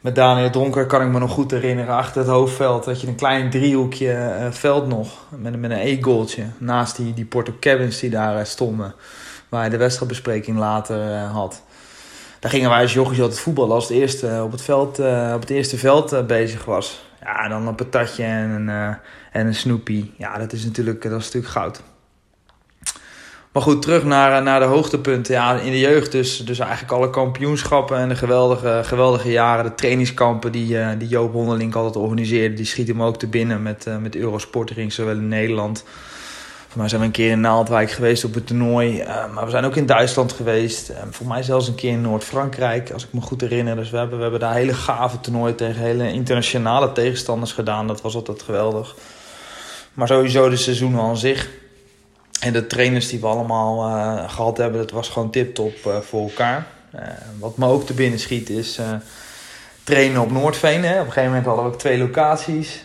met 0.00 0.14
Daniel 0.14 0.50
Donker, 0.50 0.86
kan 0.86 1.02
ik 1.02 1.08
me 1.08 1.18
nog 1.18 1.30
goed 1.30 1.50
herinneren, 1.50 1.94
achter 1.94 2.20
het 2.20 2.30
hoofdveld 2.30 2.84
had 2.84 3.00
je 3.00 3.06
een 3.06 3.14
klein 3.14 3.50
driehoekje 3.50 4.48
veld 4.50 4.86
nog 4.86 5.26
met, 5.28 5.60
met 5.60 5.70
een 5.70 5.76
e-goaltje 5.76 6.44
naast 6.58 6.96
die, 6.96 7.14
die 7.14 7.24
Porto 7.24 7.54
Cabins 7.60 7.98
die 7.98 8.10
daar 8.10 8.46
stonden, 8.46 8.94
waar 9.48 9.64
je 9.64 9.70
de 9.70 9.76
wedstrijdbespreking 9.76 10.58
later 10.58 11.16
had. 11.16 11.62
Daar 12.40 12.50
gingen 12.50 12.70
wij 12.70 12.82
als 12.82 12.92
jochies 12.92 13.20
altijd 13.20 13.40
voetballen 13.40 13.74
als 13.74 13.88
het 13.88 13.98
eerste 13.98 14.40
op 14.44 14.52
het, 14.52 14.62
veld, 14.62 14.98
op 15.34 15.40
het 15.40 15.50
eerste 15.50 15.78
veld 15.78 16.26
bezig 16.26 16.64
was. 16.64 17.04
Ja, 17.20 17.48
dan 17.48 17.66
een 17.66 17.74
patatje 17.74 18.24
en 18.24 18.50
een 18.50 18.96
en 19.36 19.46
een 19.46 19.54
Snoopy. 19.54 20.10
Ja, 20.16 20.38
dat 20.38 20.52
is 20.52 20.64
natuurlijk, 20.64 21.02
dat 21.02 21.20
is 21.20 21.24
natuurlijk 21.24 21.52
goud. 21.52 21.82
Maar 23.52 23.64
goed, 23.64 23.82
terug 23.82 24.04
naar, 24.04 24.42
naar 24.42 24.60
de 24.60 24.66
hoogtepunten. 24.66 25.34
Ja, 25.34 25.54
in 25.54 25.70
de 25.70 25.78
jeugd 25.78 26.12
dus, 26.12 26.44
dus 26.44 26.58
eigenlijk 26.58 26.92
alle 26.92 27.10
kampioenschappen 27.10 27.98
en 27.98 28.08
de 28.08 28.14
geweldige, 28.16 28.80
geweldige 28.84 29.30
jaren. 29.30 29.64
De 29.64 29.74
trainingskampen 29.74 30.52
die, 30.52 30.74
uh, 30.74 30.88
die 30.98 31.08
Joop 31.08 31.32
Honderlink 31.32 31.74
altijd 31.74 31.96
organiseerde. 31.96 32.54
Die 32.54 32.64
schiet 32.64 32.88
hem 32.88 33.02
ook 33.02 33.18
te 33.18 33.26
binnen 33.26 33.62
met, 33.62 33.86
uh, 33.88 33.96
met 33.96 34.16
Eurosportering, 34.16 34.92
zowel 34.92 35.14
in 35.14 35.28
Nederland. 35.28 35.84
Voor 36.68 36.78
mij 36.80 36.88
zijn 36.88 37.00
we 37.00 37.06
een 37.06 37.12
keer 37.12 37.30
in 37.30 37.40
Naaldwijk 37.40 37.90
geweest 37.90 38.24
op 38.24 38.34
het 38.34 38.46
toernooi. 38.46 39.00
Uh, 39.00 39.32
maar 39.32 39.44
we 39.44 39.50
zijn 39.50 39.64
ook 39.64 39.76
in 39.76 39.86
Duitsland 39.86 40.32
geweest. 40.32 40.92
voor 41.10 41.26
mij 41.26 41.42
zelfs 41.42 41.68
een 41.68 41.74
keer 41.74 41.92
in 41.92 42.00
Noord-Frankrijk, 42.00 42.90
als 42.90 43.04
ik 43.04 43.12
me 43.12 43.20
goed 43.20 43.40
herinner. 43.40 43.76
Dus 43.76 43.90
we 43.90 43.96
hebben, 43.96 44.16
we 44.16 44.22
hebben 44.22 44.40
daar 44.40 44.54
hele 44.54 44.74
gave 44.74 45.20
toernooien 45.20 45.56
tegen 45.56 45.82
hele 45.82 46.12
internationale 46.12 46.92
tegenstanders 46.92 47.52
gedaan. 47.52 47.86
Dat 47.86 48.00
was 48.00 48.14
altijd 48.14 48.42
geweldig. 48.42 48.94
Maar 49.96 50.08
sowieso 50.08 50.48
de 50.48 50.56
seizoenen 50.56 51.00
aan 51.00 51.16
zich. 51.16 51.48
En 52.40 52.52
de 52.52 52.66
trainers 52.66 53.08
die 53.08 53.20
we 53.20 53.26
allemaal 53.26 53.88
uh, 53.88 54.30
gehad 54.30 54.56
hebben, 54.56 54.80
dat 54.80 54.90
was 54.90 55.08
gewoon 55.08 55.30
tip-top 55.30 55.74
uh, 55.86 55.96
voor 55.96 56.22
elkaar. 56.22 56.66
Uh, 56.94 57.00
wat 57.38 57.56
me 57.56 57.66
ook 57.66 57.86
te 57.86 57.94
binnen 57.94 58.18
schiet 58.18 58.50
is 58.50 58.80
trainen 59.84 60.22
op 60.22 60.30
Noordveen. 60.30 60.84
Hè. 60.84 60.92
Op 60.92 61.06
een 61.06 61.12
gegeven 61.12 61.28
moment 61.28 61.46
hadden 61.46 61.64
we 61.64 61.70
ook 61.70 61.78
twee 61.78 61.98
locaties. 61.98 62.82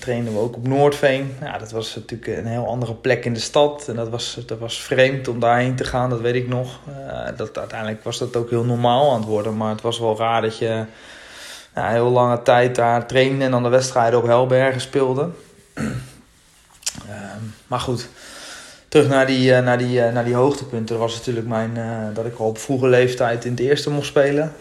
trainden 0.00 0.32
we 0.32 0.38
ook 0.38 0.56
op 0.56 0.68
Noordveen. 0.68 1.36
Ja, 1.40 1.58
dat 1.58 1.70
was 1.70 1.94
natuurlijk 1.94 2.38
een 2.38 2.46
heel 2.46 2.66
andere 2.66 2.94
plek 2.94 3.24
in 3.24 3.34
de 3.34 3.40
stad. 3.40 3.88
En 3.88 3.96
dat 3.96 4.08
was, 4.08 4.38
dat 4.46 4.58
was 4.58 4.80
vreemd 4.82 5.28
om 5.28 5.40
daarheen 5.40 5.76
te 5.76 5.84
gaan, 5.84 6.10
dat 6.10 6.20
weet 6.20 6.34
ik 6.34 6.48
nog. 6.48 6.80
dat, 7.36 7.58
uiteindelijk 7.58 8.04
was 8.04 8.18
dat 8.18 8.36
ook 8.36 8.50
heel 8.50 8.64
normaal 8.64 9.10
aan 9.10 9.18
het 9.20 9.28
worden. 9.28 9.56
Maar 9.56 9.70
het 9.70 9.80
was 9.80 9.98
wel 9.98 10.16
raar 10.18 10.42
dat 10.42 10.58
je 10.58 10.84
heel 11.72 12.10
lange 12.10 12.42
tijd 12.42 12.74
daar 12.74 13.06
trainde 13.06 13.44
en 13.44 13.50
dan 13.50 13.62
de 13.62 13.68
wedstrijden 13.68 14.18
op 14.18 14.26
Helbergen 14.26 14.80
speelde. 14.80 15.28
Ehm, 17.08 17.42
maar 17.66 17.80
goed, 17.80 18.08
terug 18.88 19.08
naar 19.08 19.26
die, 19.26 19.50
uh, 19.50 19.60
naar 19.60 19.78
die, 19.78 19.98
uh, 19.98 20.12
naar 20.12 20.24
die 20.24 20.34
hoogtepunten. 20.34 20.86
Dat 20.86 20.98
was 20.98 21.16
natuurlijk 21.16 21.46
mijn, 21.46 21.70
uh, 21.76 22.14
dat 22.14 22.26
ik 22.26 22.38
al 22.38 22.46
op 22.46 22.58
vroege 22.58 22.88
leeftijd 22.88 23.44
in 23.44 23.50
het 23.50 23.60
eerste 23.60 23.90
mocht 23.90 24.06
spelen. 24.06 24.52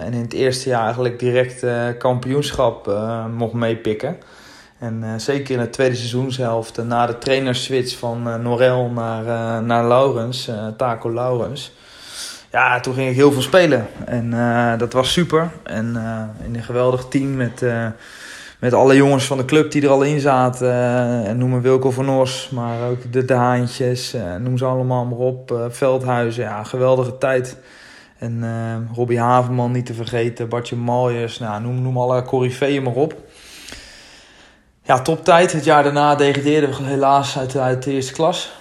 en 0.00 0.12
in 0.12 0.20
het 0.20 0.32
eerste 0.32 0.68
jaar 0.68 0.84
eigenlijk 0.84 1.18
direct 1.18 1.66
kampioenschap 1.98 2.92
mocht 3.36 3.52
meepikken. 3.52 4.16
En 4.78 5.20
zeker 5.20 5.54
in 5.54 5.60
het 5.60 5.72
tweede 5.72 5.94
seizoenshelft, 5.94 6.84
na 6.84 7.06
de 7.06 7.18
trainerswitch 7.18 7.98
van 7.98 8.42
Norel 8.42 8.88
naar, 8.88 9.62
naar 9.62 9.86
Laurens, 9.86 10.50
Taco 10.76 11.12
Laurens. 11.12 11.72
Ja, 12.50 12.80
toen 12.80 12.94
ging 12.94 13.08
ik 13.08 13.14
heel 13.14 13.32
veel 13.32 13.42
spelen. 13.42 13.86
En 14.04 14.30
dat 14.78 14.92
was 14.92 15.12
super. 15.12 15.50
En 15.62 15.96
in 16.44 16.54
een 16.54 16.62
geweldig 16.62 17.06
team 17.08 17.36
met 17.36 17.62
met 18.64 18.72
alle 18.72 18.96
jongens 18.96 19.24
van 19.24 19.36
de 19.36 19.44
club 19.44 19.70
die 19.70 19.82
er 19.82 19.88
al 19.88 20.02
in 20.02 20.20
zaten. 20.20 20.68
Uh, 21.26 21.30
noem 21.30 21.50
maar 21.50 21.62
Wilco 21.62 21.90
van 21.90 22.08
Os, 22.08 22.48
maar 22.52 22.88
ook 22.88 23.12
de, 23.12 23.34
Haantjes. 23.34 24.14
Uh, 24.14 24.34
noem 24.36 24.58
ze 24.58 24.64
allemaal 24.64 25.04
maar 25.04 25.18
op. 25.18 25.50
Uh, 25.50 25.64
Veldhuizen, 25.68 26.42
ja, 26.42 26.62
geweldige 26.62 27.18
tijd. 27.18 27.56
En 28.18 28.44
Robbie 28.94 29.20
Havenman 29.20 29.72
niet 29.72 29.86
te 29.86 29.94
vergeten. 29.94 30.48
Bartje 30.48 30.76
Maljers, 30.76 31.38
nou, 31.38 31.62
noem, 31.62 31.82
noem 31.82 31.98
alle 31.98 32.22
corifeeën 32.22 32.82
maar 32.82 32.94
op. 32.94 33.14
Ja, 34.82 35.02
toptijd. 35.02 35.52
Het 35.52 35.64
jaar 35.64 35.82
daarna 35.82 36.14
degradeerden 36.14 36.70
we 36.70 36.84
helaas 36.84 37.38
uit, 37.38 37.56
uit 37.56 37.82
de 37.82 37.92
eerste 37.92 38.12
klas. 38.12 38.52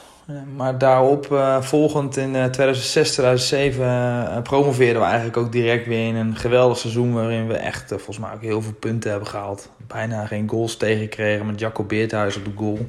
Maar 0.55 0.77
daarop, 0.77 1.31
uh, 1.31 1.61
volgend 1.61 2.17
in 2.17 2.35
uh, 2.35 2.45
2006, 2.45 3.11
2007, 3.11 3.85
uh, 3.85 4.41
promoveerden 4.41 5.01
we 5.01 5.07
eigenlijk 5.07 5.37
ook 5.37 5.51
direct 5.51 5.87
weer 5.87 6.07
in 6.07 6.15
een 6.15 6.35
geweldig 6.35 6.77
seizoen. 6.77 7.13
Waarin 7.13 7.47
we 7.47 7.53
echt 7.53 7.87
volgens 7.87 8.17
mij 8.17 8.33
ook 8.33 8.41
heel 8.41 8.61
veel 8.61 8.73
punten 8.73 9.09
hebben 9.09 9.29
gehaald. 9.29 9.69
Bijna 9.87 10.25
geen 10.25 10.49
goals 10.49 10.77
tegengekregen 10.77 11.45
met 11.45 11.59
Jacco 11.59 11.83
Beerthuis 11.83 12.37
op 12.37 12.45
de 12.45 12.51
goal. 12.55 12.87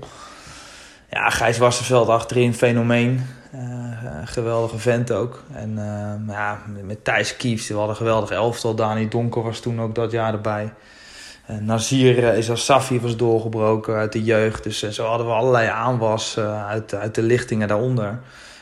Ja, 1.11 1.29
Gijs 1.29 1.59
Wasserveld 1.59 2.09
achterin, 2.09 2.55
fenomeen. 2.55 3.27
geweldige 4.25 4.79
vent 4.79 5.13
ook. 5.13 5.43
En 5.53 5.75
ja, 6.29 6.59
met 6.83 7.05
Thijs 7.05 7.37
Kiefs, 7.37 7.69
we 7.69 7.75
hadden 7.75 7.91
een 7.91 7.97
geweldig 7.97 8.31
elftal. 8.31 8.75
Dani 8.75 9.09
Donker 9.09 9.43
was 9.43 9.61
toen 9.61 9.81
ook 9.81 9.95
dat 9.95 10.11
jaar 10.11 10.33
erbij. 10.33 10.73
Uh, 11.51 11.57
Nazir 11.57 12.37
uh, 12.37 12.55
Safi 12.55 13.01
was 13.01 13.17
doorgebroken 13.17 13.95
uit 13.95 14.13
de 14.13 14.23
jeugd. 14.23 14.63
Dus 14.63 14.83
uh, 14.83 14.91
zo 14.91 15.05
hadden 15.05 15.27
we 15.27 15.33
allerlei 15.33 15.69
aanwas 15.69 16.39
uit, 16.69 16.95
uit 16.95 17.15
de 17.15 17.23
lichtingen 17.23 17.69
daaronder. 17.69 18.09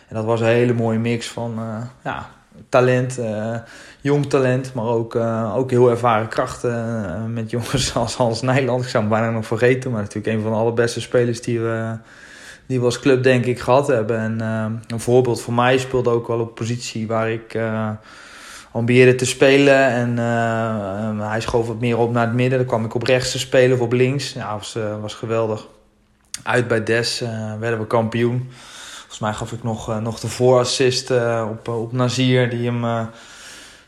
En 0.09 0.19
dat 0.19 0.25
was 0.25 0.41
een 0.41 0.47
hele 0.47 0.73
mooie 0.73 0.99
mix 0.99 1.29
van 1.29 1.61
ja, 2.05 2.29
talent, 2.69 3.21
jong 4.01 4.27
talent, 4.27 4.75
maar 4.75 4.85
ook, 4.85 5.17
ook 5.57 5.71
heel 5.71 5.91
ervaren 5.91 6.29
krachten. 6.29 7.33
met 7.33 7.51
jongens 7.51 7.95
als 7.97 8.15
Hans 8.15 8.43
Nijland. 8.43 8.83
Ik 8.83 8.89
zou 8.89 9.03
hem 9.03 9.13
bijna 9.13 9.31
nog 9.31 9.47
vergeten, 9.47 9.91
maar 9.91 10.01
natuurlijk 10.01 10.37
een 10.37 10.43
van 10.43 10.51
de 10.51 10.57
allerbeste 10.57 11.01
spelers 11.01 11.43
die 11.43 11.61
we, 11.61 11.97
die 12.67 12.79
we 12.79 12.85
als 12.85 13.01
club 13.01 13.23
denk 13.23 13.45
ik 13.45 13.61
gehad 13.61 13.87
hebben. 13.87 14.19
En 14.19 14.41
een 14.87 15.01
voorbeeld 15.01 15.41
voor 15.41 15.55
mij 15.55 15.79
speelde 15.79 16.11
ook 16.11 16.29
wel 16.29 16.41
op 16.41 16.55
positie 16.55 17.07
waar 17.07 17.31
ik 17.31 17.59
ambieerde 18.73 19.15
te 19.15 19.27
spelen. 19.27 19.87
En 19.87 20.11
uh, 20.11 21.29
hij 21.29 21.41
schoof 21.41 21.67
wat 21.67 21.81
meer 21.81 21.99
op 21.99 22.13
naar 22.13 22.27
het 22.27 22.35
midden. 22.35 22.59
Dan 22.59 22.69
kwam 22.69 22.85
ik 22.85 22.95
op 22.95 23.03
rechts 23.03 23.31
te 23.31 23.39
spelen 23.39 23.77
of 23.77 23.83
op 23.83 23.93
links. 23.93 24.33
Ja, 24.33 24.57
was, 24.57 24.75
uh, 24.77 25.01
was 25.01 25.15
geweldig. 25.15 25.67
Uit 26.43 26.69
bij 26.69 26.85
Des 26.85 27.23
uh, 27.23 27.29
werden 27.59 27.79
we 27.79 27.87
kampioen. 27.87 28.51
Volgens 28.99 29.19
mij 29.19 29.33
gaf 29.33 29.53
ik 29.53 29.63
nog, 29.63 30.01
nog 30.01 30.21
de 30.21 30.29
voorassist 30.29 31.11
op, 31.51 31.69
op 31.69 31.93
Nazir, 31.93 32.51
die 32.51 32.71
hem 32.71 33.09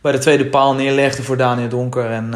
bij 0.00 0.12
de 0.12 0.18
tweede 0.18 0.46
paal 0.46 0.74
neerlegde 0.74 1.22
voor 1.22 1.36
Daniel 1.36 1.68
Donker. 1.68 2.10
En 2.10 2.30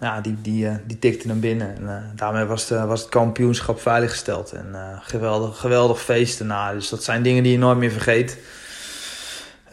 ja, 0.00 0.20
die, 0.22 0.36
die, 0.42 0.68
die 0.86 0.98
tikte 0.98 1.28
hem 1.28 1.40
binnen. 1.40 1.76
En 1.76 2.12
daarmee 2.16 2.44
was, 2.44 2.66
de, 2.66 2.86
was 2.86 3.00
het 3.00 3.08
kampioenschap 3.08 3.80
veiliggesteld. 3.80 4.52
En 4.52 4.76
geweldig, 5.02 5.58
geweldig 5.58 6.02
feest 6.02 6.38
daarna. 6.38 6.72
Dus 6.72 6.88
dat 6.88 7.04
zijn 7.04 7.22
dingen 7.22 7.42
die 7.42 7.52
je 7.52 7.58
nooit 7.58 7.78
meer 7.78 7.90
vergeet. 7.90 8.38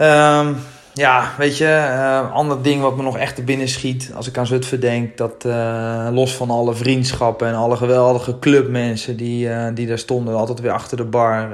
Um, 0.02 0.58
ja, 0.96 1.34
weet 1.38 1.58
je, 1.58 1.66
uh, 1.66 2.32
ander 2.32 2.62
ding 2.62 2.82
wat 2.82 2.96
me 2.96 3.04
nog 3.04 3.18
echt 3.18 3.36
te 3.36 3.44
binnen 3.44 3.68
schiet 3.68 4.12
als 4.16 4.28
ik 4.28 4.38
aan 4.38 4.46
Zutphen 4.46 4.80
denk, 4.80 5.18
dat 5.18 5.44
uh, 5.46 6.08
los 6.12 6.36
van 6.36 6.50
alle 6.50 6.74
vriendschappen 6.74 7.48
en 7.48 7.54
alle 7.54 7.78
geweldige 7.78 8.40
clubmensen 8.40 9.18
die, 9.18 9.48
uh, 9.48 9.68
die 9.74 9.88
daar 9.88 9.98
stonden, 9.98 10.36
altijd 10.36 10.60
weer 10.60 10.72
achter 10.72 10.98
de 10.98 11.06
bar. 11.06 11.50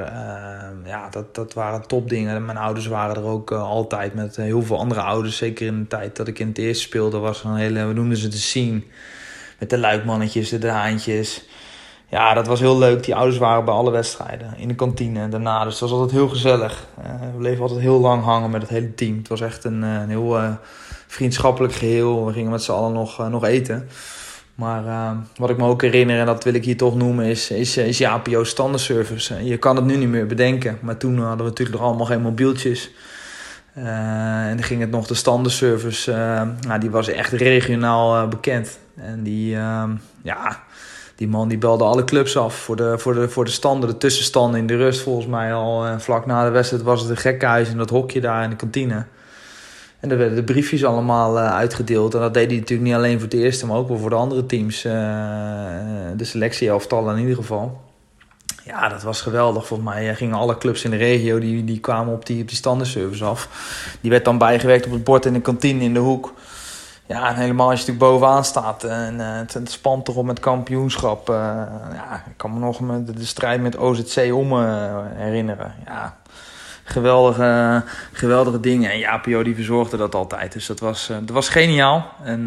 ja, 0.86 1.10
dat, 1.10 1.36
dat 1.36 1.54
waren 1.54 1.88
topdingen. 1.88 2.46
Mijn 2.46 2.58
ouders 2.58 2.88
waren 2.88 3.16
er 3.16 3.24
ook 3.24 3.52
altijd 3.52 4.14
met 4.14 4.36
heel 4.36 4.62
veel 4.62 4.78
andere 4.78 5.02
ouders. 5.02 5.38
Zeker 5.38 5.68
in 5.68 5.80
de 5.80 5.88
tijd 5.88 6.16
dat 6.16 6.28
ik 6.28 6.40
in 6.40 6.48
het 6.48 6.58
eerste 6.58 6.84
speelde, 6.84 7.18
was 7.18 7.44
een 7.44 7.56
hele, 7.56 7.86
we 7.86 7.94
noemden 7.94 8.18
ze 8.18 8.28
de 8.28 8.38
scene. 8.38 8.82
Met 9.60 9.70
de 9.70 9.78
luikmannetjes, 9.78 10.50
de 10.50 10.58
draantjes 10.58 11.44
ja, 12.12 12.34
dat 12.34 12.48
was 12.48 12.60
heel 12.60 12.78
leuk. 12.78 13.04
Die 13.04 13.16
ouders 13.16 13.38
waren 13.38 13.66
bij 13.66 13.74
alle 13.74 13.92
wedstrijden. 13.92 14.54
In 14.58 14.68
de 14.68 14.76
kantine 14.76 15.20
en 15.20 15.30
daarna. 15.30 15.64
Dus 15.64 15.80
dat 15.80 15.90
was 15.90 16.00
altijd 16.00 16.18
heel 16.18 16.30
gezellig. 16.30 16.86
Uh, 17.00 17.06
we 17.32 17.38
bleven 17.38 17.62
altijd 17.62 17.80
heel 17.80 18.00
lang 18.00 18.24
hangen 18.24 18.50
met 18.50 18.62
het 18.62 18.70
hele 18.70 18.94
team. 18.96 19.18
Het 19.18 19.28
was 19.28 19.42
echt 19.42 19.64
een, 19.64 19.84
eh, 19.84 19.94
een 19.94 20.10
heel 20.10 20.38
uh, 20.38 20.50
vriendschappelijk 21.08 21.74
geheel. 21.74 22.26
We 22.26 22.34
gingen 22.34 22.52
met 22.52 22.64
z'n 22.64 22.72
allen 22.72 22.94
nog, 22.94 23.30
nog 23.30 23.46
eten. 23.46 23.88
Maar 24.56 25.16
wat 25.36 25.50
ik 25.50 25.58
me 25.58 25.66
ook 25.66 25.82
herinner, 25.82 26.20
en 26.20 26.26
dat 26.26 26.44
wil 26.44 26.54
ik 26.54 26.66
hier 26.66 26.78
toch 26.78 26.96
noemen, 26.96 27.26
is, 27.26 27.52
is, 27.52 27.78
is 27.78 27.98
je 27.98 28.08
APO 28.08 28.44
standaardservice. 28.44 29.46
je 29.46 29.58
kan 29.58 29.76
het 29.76 29.86
nu 29.86 29.96
niet 29.96 30.10
meer 30.10 30.28
bedenken. 30.28 30.78
Maar 30.82 30.98
toen 30.98 31.18
hadden 31.18 31.38
we 31.38 31.44
natuurlijk 31.44 31.78
nog 31.78 31.88
allemaal 31.88 32.06
geen 32.06 32.22
mobieltjes. 32.22 32.92
en 33.74 34.56
dan 34.56 34.64
ging 34.64 34.82
het 34.82 34.92
nog 34.92 35.08
de 35.08 35.14
standaardservice. 35.14 36.12
nou, 36.68 36.80
die 36.80 36.90
was 36.90 37.08
echt 37.08 37.32
regionaal 37.32 38.28
bekend. 38.28 38.80
En 38.96 39.24
die, 39.24 39.50
ja 40.24 40.64
die 41.22 41.30
man 41.30 41.48
die 41.48 41.58
belde 41.58 41.84
alle 41.84 42.04
clubs 42.04 42.38
af 42.38 42.56
voor 42.56 42.76
de, 42.76 42.98
voor 42.98 43.14
de, 43.14 43.30
voor 43.30 43.46
de 43.46 43.52
standen, 43.52 43.90
de 43.90 43.98
tussenstanden 43.98 44.60
in 44.60 44.68
de 44.68 44.76
rust 44.76 45.02
volgens 45.02 45.28
mij 45.28 45.54
al. 45.54 46.00
Vlak 46.00 46.26
na 46.26 46.44
de 46.44 46.50
wedstrijd 46.50 46.84
was 46.84 47.02
het 47.02 47.10
een 47.10 47.18
gekkenhuis 47.18 47.70
in 47.70 47.78
dat 47.78 47.90
hokje 47.90 48.22
daar 48.22 48.44
in 48.44 48.50
de 48.50 48.56
kantine. 48.56 49.06
En 50.00 50.10
daar 50.10 50.18
werden 50.18 50.36
de 50.36 50.44
briefjes 50.44 50.86
allemaal 50.86 51.38
uh, 51.38 51.54
uitgedeeld. 51.54 52.14
En 52.14 52.20
dat 52.20 52.34
deed 52.34 52.50
hij 52.50 52.60
natuurlijk 52.60 52.90
niet 52.90 52.98
alleen 52.98 53.20
voor 53.20 53.30
het 53.30 53.38
eerste, 53.38 53.66
maar 53.66 53.78
ook 53.78 53.88
wel 53.88 53.98
voor 53.98 54.10
de 54.10 54.16
andere 54.16 54.46
teams. 54.46 54.86
Uh, 54.86 54.92
de 56.18 56.24
selectieelftallen 56.24 57.16
in 57.16 57.22
ieder 57.22 57.36
geval. 57.36 57.82
Ja, 58.66 58.90
dat 58.90 59.04
was 59.04 59.22
geweldig. 59.22 59.68
Volgens 59.68 59.90
mij 59.90 60.10
eh, 60.10 60.16
gingen 60.16 60.38
alle 60.38 60.58
clubs 60.58 60.84
in 60.84 60.92
de 60.92 60.98
regio, 60.98 61.40
die, 61.40 61.64
die 61.64 61.80
kwamen 61.80 62.14
op 62.14 62.26
die, 62.26 62.42
op 62.42 62.48
die 62.48 62.58
standaardservice 62.58 63.26
af. 63.26 63.50
Die 64.02 64.12
werd 64.12 64.26
dan 64.26 64.38
bijgewerkt 64.38 64.86
op 64.86 64.92
het 64.92 65.04
bord 65.04 65.26
in 65.26 65.34
de 65.34 65.42
kantine 65.42 65.84
in 65.84 65.94
de 65.94 66.00
hoek. 66.00 66.34
Ja, 67.12 67.30
en 67.30 67.36
helemaal 67.36 67.70
als 67.70 67.80
je 67.80 67.86
natuurlijk 67.86 68.12
bovenaan 68.12 68.46
staat 68.46 68.84
en 68.84 69.14
uh, 69.20 69.36
het, 69.36 69.54
het 69.54 69.72
spant 69.72 70.08
erop 70.08 70.26
met 70.26 70.40
kampioenschap. 70.40 71.30
Uh, 71.30 71.36
ja, 71.94 72.24
ik 72.28 72.38
kan 72.38 72.54
me 72.54 72.60
nog 72.60 72.78
de, 73.06 73.26
strijd 73.26 73.62
met 73.62 73.78
OZC 73.78 74.34
om 74.34 74.54
uh, 74.54 74.96
herinneren. 75.16 75.74
Ja, 75.86 76.18
geweldige, 76.84 77.84
geweldige 78.12 78.60
dingen. 78.60 78.92
En 78.92 78.98
Japio 78.98 79.44
die 79.44 79.56
verzorgde 79.56 79.98
dat 79.98 80.16
altijd. 80.16 80.54
Dus 80.54 80.66
dat 80.66 80.80
was, 80.80 81.08
dat 81.08 81.30
was 81.30 81.50
geniaal. 81.50 82.06
En 82.24 82.46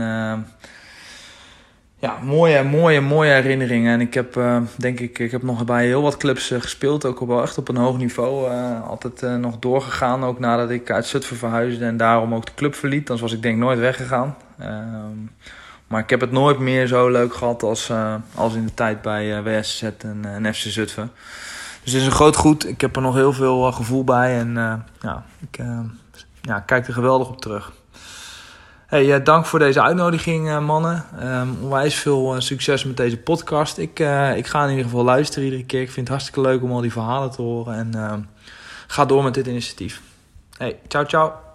ja, 1.98 2.18
mooie, 2.22 2.62
mooie, 2.62 3.00
mooie 3.00 3.30
herinneringen. 3.30 3.92
En 3.92 4.00
ik 4.00 4.14
heb, 4.14 4.40
denk 4.76 5.00
ik, 5.00 5.18
ik 5.18 5.30
heb 5.30 5.42
nog 5.42 5.64
bij 5.64 5.86
heel 5.86 6.02
wat 6.02 6.16
clubs 6.16 6.52
gespeeld. 6.58 7.04
Ook 7.04 7.20
wel 7.20 7.42
echt 7.42 7.58
op 7.58 7.68
een 7.68 7.76
hoog 7.76 7.98
niveau. 7.98 8.50
Altijd 8.82 9.38
nog 9.38 9.58
doorgegaan. 9.58 10.24
Ook 10.24 10.38
nadat 10.38 10.70
ik 10.70 10.90
uit 10.90 11.06
Zutphen 11.06 11.36
verhuisde 11.36 11.84
en 11.84 11.96
daarom 11.96 12.34
ook 12.34 12.46
de 12.46 12.54
club 12.54 12.74
verliet. 12.74 13.06
Dan 13.06 13.18
was 13.18 13.32
ik 13.32 13.42
denk 13.42 13.58
nooit 13.58 13.78
weggegaan. 13.78 14.36
Ehm, 14.58 15.16
maar 15.86 16.00
ik 16.00 16.10
heb 16.10 16.20
het 16.20 16.30
nooit 16.30 16.58
meer 16.58 16.86
zo 16.86 17.08
leuk 17.08 17.34
gehad 17.34 17.62
als, 17.62 17.90
als 18.34 18.54
in 18.54 18.64
de 18.66 18.74
tijd 18.74 19.02
bij 19.02 19.42
WSZ 19.42 19.82
en, 19.82 20.24
en 20.24 20.54
FC 20.54 20.60
Zutphen. 20.60 21.10
Dus 21.82 21.92
het 21.92 22.00
is 22.00 22.06
een 22.06 22.14
groot 22.14 22.36
goed. 22.36 22.68
Ik 22.68 22.80
heb 22.80 22.96
er 22.96 23.02
nog 23.02 23.14
heel 23.14 23.32
veel 23.32 23.72
gevoel 23.72 24.04
bij. 24.04 24.38
En 24.38 24.54
ja, 25.00 25.24
ik 25.50 25.58
ja, 26.40 26.60
kijk 26.60 26.86
er 26.86 26.92
geweldig 26.92 27.28
op 27.28 27.40
terug. 27.40 27.72
Hey, 28.86 29.18
uh, 29.18 29.24
dank 29.24 29.46
voor 29.46 29.58
deze 29.58 29.82
uitnodiging, 29.82 30.48
uh, 30.48 30.58
mannen. 30.58 31.04
Um, 31.22 31.56
onwijs 31.62 31.94
veel 31.94 32.34
uh, 32.34 32.40
succes 32.40 32.84
met 32.84 32.96
deze 32.96 33.16
podcast. 33.16 33.78
Ik, 33.78 33.98
ik 34.36 34.46
ga 34.46 34.62
in 34.62 34.70
ieder 34.70 34.84
geval 34.84 35.04
luisteren 35.04 35.44
iedere 35.44 35.64
keer. 35.64 35.80
Ik 35.80 35.90
vind 35.90 36.08
het 36.08 36.08
hartstikke 36.08 36.40
leuk 36.40 36.62
om 36.62 36.72
al 36.72 36.80
die 36.80 36.92
verhalen 36.92 37.30
te 37.30 37.42
horen. 37.42 37.74
En 37.74 37.94
ehm, 37.94 38.20
ga 38.86 39.04
door 39.04 39.22
met 39.22 39.34
dit 39.34 39.46
initiatief. 39.46 40.02
Hey, 40.58 40.78
ciao, 40.88 41.04
ciao. 41.04 41.53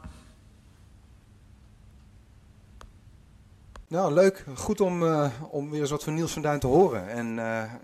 Nou, 3.89 4.13
leuk. 4.13 4.45
Goed 4.55 4.81
om, 4.81 5.03
om 5.49 5.69
weer 5.69 5.81
eens 5.81 5.89
wat 5.89 6.03
van 6.03 6.13
Niels 6.13 6.33
van 6.33 6.41
Duin 6.41 6.59
te 6.59 6.67
horen. 6.67 7.09
En 7.09 7.35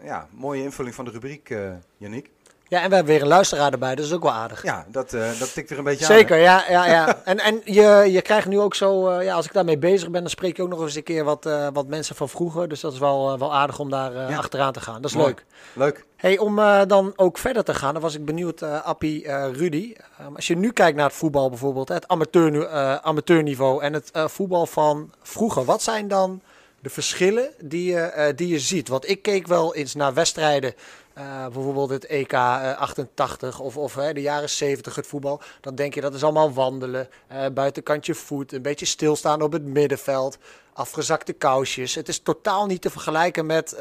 ja, 0.03 0.27
mooie 0.31 0.63
invulling 0.63 0.95
van 0.95 1.05
de 1.05 1.11
rubriek, 1.11 1.49
uh, 1.49 1.73
Yannick. 1.97 2.31
Ja, 2.67 2.81
en 2.81 2.89
we 2.89 2.95
hebben 2.95 3.13
weer 3.13 3.21
een 3.21 3.27
luisteraar 3.27 3.71
erbij, 3.71 3.95
dus 3.95 3.97
dat 3.97 4.05
is 4.05 4.15
ook 4.15 4.23
wel 4.23 4.41
aardig. 4.41 4.63
Ja, 4.63 4.85
dat, 4.87 5.13
uh, 5.13 5.39
dat 5.39 5.53
tikt 5.53 5.69
er 5.69 5.77
een 5.77 5.83
beetje 5.83 6.05
Zeker, 6.05 6.47
aan. 6.47 6.59
Zeker, 6.59 6.71
ja. 6.71 6.85
ja, 6.85 6.85
ja. 6.85 7.21
en 7.23 7.39
en 7.39 7.61
je, 7.63 8.11
je 8.11 8.21
krijgt 8.21 8.47
nu 8.47 8.59
ook 8.59 8.75
zo, 8.75 9.09
uh, 9.09 9.23
ja, 9.23 9.33
als 9.35 9.45
ik 9.45 9.53
daarmee 9.53 9.77
bezig 9.77 10.09
ben, 10.09 10.21
dan 10.21 10.29
spreek 10.29 10.57
je 10.57 10.63
ook 10.63 10.69
nog 10.69 10.81
eens 10.81 10.95
een 10.95 11.03
keer 11.03 11.23
wat, 11.23 11.45
uh, 11.45 11.67
wat 11.73 11.87
mensen 11.87 12.15
van 12.15 12.29
vroeger. 12.29 12.67
Dus 12.67 12.79
dat 12.79 12.93
is 12.93 12.99
wel, 12.99 13.39
wel 13.39 13.53
aardig 13.53 13.79
om 13.79 13.89
daar 13.89 14.13
ja. 14.13 14.37
achteraan 14.37 14.73
te 14.73 14.79
gaan. 14.79 15.01
Dat 15.01 15.11
is 15.11 15.17
Mooi. 15.17 15.27
leuk. 15.27 15.45
Leuk. 15.73 16.05
Hey, 16.15 16.37
om 16.37 16.55
dan 16.87 17.13
ook 17.15 17.37
verder 17.37 17.63
te 17.63 17.73
gaan, 17.73 17.93
dan 17.93 18.01
was 18.01 18.15
ik 18.15 18.25
benieuwd, 18.25 18.61
Appie, 18.63 19.31
Rudy. 19.31 19.95
Um, 20.21 20.35
als 20.35 20.47
je 20.47 20.57
nu 20.57 20.71
kijkt 20.71 20.97
naar 20.97 21.07
het 21.07 21.15
voetbal 21.15 21.49
bijvoorbeeld, 21.49 21.89
het 21.89 22.07
amateur, 22.07 22.69
amateurniveau 23.01 23.81
en 23.81 23.93
het 23.93 24.11
voetbal 24.13 24.65
van 24.65 25.11
vroeger. 25.21 25.65
Wat 25.65 25.81
zijn 25.81 26.07
dan 26.07 26.41
de 26.79 26.89
verschillen 26.89 27.49
die 27.59 27.91
je, 27.91 28.33
die 28.35 28.47
je 28.47 28.59
ziet? 28.59 28.87
Want 28.87 29.09
ik 29.09 29.21
keek 29.21 29.47
wel 29.47 29.75
eens 29.75 29.95
naar 29.95 30.13
wedstrijden 30.13 30.73
uh, 31.17 31.47
bijvoorbeeld 31.47 31.89
het 31.89 32.05
EK 32.05 32.33
uh, 32.33 32.77
88 32.77 33.59
of, 33.59 33.77
of 33.77 33.95
uh, 33.95 34.13
de 34.13 34.21
jaren 34.21 34.49
70 34.49 34.95
het 34.95 35.07
voetbal. 35.07 35.41
Dan 35.61 35.75
denk 35.75 35.93
je 35.93 36.01
dat 36.01 36.13
is 36.13 36.23
allemaal 36.23 36.53
wandelen, 36.53 37.09
uh, 37.31 37.45
buitenkantje 37.53 38.15
voet, 38.15 38.51
een 38.51 38.61
beetje 38.61 38.85
stilstaan 38.85 39.41
op 39.41 39.51
het 39.51 39.63
middenveld, 39.63 40.37
afgezakte 40.73 41.33
kousjes. 41.33 41.95
Het 41.95 42.07
is 42.07 42.19
totaal 42.19 42.65
niet 42.65 42.81
te 42.81 42.89
vergelijken 42.89 43.45
met, 43.45 43.75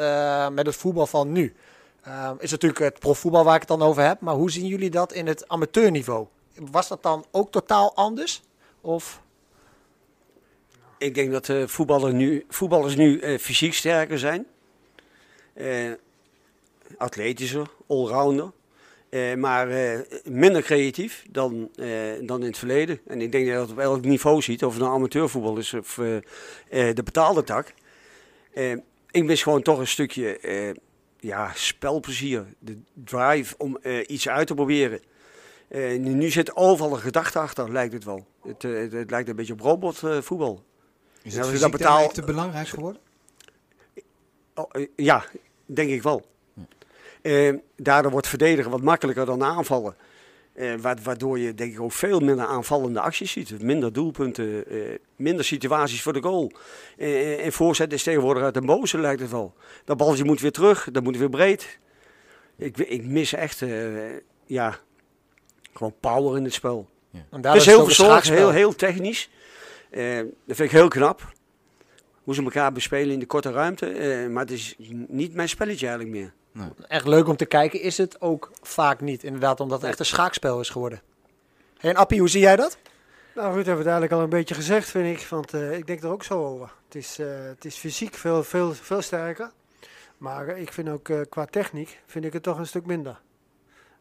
met 0.53 0.66
het 0.66 0.77
voetbal 0.77 1.07
van 1.07 1.33
nu. 1.33 1.55
is 2.38 2.51
natuurlijk 2.51 2.81
het 2.81 2.99
profvoetbal 2.99 3.44
waar 3.44 3.55
ik 3.55 3.61
het 3.61 3.79
dan 3.79 3.83
over 3.83 4.03
heb, 4.03 4.20
maar 4.20 4.35
hoe 4.35 4.51
zien 4.51 4.66
jullie 4.66 4.90
dat 4.90 5.12
in 5.12 5.27
het 5.27 5.49
amateurniveau? 5.49 6.27
Was 6.70 6.88
dat 6.88 7.03
dan 7.03 7.25
ook 7.31 7.51
totaal 7.51 7.94
anders? 7.94 8.42
Of... 8.81 9.23
Ik 10.99 11.14
denk 11.14 11.33
dat 11.33 11.47
de 11.47 11.68
voetballers 11.68 12.12
nu, 12.12 12.44
voetballers 12.49 12.97
nu 12.97 13.38
fysiek 13.38 13.75
sterker 13.75 14.18
zijn 14.18 14.47
atletischer, 16.97 17.70
allrounder. 17.87 18.53
Uh, 19.14 19.35
maar 19.35 19.70
uh, 19.70 19.99
minder 20.25 20.62
creatief 20.62 21.25
dan, 21.31 21.70
uh, 21.77 21.87
dan 22.20 22.40
in 22.40 22.47
het 22.47 22.59
verleden. 22.59 23.01
En 23.07 23.20
ik 23.20 23.33
denk 23.33 23.44
dat 23.44 23.55
je 23.55 23.61
dat 23.61 23.70
op 23.70 23.79
elk 23.79 24.05
niveau 24.05 24.42
ziet, 24.42 24.64
of 24.64 24.73
het 24.73 24.83
nou 24.83 24.94
amateurvoetbal 24.94 25.57
is 25.57 25.75
of 25.75 25.94
de 26.68 27.03
betaalde 27.05 27.44
tak. 27.44 27.75
ik 29.11 29.25
mis 29.25 29.42
gewoon 29.42 29.62
toch 29.62 29.79
een 29.79 29.87
stukje 29.87 30.38
ja, 31.20 31.51
spelplezier, 31.55 32.44
de 32.59 32.79
drive 32.94 33.55
om 33.59 33.79
iets 34.07 34.29
uit 34.29 34.47
te 34.47 34.55
proberen. 34.55 35.01
nu 35.99 36.31
zit 36.31 36.57
overal 36.57 36.92
een 36.92 37.01
gedachte 37.01 37.38
achter, 37.38 37.73
lijkt 37.73 37.92
het 37.92 38.05
wel. 38.05 38.27
Het, 38.42 38.62
het, 38.62 38.92
het 38.92 39.11
lijkt 39.11 39.29
een 39.29 39.37
beetje 39.37 39.53
op 39.53 39.61
robotvoetbal. 39.61 40.64
is 41.23 41.37
het 41.37 41.61
dat 41.61 41.70
betaal... 41.70 42.09
te 42.09 42.23
belangrijk 42.23 42.68
geworden? 42.68 43.01
Oh, 44.55 44.70
ja, 44.97 45.25
denk 45.66 45.90
ik 45.90 46.03
wel. 46.03 46.25
Uh, 47.25 47.55
daardoor 47.77 48.11
wordt 48.11 48.29
verdedigen 48.29 48.71
wat 48.71 48.83
makkelijker 48.83 49.27
dan 49.27 49.43
aanvallen. 49.45 49.97
Uh, 50.55 50.75
waardoor 51.03 51.39
je 51.39 51.55
denk 51.55 51.73
ik 51.73 51.81
ook 51.81 51.93
veel 51.93 52.21
minder 52.21 52.47
aanvallende 52.47 53.01
acties 53.01 53.33
ziet. 53.33 53.63
Minder 53.63 53.93
doelpunten, 53.93 54.75
uh, 54.75 54.95
minder 55.17 55.45
situaties 55.45 56.03
voor 56.03 56.13
de 56.13 56.23
goal. 56.23 56.53
en 56.97 57.53
voorzet 57.53 57.93
is 57.93 58.03
tegenwoordig 58.03 58.43
uit 58.43 58.55
de 58.55 58.61
boze 58.61 58.99
lijkt 58.99 59.21
het 59.21 59.31
wel. 59.31 59.55
Dat 59.85 59.97
balletje 59.97 60.25
moet 60.25 60.41
weer 60.41 60.53
terug, 60.53 60.89
dat 60.93 61.03
moet 61.03 61.17
weer 61.17 61.29
breed. 61.29 61.79
Ik, 62.57 62.79
ik 62.79 63.05
mis 63.05 63.33
echt, 63.33 63.65
ja, 64.46 64.79
gewoon 65.73 65.94
power 66.01 66.37
in 66.37 66.44
het 66.44 66.55
spel. 66.55 66.88
Ja. 67.11 67.25
Het 67.31 67.57
is 67.57 67.67
heel 67.67 67.85
verzorgd, 67.85 68.29
heel, 68.29 68.51
heel 68.51 68.75
technisch. 68.75 69.31
dat 69.90 70.57
vind 70.57 70.59
ik 70.59 70.71
heel 70.71 70.88
knap. 70.88 71.33
Hoe 72.25 72.35
ze 72.35 72.42
elkaar 72.42 72.73
bespelen 72.73 73.13
in 73.13 73.19
de 73.19 73.27
korte 73.27 73.51
ruimte. 73.51 73.87
maar 74.31 74.42
het 74.42 74.53
is 74.53 74.75
niet 75.09 75.35
mijn 75.35 75.48
spelletje 75.48 75.87
eigenlijk 75.87 76.17
meer. 76.17 76.33
Nee. 76.55 76.69
Echt 76.88 77.07
leuk 77.07 77.29
om 77.29 77.37
te 77.37 77.44
kijken 77.44 77.81
is 77.81 77.98
het 77.98 78.21
ook 78.21 78.50
vaak 78.63 79.00
niet, 79.00 79.25
inderdaad, 79.25 79.61
omdat 79.61 79.81
het 79.81 79.90
echt 79.90 79.98
een 79.98 80.05
schaakspel 80.07 80.61
is 80.61 80.69
geworden. 80.69 81.00
Hey, 81.79 81.90
en 81.90 81.96
Appie, 81.96 82.19
hoe 82.19 82.29
zie 82.29 82.40
jij 82.40 82.57
dat? 82.57 82.77
Nou, 83.35 83.46
Ruud 83.55 83.65
heeft 83.67 83.79
het 83.79 83.87
eigenlijk 83.87 84.13
al 84.13 84.21
een 84.21 84.29
beetje 84.29 84.55
gezegd, 84.55 84.88
vind 84.88 85.21
ik. 85.21 85.27
Want 85.29 85.55
uh, 85.55 85.77
ik 85.77 85.87
denk 85.87 86.02
er 86.02 86.09
ook 86.11 86.25
zo 86.25 86.44
over. 86.44 86.71
Het 86.87 86.94
is, 86.94 87.19
uh, 87.21 87.27
het 87.44 87.65
is 87.65 87.77
fysiek 87.77 88.15
veel, 88.15 88.44
veel, 88.44 88.73
veel 88.75 89.02
sterker. 89.02 89.50
Maar 90.19 90.48
uh, 90.48 90.61
ik 90.61 90.73
vind 90.73 90.88
ook 90.88 91.11
qua 91.29 91.44
techniek 91.44 92.00
vind 92.07 92.25
ik 92.25 92.33
het 92.33 92.42
toch 92.42 92.59
een 92.59 92.67
stuk 92.67 92.87
minder. 92.87 93.21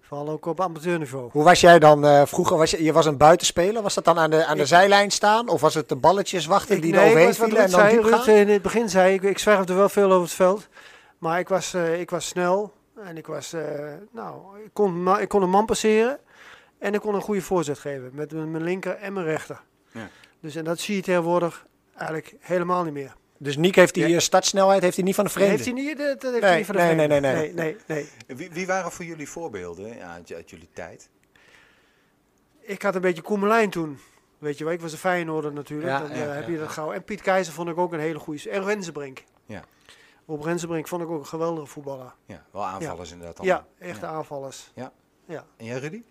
Vooral 0.02 0.30
ook 0.30 0.46
op 0.46 0.62
amateurniveau. 0.62 1.30
Hoe 1.32 1.44
was 1.44 1.62
jij 1.62 1.80
dan 1.80 2.06
eh, 2.06 2.22
vroeger? 2.26 2.58
Was 2.58 2.72
je, 2.72 2.84
je 2.84 2.94
was 2.94 3.06
een 3.06 3.18
buitenspeler. 3.18 3.82
Was 3.82 3.94
dat 3.94 4.06
dan 4.06 4.20
aan 4.20 4.30
de, 4.30 4.46
aan 4.46 4.56
de 4.56 4.62
Ik- 4.62 4.68
zijlijn 4.68 5.12
staan? 5.12 5.48
Of 5.50 5.62
was 5.62 5.74
het 5.74 5.90
de 5.90 5.96
balletjes 5.96 6.46
wachten 6.46 6.76
Ik, 6.76 6.82
die 6.82 6.92
nee, 6.92 7.02
er 7.02 7.08
overheen 7.08 7.34
vielen 7.34 7.50
en 7.50 7.56
Ruud 7.58 7.72
dan 7.72 7.80
zei. 7.80 7.94
diep 7.94 8.04
Ruud 8.04 8.14
gaan? 8.24 8.36
in 8.36 8.50
het 8.50 8.62
begin 8.62 8.90
zei, 8.90 9.14
ik, 9.14 9.22
ik 9.22 9.38
zwerfde 9.38 9.74
wel 9.74 9.90
veel 9.90 10.12
over 10.12 10.22
het 10.24 10.32
veld. 10.34 10.68
Maar 11.24 11.40
ik 11.40 11.48
was, 11.48 11.74
eh, 11.74 12.00
ik 12.00 12.10
was 12.10 12.28
snel 12.28 12.74
en 12.96 13.18
ik, 13.18 13.28
was, 13.28 13.54
eh, 13.54 13.94
nou, 14.12 14.60
ik, 14.64 14.70
kon, 14.74 15.20
ik 15.20 15.28
kon 15.30 15.42
een 15.42 15.50
man 15.50 15.66
passeren. 15.66 16.20
En 16.78 16.94
ik 16.94 17.00
kon 17.00 17.16
een 17.16 17.22
goede 17.22 17.42
voorzet 17.42 17.80
geven 17.80 18.10
met 18.14 18.32
mijn 18.32 18.64
linker 18.64 18.96
en 18.96 19.14
mijn 19.14 19.26
rechter. 19.26 19.62
Ja. 19.92 20.10
Dus 20.40 20.56
en 20.56 20.64
dat 20.64 20.80
zie 20.80 20.96
je 20.96 21.02
tegenwoordig 21.02 21.66
eigenlijk 21.96 22.36
helemaal 22.40 22.84
niet 22.84 22.94
meer. 22.94 23.16
Dus 23.38 23.58
Niek 23.58 23.76
heeft 23.76 23.94
die 23.94 24.08
Ja. 24.08 24.16
eh, 24.16 24.22
startsnelheid 24.22 24.82
heeft 24.82 24.96
hij 24.96 25.06
niet 25.06 25.16
van 25.16 25.24
de 25.24 25.30
vreemde. 25.30 25.52
Heeft 25.52 25.66
hij 25.66 25.74
niet, 25.74 25.98
dat, 25.98 26.22
heeft 26.22 26.32
Nee, 26.32 26.42
hij 26.42 26.58
niet 26.58 26.66
van 26.66 26.76
de 26.76 26.82
nee, 26.82 26.96
vreemde. 26.96 27.08
nee, 27.08 27.20
nee, 27.20 27.36
nee. 27.36 27.54
nee, 27.54 27.78
nee, 27.88 28.08
nee. 28.28 28.38
Wie, 28.38 28.52
wie 28.52 28.68
waren 28.68 28.92
voor 28.92 29.06
jullie 29.06 29.30
voorbeelden 29.30 29.96
ja, 29.96 30.14
uit, 30.14 30.34
uit 30.34 30.50
jullie 30.50 30.70
tijd? 30.74 31.10
Ik 32.60 32.82
had 32.82 32.96
een 32.96 33.02
beetje 33.02 33.22
Koemelijn 33.22 33.70
toen. 33.70 34.00
Weet 34.38 34.58
je 34.58 34.64
wel, 34.64 34.74
ik 34.74 34.82
was 34.82 34.92
een 34.92 34.98
Feyenoorder 34.98 35.54
natuurlijk. 35.54 35.90
Ja, 35.90 36.00
dan 36.00 36.10
ja, 36.10 36.16
heb 36.16 36.46
ja, 36.46 36.52
je 36.52 36.58
dat 36.58 36.68
ja. 36.68 36.74
gauw. 36.74 36.92
En 36.92 37.04
Piet 37.04 37.22
Keizer 37.22 37.54
vond 37.54 37.70
ik 37.70 37.78
ook 37.78 37.94
een 37.94 38.00
hele 38.00 38.20
goede. 38.20 38.50
En 38.50 38.64
Rensenbrink. 38.64 39.24
Ja. 39.46 39.64
Op 40.26 40.42
Rensenbrink 40.44 40.88
vond 40.88 41.02
ik 41.02 41.10
ook 41.10 41.20
een 41.20 41.26
geweldige 41.26 41.66
voetballer. 41.68 42.14
Ja, 42.26 42.46
wel 42.52 42.64
aanvallers 42.66 43.12
inderdaad. 43.12 43.44
Ja, 43.46 43.68
echte 43.80 44.06
aanvallers. 44.06 44.72
En 45.58 45.66
jij 45.66 45.80
Rudy? 45.80 46.02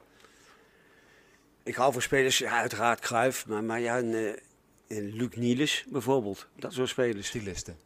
Ik 1.62 1.74
hou 1.74 1.92
van 1.92 2.02
spelers, 2.02 2.38
ja, 2.38 2.58
uiteraard 2.60 3.00
Cruijff, 3.00 3.46
maar, 3.46 3.64
maar 3.64 3.80
ja, 3.80 3.98
een, 3.98 4.14
eh, 4.14 4.96
een 4.98 5.12
Luc 5.12 5.34
Niels 5.36 5.84
bijvoorbeeld. 5.88 6.48
Dat 6.56 6.72
soort 6.72 6.88
spelers. 6.88 7.26
Stilisten. 7.26 7.76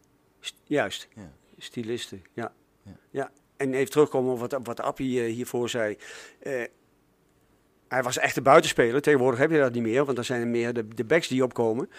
St- 0.40 0.56
Juist, 0.64 1.08
Ja. 1.14 1.30
stilisten, 1.58 2.24
ja. 2.32 2.52
Ja. 2.82 2.92
ja. 3.10 3.30
En 3.56 3.74
even 3.74 3.90
terugkomen 3.90 4.32
op 4.32 4.38
wat, 4.38 4.56
wat 4.62 4.80
Appie 4.80 5.20
eh, 5.24 5.32
hiervoor 5.32 5.68
zei. 5.68 5.96
Eh, 6.38 6.64
hij 7.88 8.02
was 8.02 8.18
echt 8.18 8.36
een 8.36 8.42
buitenspeler. 8.42 9.02
Tegenwoordig 9.02 9.40
heb 9.40 9.50
je 9.50 9.58
dat 9.58 9.72
niet 9.72 9.82
meer, 9.82 10.04
want 10.04 10.16
dan 10.16 10.24
zijn 10.24 10.40
er 10.40 10.46
meer 10.46 10.72
de, 10.72 10.88
de 10.88 11.04
backs 11.04 11.28
die 11.28 11.44
opkomen. 11.44 11.90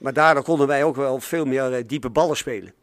Maar 0.00 0.12
daardoor 0.12 0.42
konden 0.44 0.66
wij 0.66 0.84
ook 0.84 0.96
wel 0.96 1.20
veel 1.20 1.44
meer 1.44 1.72
eh, 1.74 1.84
diepe 1.86 2.10
ballen 2.10 2.36
spelen. 2.36 2.74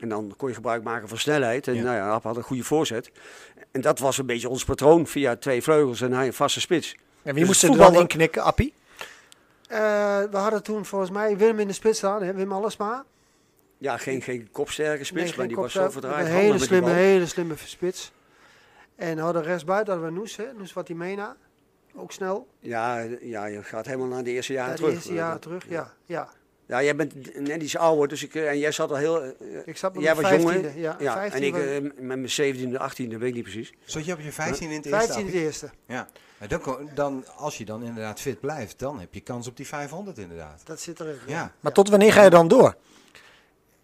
En 0.00 0.08
dan 0.08 0.34
kon 0.36 0.48
je 0.48 0.54
gebruik 0.54 0.82
maken 0.82 1.08
van 1.08 1.18
snelheid. 1.18 1.68
En 1.68 1.74
Ja. 1.74 1.82
nou 1.82 1.96
ja, 1.96 2.10
App 2.10 2.24
had 2.24 2.36
een 2.36 2.42
goede 2.42 2.64
voorzet. 2.64 3.10
En 3.70 3.80
dat 3.80 3.98
was 3.98 4.18
een 4.18 4.26
beetje 4.26 4.48
ons 4.48 4.64
patroon 4.64 5.06
via 5.06 5.36
twee 5.36 5.62
vleugels 5.62 6.00
en 6.00 6.12
hij 6.12 6.26
een 6.26 6.32
vaste 6.32 6.60
spits. 6.60 6.96
En 7.22 7.34
wie 7.34 7.34
Dus 7.34 7.46
moest 7.46 7.62
er 7.62 7.68
dan 7.68 7.76
voetballen- 7.76 8.00
inknikken? 8.00 8.42
Appie? 8.42 8.74
Eh, 9.68 9.78
we 10.30 10.36
hadden 10.36 10.62
toen 10.62 10.84
volgens 10.84 11.10
mij 11.10 11.36
Willem 11.36 11.58
in 11.58 11.66
de 11.66 11.72
spits 11.72 11.98
staan. 11.98 12.22
Hè? 12.22 12.34
Wim 12.34 12.52
Allesma. 12.52 13.04
Ja, 13.78 13.96
geen, 13.96 14.22
geen 14.22 14.48
kopsterke 14.52 15.04
spits, 15.04 15.24
Nee, 15.28 15.36
maar 15.36 15.46
die 15.48 15.56
was 15.56 15.72
zo 15.72 15.90
verdraaid. 15.90 16.26
Een 16.26 16.32
hele 16.32 16.56
die 16.56 16.64
slimme, 16.66 16.90
hele 16.90 17.26
slimme 17.26 17.54
spits. 17.64 18.12
En 18.96 19.18
hadden 19.18 19.42
rechtsbuiten 19.42 19.92
hadden 19.94 20.12
we 20.12 20.18
Noes. 20.18 20.36
Hè? 20.36 20.44
Noes 20.56 20.72
Watimena. 20.72 21.36
Ook 21.94 22.12
snel. 22.12 22.48
Ja, 22.58 23.06
ja, 23.20 23.44
je 23.46 23.62
gaat 23.62 23.86
helemaal 23.86 24.06
naar 24.08 24.24
de 24.24 24.30
eerste 24.30 24.52
Ja, 24.52 24.58
jaren 24.58 24.74
die 24.76 24.84
terug. 24.84 24.98
eerste 24.98 25.14
jaren 25.14 25.40
terug. 25.40 25.68
Ja, 25.68 25.92
ja. 26.04 26.28
Ja, 26.70 26.82
jij 26.82 26.96
bent 26.96 27.38
net 27.40 27.62
iets 27.62 27.76
ouder, 27.76 28.08
dus 28.08 28.22
ik, 28.22 28.34
eh, 28.34 28.48
en 28.48 28.58
jij 28.58 28.72
zat 28.72 28.90
al 28.90 28.96
heel... 28.96 29.22
eh, 29.22 29.30
Ik 29.64 29.76
zat 29.76 29.94
met 29.94 30.02
jij 30.02 30.14
mijn 30.14 30.42
was 30.42 30.42
jong, 30.52 30.62
hè? 30.62 30.70
15e. 30.70 30.78
Ja, 30.78 30.96
ja, 30.98 31.12
15 31.12 31.40
en 31.40 31.46
ik 31.46 31.52
was- 31.52 31.62
eh, 31.62 31.80
met 31.80 32.18
mijn 32.18 32.28
17e, 32.28 32.78
18e, 32.78 33.18
weet 33.18 33.28
ik 33.28 33.34
niet 33.34 33.42
precies. 33.42 33.72
Zat 33.84 34.04
je 34.04 34.12
op 34.12 34.20
je 34.20 34.32
15 34.32 34.70
in 34.70 34.76
het 34.76 34.86
eerste? 34.86 34.98
15 35.00 35.16
het 35.24 35.26
Appie? 35.34 35.44
eerste. 35.46 35.70
Ja. 35.86 36.08
Maar 36.38 36.48
dan, 36.48 36.90
dan, 36.94 37.24
als 37.36 37.58
je 37.58 37.64
dan 37.64 37.82
inderdaad 37.82 38.20
fit 38.20 38.40
blijft, 38.40 38.78
dan 38.78 39.00
heb 39.00 39.14
je 39.14 39.20
kans 39.20 39.48
op 39.48 39.56
die 39.56 39.66
500 39.66 40.18
inderdaad. 40.18 40.60
Dat 40.64 40.80
zit 40.80 41.00
erin. 41.00 41.16
Ja. 41.26 41.52
Maar 41.60 41.72
tot 41.72 41.88
wanneer 41.88 42.12
ga 42.12 42.22
je 42.22 42.30
dan 42.30 42.48
door? 42.48 42.74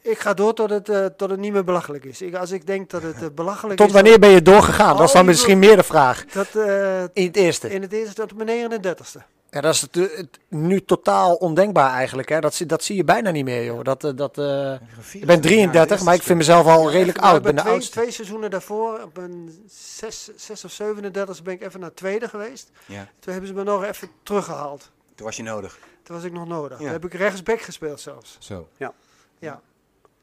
Ik 0.02 0.18
ga 0.18 0.34
door 0.34 0.54
tot 0.54 0.70
het, 0.70 0.88
eh, 0.88 1.06
tot 1.06 1.30
het 1.30 1.38
niet 1.40 1.52
meer 1.52 1.64
belachelijk 1.64 2.04
is. 2.04 2.22
Ik, 2.22 2.34
als 2.34 2.50
ik 2.50 2.66
denk 2.66 2.90
dat 2.90 3.02
het 3.02 3.34
belachelijk 3.34 3.76
Tot 3.78 3.86
is... 3.86 3.92
wanneer 3.92 4.18
ben 4.18 4.30
je 4.30 4.42
doorgegaan? 4.42 4.96
Dat 4.96 5.06
is 5.06 5.12
dan 5.12 5.20
Oh, 5.20 5.26
misschien 5.26 5.58
meer 5.58 5.76
de 5.76 5.82
vraag. 5.82 6.24
Dat, 6.24 6.54
eh, 6.54 7.00
In 7.12 7.26
het 7.26 7.36
eerste. 7.36 7.70
in 7.70 7.82
het 7.82 7.92
eerste 7.92 8.14
tot 8.26 8.36
mijn 8.44 8.48
39ste. 8.70 9.18
Ja, 9.50 9.60
dat 9.60 9.74
is 9.74 9.80
het, 9.80 9.94
het- 9.94 10.38
nu 10.48 10.80
totaal 10.84 11.34
ondenkbaar 11.34 11.90
eigenlijk. 11.92 12.28
Hè? 12.28 12.40
Dat, 12.40 12.54
zie- 12.54 12.66
dat 12.66 12.84
zie 12.84 12.96
je 12.96 13.04
bijna 13.04 13.30
niet 13.30 13.44
meer, 13.44 13.64
joh. 13.64 13.82
Dat, 13.84 14.04
eh, 14.04 14.10
dat, 14.14 14.38
eh, 14.38 14.72
ik 15.12 15.26
ben 15.26 15.40
33, 15.40 16.02
maar 16.02 16.14
ik 16.14 16.22
vind 16.22 16.38
mezelf 16.38 16.66
al 16.66 16.90
redelijk 16.90 17.18
oud. 17.18 17.36
ik 17.36 17.42
ben 17.42 17.54
de 17.54 17.60
twee, 17.60 17.72
oudste. 17.72 17.92
twee 17.92 18.10
seizoenen 18.10 18.50
daarvoor, 18.50 19.02
op 19.02 19.16
een 19.16 19.64
6, 19.68 20.30
6 20.36 20.64
of 20.64 20.70
37 20.70 21.42
ben 21.42 21.54
ik 21.54 21.62
even 21.62 21.80
naar 21.80 21.94
tweede 21.94 22.28
geweest. 22.28 22.70
Ja. 22.86 23.08
Toen 23.18 23.32
hebben 23.32 23.48
ze 23.50 23.54
me 23.56 23.62
nog 23.64 23.84
even 23.84 24.08
teruggehaald. 24.22 24.90
Toen 25.14 25.26
was 25.26 25.36
je 25.36 25.42
nodig. 25.42 25.78
Toen 26.02 26.14
was 26.16 26.24
ik 26.24 26.32
nog 26.32 26.46
nodig. 26.46 26.78
Ja. 26.78 26.84
Toen 26.84 26.92
heb 26.92 27.04
ik 27.04 27.14
rechtsback 27.14 27.60
gespeeld 27.60 28.00
zelfs. 28.00 28.36
Zo. 28.40 28.68
Ja. 28.76 28.92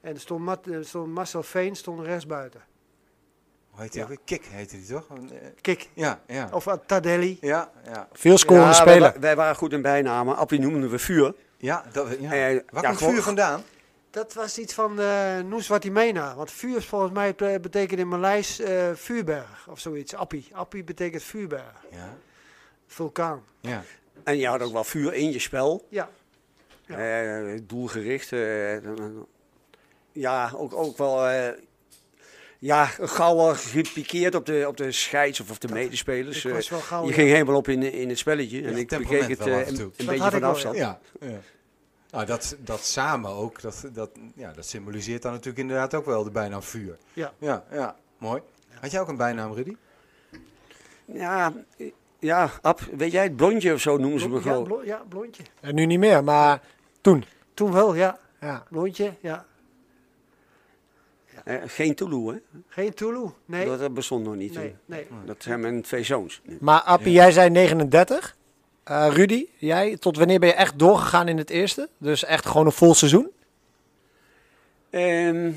En 0.02 0.14
er 0.14 0.20
stond, 0.20 0.42
Mat- 0.44 0.66
er 0.68 0.86
stond 0.86 1.14
Marcel 1.14 1.44
Veen 1.44 1.76
stond 1.76 2.06
rechtsbuiten. 2.06 2.62
Hoe 3.74 3.82
heet 3.82 3.92
die 3.92 3.98
Ja. 4.02 4.08
ook 4.08 4.10
weer? 4.10 4.20
Kik 4.26 4.46
heette 4.46 4.76
die 4.78 4.86
toch? 4.88 5.08
Eh, 5.10 5.38
Kik. 5.62 5.90
Ja, 5.94 6.22
ja. 6.28 6.50
Of 6.52 6.66
uh, 6.66 6.74
Tadelli. 6.86 7.38
Ja, 7.42 7.72
ja. 7.86 8.08
Veel 8.14 8.38
scorende 8.38 8.70
Ja, 8.76 8.84
wij, 8.86 8.94
speler. 8.94 9.14
wa- 9.14 9.20
wij 9.20 9.36
waren 9.36 9.56
goed 9.56 9.74
in 9.74 9.82
bijnamen. 9.82 10.36
Appie 10.36 10.60
noemden 10.60 10.90
we 10.90 11.00
vuur. 11.00 11.34
Ja, 11.58 11.86
dat, 11.92 12.08
ja. 12.20 12.32
Eh, 12.32 12.60
Waar 12.70 12.84
ja, 12.84 12.88
komt 12.94 13.12
vuur 13.12 13.22
vandaan? 13.22 13.64
Dat 14.10 14.34
was 14.34 14.58
iets 14.58 14.74
van 14.74 15.00
uh, 15.00 15.40
Noes 15.40 15.68
Watimena. 15.68 16.36
Want 16.36 16.52
vuur 16.52 16.78
is 16.78 16.86
volgens 16.86 17.12
mij 17.12 17.36
betekent 17.62 18.00
in 18.00 18.08
Maleis 18.08 18.60
eh, 18.60 18.90
vuurberg 18.94 19.68
of 19.70 19.80
zoiets. 19.80 20.16
Appie. 20.16 20.48
Appie 20.52 20.84
betekent 20.84 21.24
vuurberg. 21.24 21.86
Ja. 21.92 22.14
Vulkaan. 22.88 23.44
Ja. 23.62 23.84
En 24.24 24.38
je 24.38 24.48
had 24.48 24.62
ook 24.62 24.72
wel 24.74 24.84
vuur 24.84 25.14
in 25.14 25.32
je 25.32 25.40
spel. 25.40 25.88
Ja. 25.90 26.10
Ja. 26.86 26.98
Eh, 26.98 27.60
doelgericht. 27.64 28.32
eh, 28.32 28.76
ja, 30.12 30.52
ook, 30.56 30.74
ook 30.74 30.98
wel... 30.98 31.28
ja, 32.64 32.86
gauw 32.86 33.36
wel 33.36 33.56
gepikeerd 33.56 34.36
op 34.36 34.46
de, 34.46 34.66
op 34.68 34.78
de 34.78 34.92
scheids 34.92 35.40
of 35.40 35.50
op 35.50 35.60
de 35.60 35.68
medespelers. 35.68 36.38
Ik 36.38 36.44
eh. 36.44 36.52
was 36.52 36.70
wel 36.70 36.80
gauw... 36.80 37.02
je 37.02 37.08
ja. 37.08 37.14
ging 37.14 37.30
helemaal 37.30 37.56
op 37.56 37.68
in, 37.68 37.84
in 37.84 38.10
het 38.10 38.18
spelletje. 38.18 38.62
en 38.62 38.72
Ja, 38.72 38.78
ik 38.78 38.88
bekeek 38.88 39.28
het 39.28 39.44
wel 39.44 39.60
eh, 39.60 39.68
een, 39.68 39.92
beetje 40.06 40.32
van 40.32 40.44
afstand. 40.44 40.76
Ja. 40.76 41.00
ja. 41.20 41.40
Nou, 42.12 42.26
dat, 42.26 42.56
dat 42.60 42.86
samen 42.86 43.32
ook, 43.32 43.62
dat, 43.62 43.90
dat, 43.94 44.10
ja, 44.36 44.52
dat 44.52 44.66
symboliseert 44.66 45.22
dan 45.22 45.32
natuurlijk 45.32 45.60
inderdaad 45.60 45.94
ook 45.94 46.06
wel 46.06 46.24
de 46.24 46.32
bijnaam 46.32 46.64
vuur. 46.64 46.98
Ja. 47.14 47.34
Ja, 47.38 47.64
ja. 47.72 47.96
Mooi. 48.18 48.42
Had 48.80 48.92
jij 48.92 49.02
ook 49.02 49.08
een 49.08 49.18
bijnaam, 49.18 49.54
Rudy? 49.54 49.76
Ja, 51.06 51.54
ja, 52.20 52.52
Ab, 52.62 52.80
weet 52.98 53.12
jij 53.12 53.24
het 53.24 53.36
blondje 53.36 53.74
of 53.74 53.82
zo 53.82 53.98
noemen 53.98 54.20
ze 54.20 54.30
me 54.30 54.36
ja, 54.36 54.42
gewoon. 54.42 54.64
blo- 54.64 54.84
ja, 54.84 55.04
blondje. 55.10 55.44
En 55.60 55.76
nu 55.76 55.86
niet 55.86 56.00
meer, 56.00 56.24
maar 56.24 56.62
toen. 57.02 57.26
Toen 57.54 57.72
wel, 57.72 57.96
ja. 57.96 58.20
Ja. 58.40 58.64
Blondje, 58.70 59.14
ja. 59.20 59.46
Eh, 61.44 61.56
geen 61.66 61.96
Toulouse, 61.96 62.34
hè? 62.34 62.60
Geen 62.68 62.94
Tulu. 62.94 63.30
Nee. 63.46 63.66
Dat, 63.66 63.80
dat 63.80 63.94
bestond 63.94 64.26
nog 64.26 64.36
niet. 64.36 64.54
Nee, 64.54 64.76
nee. 64.86 65.08
Dat 65.26 65.44
zijn 65.44 65.60
mijn 65.60 65.82
twee 65.82 66.04
zoons. 66.04 66.42
Maar 66.60 66.82
Appie, 66.82 67.12
jij 67.12 67.32
zei 67.32 67.50
39. 67.50 68.36
Eh, 68.84 69.08
Rudy, 69.12 69.46
jij, 69.58 69.98
tot 69.98 70.18
wanneer 70.18 70.40
ben 70.40 70.50
je 70.50 70.56
echt 70.56 70.80
doorgegaan 70.80 71.28
in 71.28 71.38
het 71.38 71.50
eerste? 71.50 71.90
Dus 71.98 72.26
echt 72.26 72.46
gewoon 72.46 72.66
een 72.66 72.72
vol 72.72 72.94
seizoen? 72.94 73.32
Ehm, 74.90 75.52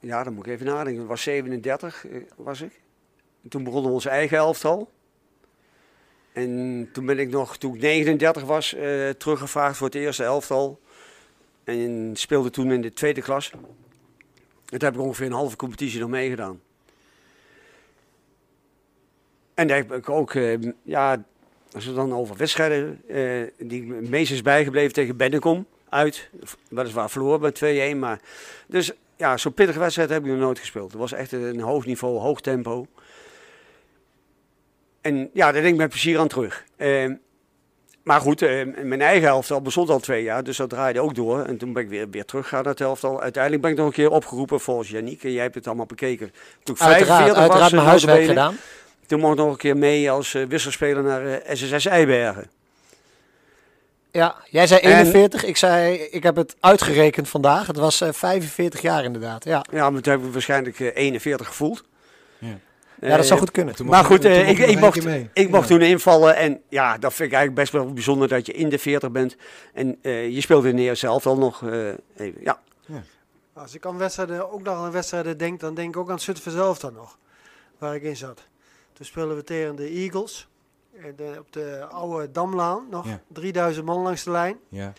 ja, 0.00 0.24
dan 0.24 0.32
moet 0.32 0.46
ik 0.46 0.52
even 0.52 0.66
nadenken. 0.66 1.00
Het 1.00 1.08
was 1.08 1.22
37, 1.22 2.06
eh, 2.06 2.22
was 2.36 2.60
ik. 2.60 2.80
En 3.42 3.48
toen 3.48 3.64
begonnen 3.64 3.88
we 3.88 3.94
onze 3.94 4.08
eigen 4.08 4.36
elftal. 4.36 4.90
En 6.32 6.88
toen 6.92 7.06
ben 7.06 7.18
ik 7.18 7.30
nog, 7.30 7.56
toen 7.56 7.74
ik 7.74 7.80
39 7.80 8.42
was, 8.42 8.74
eh, 8.74 9.08
teruggevraagd 9.08 9.76
voor 9.76 9.86
het 9.86 9.96
eerste 9.96 10.24
elftal. 10.24 10.80
En 11.64 12.10
speelde 12.14 12.50
toen 12.50 12.72
in 12.72 12.80
de 12.80 12.92
tweede 12.92 13.22
klas. 13.22 13.52
Toen 14.66 14.78
heb 14.78 14.94
ik 14.94 15.00
ongeveer 15.00 15.26
een 15.26 15.32
halve 15.32 15.56
competitie 15.56 16.00
nog 16.00 16.08
meegedaan. 16.10 16.60
En 19.54 19.66
daar 19.66 19.76
heb 19.76 19.92
ik 19.92 20.08
ook, 20.08 20.34
eh, 20.34 20.58
ja, 20.82 21.24
als 21.72 21.86
we 21.86 21.92
dan 21.94 22.14
over 22.14 22.36
wedstrijden, 22.36 23.02
eh, 23.08 23.42
die 23.58 23.94
het 23.94 24.08
meest 24.08 24.32
is 24.32 24.42
bijgebleven 24.42 24.92
tegen 24.92 25.16
Bennekom 25.16 25.66
uit. 25.88 26.30
Weliswaar 26.68 27.10
verloren 27.10 27.40
met 27.40 27.54
2-1, 27.54 27.98
maar... 27.98 28.20
Dus 28.66 28.92
ja, 29.16 29.36
zo'n 29.36 29.54
pittige 29.54 29.78
wedstrijd 29.78 30.10
heb 30.10 30.24
ik 30.24 30.30
nog 30.30 30.38
nooit 30.38 30.58
gespeeld. 30.58 30.90
Het 30.90 31.00
was 31.00 31.12
echt 31.12 31.32
een 31.32 31.60
hoog 31.60 31.86
niveau, 31.86 32.18
hoog 32.18 32.40
tempo. 32.40 32.86
En 35.00 35.30
ja, 35.32 35.52
daar 35.52 35.62
denk 35.62 35.74
ik 35.74 35.80
met 35.80 35.90
plezier 35.90 36.18
aan 36.18 36.28
terug. 36.28 36.64
Eh, 36.76 37.10
maar 38.06 38.20
goed, 38.20 38.42
eh, 38.42 38.66
mijn 38.82 39.00
eigen 39.02 39.28
elftal 39.28 39.60
bestond 39.62 39.90
al 39.90 39.98
twee 39.98 40.22
jaar, 40.22 40.44
dus 40.44 40.56
dat 40.56 40.70
draaide 40.70 41.00
ook 41.00 41.14
door. 41.14 41.44
En 41.44 41.56
toen 41.56 41.72
ben 41.72 41.82
ik 41.82 41.88
weer, 41.88 42.10
weer 42.10 42.24
teruggegaan 42.24 42.62
naar 42.62 42.72
het 42.72 42.80
elftal. 42.80 43.22
Uiteindelijk 43.22 43.62
ben 43.62 43.70
ik 43.70 43.76
nog 43.76 43.86
een 43.86 43.92
keer 43.92 44.10
opgeroepen 44.10 44.60
volgens 44.60 44.88
Yannick. 44.90 45.24
En 45.24 45.32
jij 45.32 45.42
hebt 45.42 45.54
het 45.54 45.66
allemaal 45.66 45.86
bekeken. 45.86 46.32
Toen 46.62 46.74
ik 46.74 46.80
Uiteraard, 46.80 47.06
45 47.06 47.36
uiteraard 47.40 47.62
was, 47.62 47.70
mijn 47.70 47.82
eh, 47.82 47.88
huiswerk 47.88 48.26
gedaan. 48.26 48.56
Toen 49.06 49.20
mocht 49.20 49.32
ik 49.32 49.38
nog 49.38 49.50
een 49.50 49.56
keer 49.56 49.76
mee 49.76 50.10
als 50.10 50.34
eh, 50.34 50.42
wisselspeler 50.44 51.02
naar 51.02 51.26
eh, 51.26 51.54
SSS 51.56 51.86
Eibergen. 51.86 52.50
Ja, 54.10 54.34
jij 54.50 54.66
zei 54.66 54.80
En- 54.80 54.90
41. 54.90 55.44
Ik 55.44 55.56
zei, 55.56 55.94
ik 55.94 56.22
heb 56.22 56.36
het 56.36 56.56
uitgerekend 56.60 57.28
vandaag. 57.28 57.66
Het 57.66 57.76
was 57.76 58.00
eh, 58.00 58.08
45 58.12 58.80
jaar 58.80 59.04
inderdaad. 59.04 59.44
Ja, 59.44 59.64
Ja, 59.72 59.90
maar 59.90 60.00
toen 60.00 60.12
heb 60.12 60.24
ik 60.24 60.32
verschijnlijk 60.32 60.80
eh, 60.80 60.90
41 60.94 61.46
gevoeld. 61.46 61.84
Ja. 62.38 62.58
Ja 63.00 63.16
dat 63.16 63.24
zou 63.26 63.32
Eh, 63.34 63.38
goed 63.44 63.50
kunnen. 63.50 63.74
Toen 63.74 63.86
Maar 63.86 64.00
je- 64.00 64.06
goed, 64.06 64.20
toen 64.20 64.30
eh, 64.30 64.48
ik, 64.48 64.58
ik, 64.58 64.78
mocht, 64.80 65.06
ik 65.32 65.50
mocht 65.50 65.68
Ja. 65.68 65.74
toen 65.76 65.82
invallen. 65.86 66.36
En 66.36 66.60
ja, 66.68 66.98
dat 66.98 67.14
vind 67.14 67.28
ik 67.28 67.34
eigenlijk 67.36 67.54
best 67.54 67.72
wel 67.72 67.92
bijzonder 67.92 68.28
dat 68.28 68.46
je 68.46 68.52
in 68.52 68.68
de 68.68 68.78
40 68.78 69.10
bent. 69.12 69.36
En 69.74 69.98
eh, 70.02 70.28
je 70.34 70.40
speelde 70.40 70.68
in 70.68 70.76
de 70.76 70.82
eerste 70.82 71.06
helft 71.06 71.26
al 71.26 71.38
nog 71.38 71.62
eh, 71.68 71.88
even. 72.16 72.40
Ja, 72.42 72.60
Als 73.52 73.74
ik 73.74 73.86
aan 73.86 73.98
wedstrijden, 73.98 74.52
ook 74.52 74.62
nog 74.62 74.76
aan 74.76 74.90
wedstrijden 74.92 75.38
denk, 75.38 75.60
dan 75.60 75.74
denk 75.74 75.88
ik 75.88 75.96
ook 76.00 76.10
aan 76.10 76.20
Zutphen 76.20 76.52
zelf 76.52 76.78
dan 76.78 76.92
nog. 76.92 77.18
Waar 77.78 77.94
ik 77.94 78.02
in 78.02 78.16
zat. 78.16 78.42
Toen 78.92 79.06
speelden 79.06 79.36
we 79.36 79.44
tegen 79.44 79.76
de 79.76 79.88
Eagles. 79.88 80.48
En 81.02 81.12
de- 81.16 81.36
op 81.38 81.52
de 81.52 81.86
oude 81.90 82.30
Damlaan 82.30 82.86
nog. 82.90 83.06
Ja. 83.06 83.20
3000 83.32 83.86
man 83.86 84.02
langs 84.02 84.24
de 84.24 84.30
lijn. 84.30 84.56
Ja. 84.68 84.92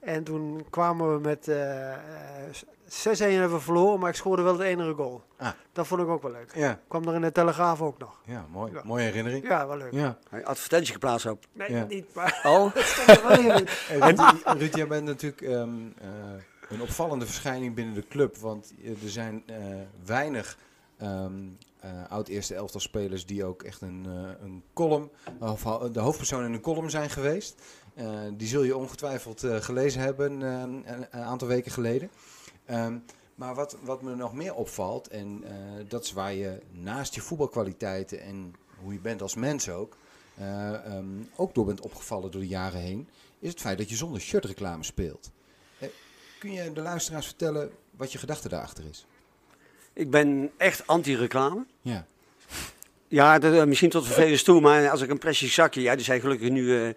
En 0.00 0.24
toen 0.24 0.64
kwamen 0.70 1.14
we 1.14 1.20
met 1.20 1.48
eh, 1.48 1.92
eh, 1.92 1.98
6-1 2.86 3.18
hebben 3.18 3.52
we 3.52 3.60
verloren, 3.60 4.00
maar 4.00 4.08
ik 4.10 4.14
scoorde 4.16 4.42
wel 4.42 4.56
de 4.56 4.64
enige 4.64 4.92
goal. 4.92 5.22
Ah. 5.38 5.48
Dat 5.72 5.86
vond 5.86 6.00
ik 6.00 6.08
ook 6.08 6.22
wel 6.22 6.30
leuk. 6.30 6.52
Ja, 6.54 6.80
Kwam 6.88 7.08
er 7.08 7.14
in 7.14 7.20
de 7.20 7.32
Telegraaf 7.32 7.82
ook 7.82 7.98
nog. 7.98 8.20
ja 8.24 8.46
mooi. 8.50 8.72
Ja. 8.72 8.80
Mooie 8.84 9.02
herinnering. 9.04 9.48
Ja, 9.48 9.66
wel 9.66 9.76
leuk. 9.76 9.92
Ja. 9.92 10.18
Hij 10.30 10.44
advertentie 10.44 10.92
geplaatst 10.92 11.26
op. 11.26 11.44
Nee, 11.52 11.72
Ja. 11.72 11.84
niet, 11.84 12.14
maar 12.14 12.40
Oh, 12.46 12.72
het 12.74 12.84
stond 12.84 13.08
er 13.08 13.22
wel 13.28 13.56
in. 13.58 13.66
Hey, 13.68 13.98
Ruud, 13.98 14.20
Ruud, 14.44 14.74
jij 14.76 14.86
bent 14.86 15.04
natuurlijk 15.04 15.42
ehm, 15.42 15.70
eh, 16.00 16.08
een 16.68 16.80
opvallende 16.82 17.26
verschijning 17.26 17.74
binnen 17.74 17.94
de 17.94 18.06
club. 18.08 18.36
Want 18.36 18.72
eh, 18.84 18.90
er 18.90 19.10
zijn 19.10 19.42
eh, 19.46 19.56
weinig 20.04 20.56
ehm, 20.98 21.32
eh, 21.80 21.90
oud-eerste 22.08 22.54
elftal 22.54 22.80
spelers 22.80 23.26
die 23.26 23.44
ook 23.44 23.62
echt 23.62 23.80
een, 23.80 24.06
eh, 24.06 24.44
een 24.44 24.62
column, 24.74 25.10
of 25.38 25.62
de 25.92 26.00
hoofdpersoon 26.00 26.44
in 26.44 26.52
een 26.52 26.60
column 26.60 26.90
zijn 26.90 27.10
geweest. 27.10 27.62
Eh, 28.00 28.06
die 28.32 28.48
zul 28.48 28.62
je 28.62 28.76
ongetwijfeld 28.76 29.42
eh, 29.42 29.56
gelezen 29.56 30.00
hebben 30.00 30.42
eh, 30.42 30.94
een, 31.10 31.12
aantal 31.12 31.48
weken 31.48 31.72
geleden. 31.72 32.10
Ehm, 32.64 32.96
maar 33.34 33.54
wat, 33.54 33.76
wat 33.82 34.02
me 34.02 34.14
nog 34.14 34.34
meer 34.34 34.54
opvalt, 34.54 35.08
en 35.08 35.44
dat 35.88 36.04
is 36.04 36.12
waar 36.12 36.34
je 36.34 36.58
naast 36.70 37.14
je 37.14 37.20
voetbalkwaliteiten 37.20 38.20
en 38.20 38.54
hoe 38.82 38.92
je 38.92 38.98
bent 38.98 39.22
als 39.22 39.34
mens 39.34 39.68
ook, 39.68 39.96
eh, 40.34 40.74
ehm, 40.74 41.04
ook 41.36 41.54
door 41.54 41.64
bent 41.64 41.80
opgevallen 41.80 42.30
door 42.30 42.40
de 42.40 42.46
jaren 42.46 42.80
heen, 42.80 43.08
is 43.38 43.50
het 43.50 43.60
feit 43.60 43.78
dat 43.78 43.88
je 43.88 43.96
zonder 43.96 44.20
shirtreclame 44.20 44.84
speelt. 44.84 45.30
Kun 46.38 46.52
je 46.52 46.72
de 46.72 46.80
luisteraars 46.80 47.26
vertellen 47.26 47.70
wat 47.90 48.12
je 48.12 48.18
gedachte 48.18 48.48
daarachter 48.48 48.84
is? 48.90 49.06
ik 49.92 50.10
ben 50.10 50.50
echt 50.56 50.86
anti-reclame. 50.86 51.64
Ja, 51.80 52.06
Ja, 53.08 53.38
dat, 53.38 53.66
misschien 53.66 53.90
tot 53.90 54.06
vervelens 54.06 54.42
toe, 54.42 54.60
maar 54.60 54.90
als 54.90 55.00
ik 55.00 55.10
een 55.10 55.18
plastic 55.18 55.50
zakje, 55.50 55.80
ja, 55.80 55.94
die 55.94 56.04
zijn 56.04 56.20
gelukkig 56.20 56.48
nu 56.50 56.94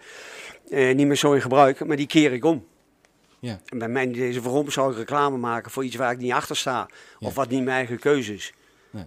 eh, 0.70 0.95
niet 0.95 1.07
meer 1.07 1.16
zo 1.16 1.34
in 1.34 1.41
gebruik, 1.41 1.86
maar 1.86 1.97
die 1.97 2.07
keer 2.07 2.32
ik 2.34 2.45
om. 2.45 2.66
Ja. 3.39 3.59
En 3.66 3.78
bij 3.78 3.88
mijn 3.89 4.09
idee 4.09 4.30
is 4.30 4.38
waarom 4.38 4.72
zou 4.72 4.91
ik 4.91 4.97
reclame 4.97 5.38
maken 5.38 5.72
voor 5.72 5.84
iets 5.86 5.95
waar 5.95 6.11
ik 6.11 6.18
niet 6.18 6.32
achter 6.32 6.55
sta, 6.57 6.88
Ja. 7.20 7.28
of 7.28 7.36
wat 7.36 7.49
niet 7.49 7.64
mijn 7.64 7.78
eigen 7.78 7.99
keuze 7.99 8.34
is. 8.34 8.53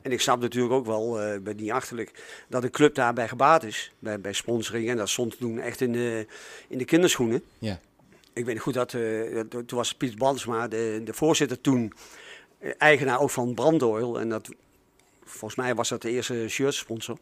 En 0.03 0.13
ik 0.13 0.21
snap 0.21 0.41
natuurlijk 0.41 0.73
ook 0.75 0.87
wel, 0.87 1.21
eh 1.21 1.41
ben 1.41 1.57
niet 1.57 1.71
achterlijk, 1.71 2.23
dat 2.49 2.63
een 2.63 2.71
club 2.71 2.95
daarbij 2.95 3.29
gebaat 3.29 3.65
is, 3.65 3.93
bij, 3.99 4.21
bij 4.21 4.33
sponsoring. 4.33 4.89
En 4.89 4.97
dat 4.97 5.09
stond 5.09 5.39
toen 5.39 5.59
echt 5.61 5.81
in 5.81 5.93
de, 5.93 6.27
in 6.69 6.79
de 6.79 6.85
kinderschoenen. 6.85 7.43
Ja. 7.59 7.81
Ik 8.33 8.45
weet 8.45 8.59
goed 8.59 8.75
dat, 8.75 8.91
dat- 8.91 9.51
toen 9.51 9.79
was 9.79 9.95
Piet 9.95 10.19
Bansma, 10.19 10.69
de, 10.69 11.01
de 11.05 11.15
voorzitter 11.15 11.61
toen, 11.61 11.93
eigenaar 12.79 13.21
ook 13.21 13.31
van 13.31 13.55
Brandoil. 13.55 14.21
En 14.21 14.29
dat, 14.29 14.49
volgens 15.25 15.55
mij 15.55 15.75
was 15.75 15.89
dat 15.89 16.03
de 16.03 16.11
eerste 16.11 16.49
shirtsponsor. 16.49 17.19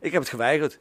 Ik 0.00 0.12
heb 0.12 0.20
het 0.20 0.30
geweigerd. 0.30 0.78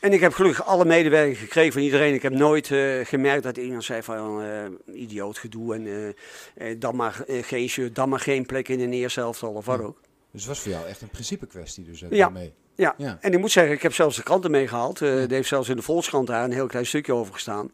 En 0.00 0.12
ik 0.12 0.20
heb 0.20 0.32
gelukkig 0.32 0.64
alle 0.66 0.84
medewerkers 0.84 1.38
gekregen 1.38 1.72
van 1.72 1.82
iedereen. 1.82 2.14
Ik 2.14 2.22
heb 2.22 2.32
nooit 2.32 2.70
eh, 2.70 3.04
gemerkt 3.04 3.42
dat 3.42 3.56
iemand 3.56 3.84
zei 3.84 4.02
van 4.02 4.42
eh, 4.42 4.94
idioot 4.94 5.38
gedoe 5.38 5.74
en 5.74 6.14
eh, 6.54 6.74
dan 6.78 6.96
maar 6.96 7.24
geen 7.42 7.68
shirt, 7.68 7.94
dan 7.94 8.08
maar 8.08 8.20
geen 8.20 8.46
plek 8.46 8.68
in 8.68 8.80
een 8.80 8.92
eerste 8.92 9.26
of 9.26 9.40
wat 9.40 9.64
Ja. 9.64 9.72
ook. 9.76 10.00
dus 10.30 10.40
het 10.40 10.48
was 10.50 10.60
voor 10.60 10.72
jou 10.72 10.86
echt 10.86 11.00
een 11.02 11.08
principe 11.08 11.46
kwestie 11.46 11.84
dus 11.84 12.00
Ja. 12.00 12.08
daarmee. 12.08 12.52
Ja. 12.74 12.94
Ja. 12.98 13.18
en 13.20 13.32
ik 13.32 13.38
moet 13.38 13.50
zeggen, 13.50 13.72
ik 13.74 13.82
heb 13.82 13.94
zelfs 13.94 14.16
de 14.16 14.22
kranten 14.22 14.50
meegehaald. 14.50 15.02
Eh 15.02 15.08
Ja. 15.08 15.14
Er 15.22 15.30
heeft 15.30 15.48
zelfs 15.48 15.68
in 15.68 15.76
de 15.76 15.82
Volkskrant 15.82 16.26
daar 16.26 16.44
een 16.44 16.52
heel 16.52 16.66
klein 16.66 16.86
stukje 16.86 17.12
over 17.14 17.32
gestaan. 17.32 17.70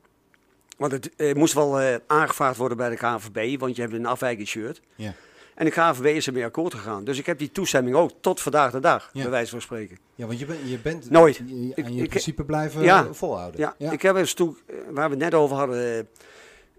Want 0.77 0.93
het 0.93 1.37
moest 1.37 1.55
wel 1.55 1.81
aangevraagd 2.07 2.57
worden 2.57 2.77
bij 2.77 2.91
de 2.91 2.97
KNVB, 2.97 3.59
want 3.61 3.77
je 3.77 3.83
hebt 3.83 3.95
een 3.95 4.07
afwijkend 4.07 4.49
shirt. 4.49 4.81
Ja. 4.97 5.14
En 5.55 5.65
de 5.65 5.71
KNVB 5.71 6.05
is 6.17 6.27
ermee 6.27 6.45
akkoord 6.45 6.75
gegaan. 6.75 7.05
Dus 7.05 7.19
ik 7.19 7.27
heb 7.27 7.39
die 7.39 7.53
toestemming 7.53 7.97
ook 7.97 8.11
tot 8.21 8.41
vandaag 8.41 8.71
de 8.73 8.81
dag, 8.81 9.11
Ja. 9.13 9.23
bij 9.23 9.31
wijze 9.31 9.51
van 9.51 9.61
spreken. 9.61 9.99
Ja, 10.15 10.27
want 10.27 10.39
je, 10.39 10.47
bent 10.47 10.59
je 10.71 10.79
bent 10.79 11.11
Nooit. 11.11 11.37
je- 11.37 11.43
aan 11.85 11.95
je 11.95 12.03
ik- 12.03 12.09
principe 12.09 12.45
blijven 12.45 12.83
Ja. 12.83 13.13
volhouden. 13.13 13.61
Ja, 13.79 13.91
ik 13.91 14.03
heb 14.03 14.17
eens 14.17 14.35
toen, 14.35 14.57
eh, 14.67 14.75
waar 14.91 15.05
we 15.09 15.15
het 15.15 15.25
net 15.25 15.35
over 15.35 15.57
hadden, 15.57 16.07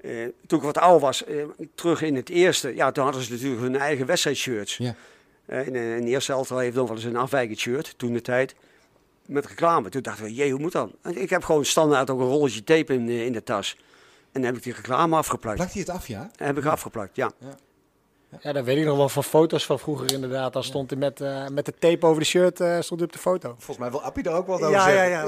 eh, 0.02 0.24
eh, 0.24 0.30
toen 0.48 0.60
ik 0.60 0.66
wat 0.66 0.78
ouder 0.78 1.02
was, 1.02 1.24
terug 1.76 2.02
in 2.02 2.16
het 2.16 2.30
eerste, 2.30 2.76
ja, 2.76 2.92
toen 2.92 3.04
hadden 3.04 3.22
ze 3.24 3.32
natuurlijk 3.32 3.62
hun 3.62 3.76
eigen 3.76 4.06
wedstrijdshirts. 4.06 4.78
Ja. 4.78 4.96
Eh, 5.46 5.68
in, 5.68 5.76
in 5.76 6.02
de 6.06 6.10
eerste 6.12 6.32
elftal 6.32 6.58
heeft 6.58 6.76
nog 6.76 6.88
wel 6.88 6.96
eens 6.96 7.06
een 7.06 7.16
afwijkend 7.16 7.60
shirt, 7.60 7.94
toen 7.98 8.14
de 8.14 8.22
tijd, 8.22 8.56
met 9.26 9.46
reclame. 9.46 9.90
Toen 9.90 10.02
dachten 10.02 10.24
we, 10.26 10.34
jee, 10.34 10.52
hoe 10.52 10.60
moet 10.60 10.72
dat? 10.72 10.92
En 11.02 11.22
ik 11.22 11.30
heb 11.30 11.44
gewoon 11.44 11.66
standaard 11.66 12.10
ook 12.10 12.20
een 12.20 12.26
rolletje 12.26 12.64
tape 12.64 12.94
in, 12.94 13.10
in 13.10 13.32
de 13.34 13.44
tas. 13.44 13.78
En 14.32 14.42
dan 14.42 14.44
heb 14.44 14.56
ik 14.56 14.64
die 14.64 14.74
reclame 14.74 15.16
afgeplakt. 15.16 15.56
Plakt 15.56 15.72
hij 15.74 15.82
het 15.82 15.90
af, 15.92 16.08
ja? 16.08 16.32
Heb 16.36 16.58
ik 16.58 16.66
afgeplakt, 16.66 17.16
ja. 17.16 17.32
Ja, 17.40 17.56
dat 18.42 18.64
weet 18.66 18.78
ik 18.78 18.86
nog 18.86 18.98
wel 18.98 19.10
van 19.10 19.24
foto's 19.24 19.66
van 19.66 19.80
vroeger 19.80 20.14
inderdaad. 20.14 20.54
Dan 20.54 20.64
stond 20.64 20.90
hij 20.90 21.00
met, 21.00 21.22
eh, 21.22 21.48
met 21.48 21.66
de 21.66 21.74
tape 21.80 22.06
over 22.06 22.20
de 22.20 22.26
shirt 22.28 22.60
eh, 22.60 22.80
stond 22.80 23.00
hij 23.00 23.10
op 23.10 23.14
de 23.16 23.20
foto. 23.20 23.50
Volgens 23.50 23.78
mij 23.78 23.92
wil 23.92 24.02
Appie 24.02 24.24
er 24.24 24.32
ook 24.32 24.48
wat 24.48 24.62
over 24.62 24.72
Ja, 24.72 24.88
ja, 24.88 24.94
zeggen. 24.94 25.10
ja. 25.10 25.26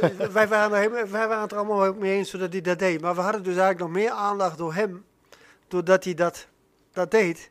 want, 0.00 0.20
eh, 0.20 0.26
wij, 0.38 0.48
waren 0.48 0.72
er 0.72 0.78
helemaal- 0.82 1.06
wij 1.08 1.28
waren 1.28 1.42
het 1.42 1.52
er 1.52 1.58
allemaal 1.58 1.92
mee 1.94 2.16
eens 2.16 2.30
zodat 2.30 2.52
hij 2.52 2.60
dat 2.60 2.78
deed. 2.78 3.00
Maar 3.00 3.14
we 3.14 3.20
hadden 3.20 3.42
dus 3.42 3.56
eigenlijk 3.56 3.80
nog 3.80 3.90
meer 4.02 4.10
aandacht 4.10 4.58
door 4.58 4.74
hem. 4.74 5.04
Doordat 5.68 6.04
hij 6.04 6.14
dat, 6.14 6.46
dat 6.92 7.10
deed, 7.10 7.50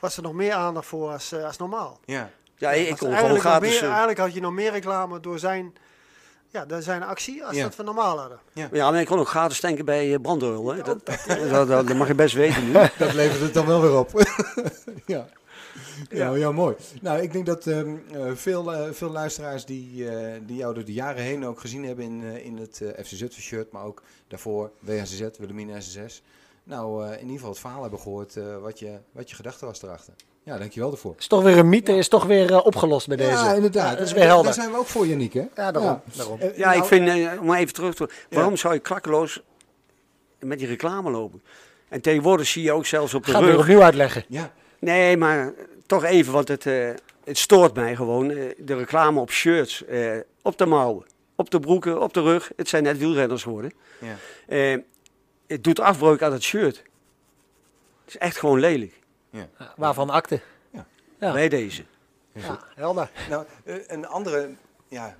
was 0.00 0.16
er 0.16 0.22
nog 0.22 0.32
meer 0.32 0.52
aandacht 0.52 0.86
voor 0.86 1.10
als, 1.10 1.34
als 1.34 1.56
normaal. 1.56 2.00
Ja. 2.04 2.30
Ja, 2.56 2.70
ik 2.70 2.96
kon 2.96 3.16
gewoon 3.16 3.40
gratis... 3.40 3.80
meer, 3.80 3.88
eigenlijk 3.88 4.18
had 4.18 4.34
je 4.34 4.40
nog 4.40 4.52
meer 4.52 4.70
reclame 4.70 5.20
door 5.20 5.38
zijn, 5.38 5.74
ja, 6.50 6.66
door 6.66 6.82
zijn 6.82 7.02
actie 7.02 7.44
als 7.44 7.56
Ja. 7.56 7.62
dat 7.62 7.76
we 7.76 7.82
normaal 7.82 8.18
hadden. 8.18 8.38
ja, 8.72 8.90
maar 8.90 9.00
ik 9.00 9.06
kon 9.06 9.18
ook 9.18 9.28
gratis 9.28 9.60
tanken 9.60 9.84
bij 9.84 10.12
eh, 10.14 10.20
Brandoil. 10.20 10.74
Hè. 10.74 10.82
Dat, 10.82 11.06
dat, 11.06 11.26
dat, 11.50 11.68
dat 11.68 11.96
mag 11.96 12.08
je 12.08 12.14
best 12.14 12.34
weten 12.34 12.64
nu. 12.66 12.72
Dat 12.98 13.12
levert 13.14 13.40
het 13.40 13.54
dan 13.54 13.66
wel 13.66 13.80
weer 13.80 13.98
op. 13.98 14.10
ja. 15.06 15.26
Ja, 16.10 16.34
ja, 16.34 16.52
mooi. 16.52 16.76
Nou, 17.00 17.20
ik 17.20 17.32
denk 17.32 17.46
dat 17.46 17.66
ehm, 17.66 17.96
eh, 18.12 18.30
veel, 18.34 18.72
eh, 18.74 18.92
veel 18.92 19.10
luisteraars 19.10 19.64
die, 19.64 20.08
eh, 20.10 20.40
die 20.46 20.56
jou 20.56 20.74
door 20.74 20.84
de 20.84 20.92
jaren 20.92 21.22
heen 21.22 21.46
ook 21.46 21.60
gezien 21.60 21.84
hebben 21.84 22.04
in, 22.04 22.22
eh, 22.24 22.44
in 22.44 22.56
het 22.58 22.80
eh 22.80 23.04
FC 23.04 23.10
Zutphen 23.10 23.42
shirt, 23.42 23.72
maar 23.72 23.84
ook 23.84 24.02
daarvoor 24.28 24.70
WHCZ, 24.78 25.20
Wilhelmina 25.38 25.80
SSS. 25.80 26.22
Nou, 26.64 27.04
eh, 27.06 27.12
in 27.12 27.18
ieder 27.20 27.34
geval 27.34 27.50
het 27.50 27.58
verhaal 27.58 27.82
hebben 27.82 28.00
gehoord 28.00 28.36
eh, 28.36 28.56
wat, 28.58 28.78
je, 28.78 28.98
wat 29.12 29.30
je 29.30 29.36
gedachte 29.36 29.66
was 29.66 29.82
erachter. 29.82 30.14
Ja, 30.42 30.58
dankjewel 30.58 30.88
daarvoor. 30.90 31.14
Is 31.18 31.26
toch 31.26 31.42
weer 31.42 31.58
een 31.58 31.68
mythe, 31.68 31.92
is 31.96 32.08
toch 32.08 32.24
weer 32.24 32.52
eh, 32.52 32.66
opgelost 32.66 33.06
bij 33.08 33.16
deze. 33.16 33.30
Ja, 33.30 33.52
inderdaad. 33.52 33.90
Ja, 33.90 33.94
dat 33.96 34.06
is 34.06 34.10
Eh, 34.12 34.16
weer 34.18 34.26
helder. 34.26 34.44
Daar 34.44 34.54
zijn 34.54 34.70
we 34.70 34.76
ook 34.78 34.86
voor, 34.86 35.06
Janiek, 35.06 35.32
hè? 35.32 35.40
Ja, 35.56 35.72
daarom. 35.72 36.00
daarom. 36.16 36.40
Eh, 36.40 36.56
Ja, 36.56 36.66
nou, 36.68 36.78
ik 36.80 36.84
vind, 36.84 37.08
eh, 37.08 37.40
om 37.42 37.54
even 37.54 37.74
terug 37.74 37.94
te 37.94 38.08
waarom 38.30 38.56
zou 38.56 38.74
je 38.74 38.80
klakkeloos 38.80 39.40
met 40.38 40.58
die 40.58 40.66
reclame 40.68 41.10
lopen? 41.10 41.42
En 41.88 42.00
tegenwoordig 42.00 42.46
zie 42.46 42.62
je 42.62 42.72
ook 42.72 42.86
zelfs 42.86 43.14
op 43.14 43.24
de 43.24 43.30
Gaan 43.30 43.40
we 43.40 43.46
weer 43.46 43.56
rug. 43.56 43.64
opnieuw 43.64 43.82
uitleggen. 43.82 44.24
Ja, 44.28 44.52
Nee, 44.78 45.16
maar 45.16 45.38
eh, 45.46 45.52
toch 45.86 46.04
even, 46.04 46.32
want 46.32 46.48
het, 46.48 46.66
eh, 46.66 46.88
het 47.24 47.38
stoort 47.38 47.74
mij 47.74 47.96
gewoon. 47.96 48.30
eh, 48.30 48.44
de 48.58 48.76
reclame 48.76 49.20
op 49.20 49.30
shirts, 49.30 49.84
eh, 49.84 50.16
op 50.42 50.58
de 50.58 50.66
mouwen, 50.66 51.04
op 51.36 51.50
de 51.50 51.60
broeken, 51.60 52.00
op 52.02 52.14
de 52.14 52.22
rug. 52.22 52.50
Het 52.56 52.68
zijn 52.68 52.82
net 52.82 52.98
wielrenners 52.98 53.42
geworden. 53.42 53.72
ja. 53.98 54.16
Eh, 54.48 54.78
het 55.46 55.64
doet 55.64 55.80
afbreuk 55.80 56.22
aan 56.22 56.32
het 56.32 56.42
shirt. 56.42 56.76
Het 56.76 58.08
is 58.14 58.18
echt 58.18 58.36
gewoon 58.38 58.60
lelijk. 58.60 58.98
Ja, 59.30 59.48
waarvan 59.76 60.10
akte. 60.10 60.40
Ja. 61.18 61.32
Bij 61.32 61.48
deze. 61.48 61.84
Ja, 62.32 62.58
helder. 62.74 63.10
Nou, 63.28 63.44
eh, 63.64 63.74
een 63.86 64.06
andere 64.06 64.50
ja, 64.88 65.16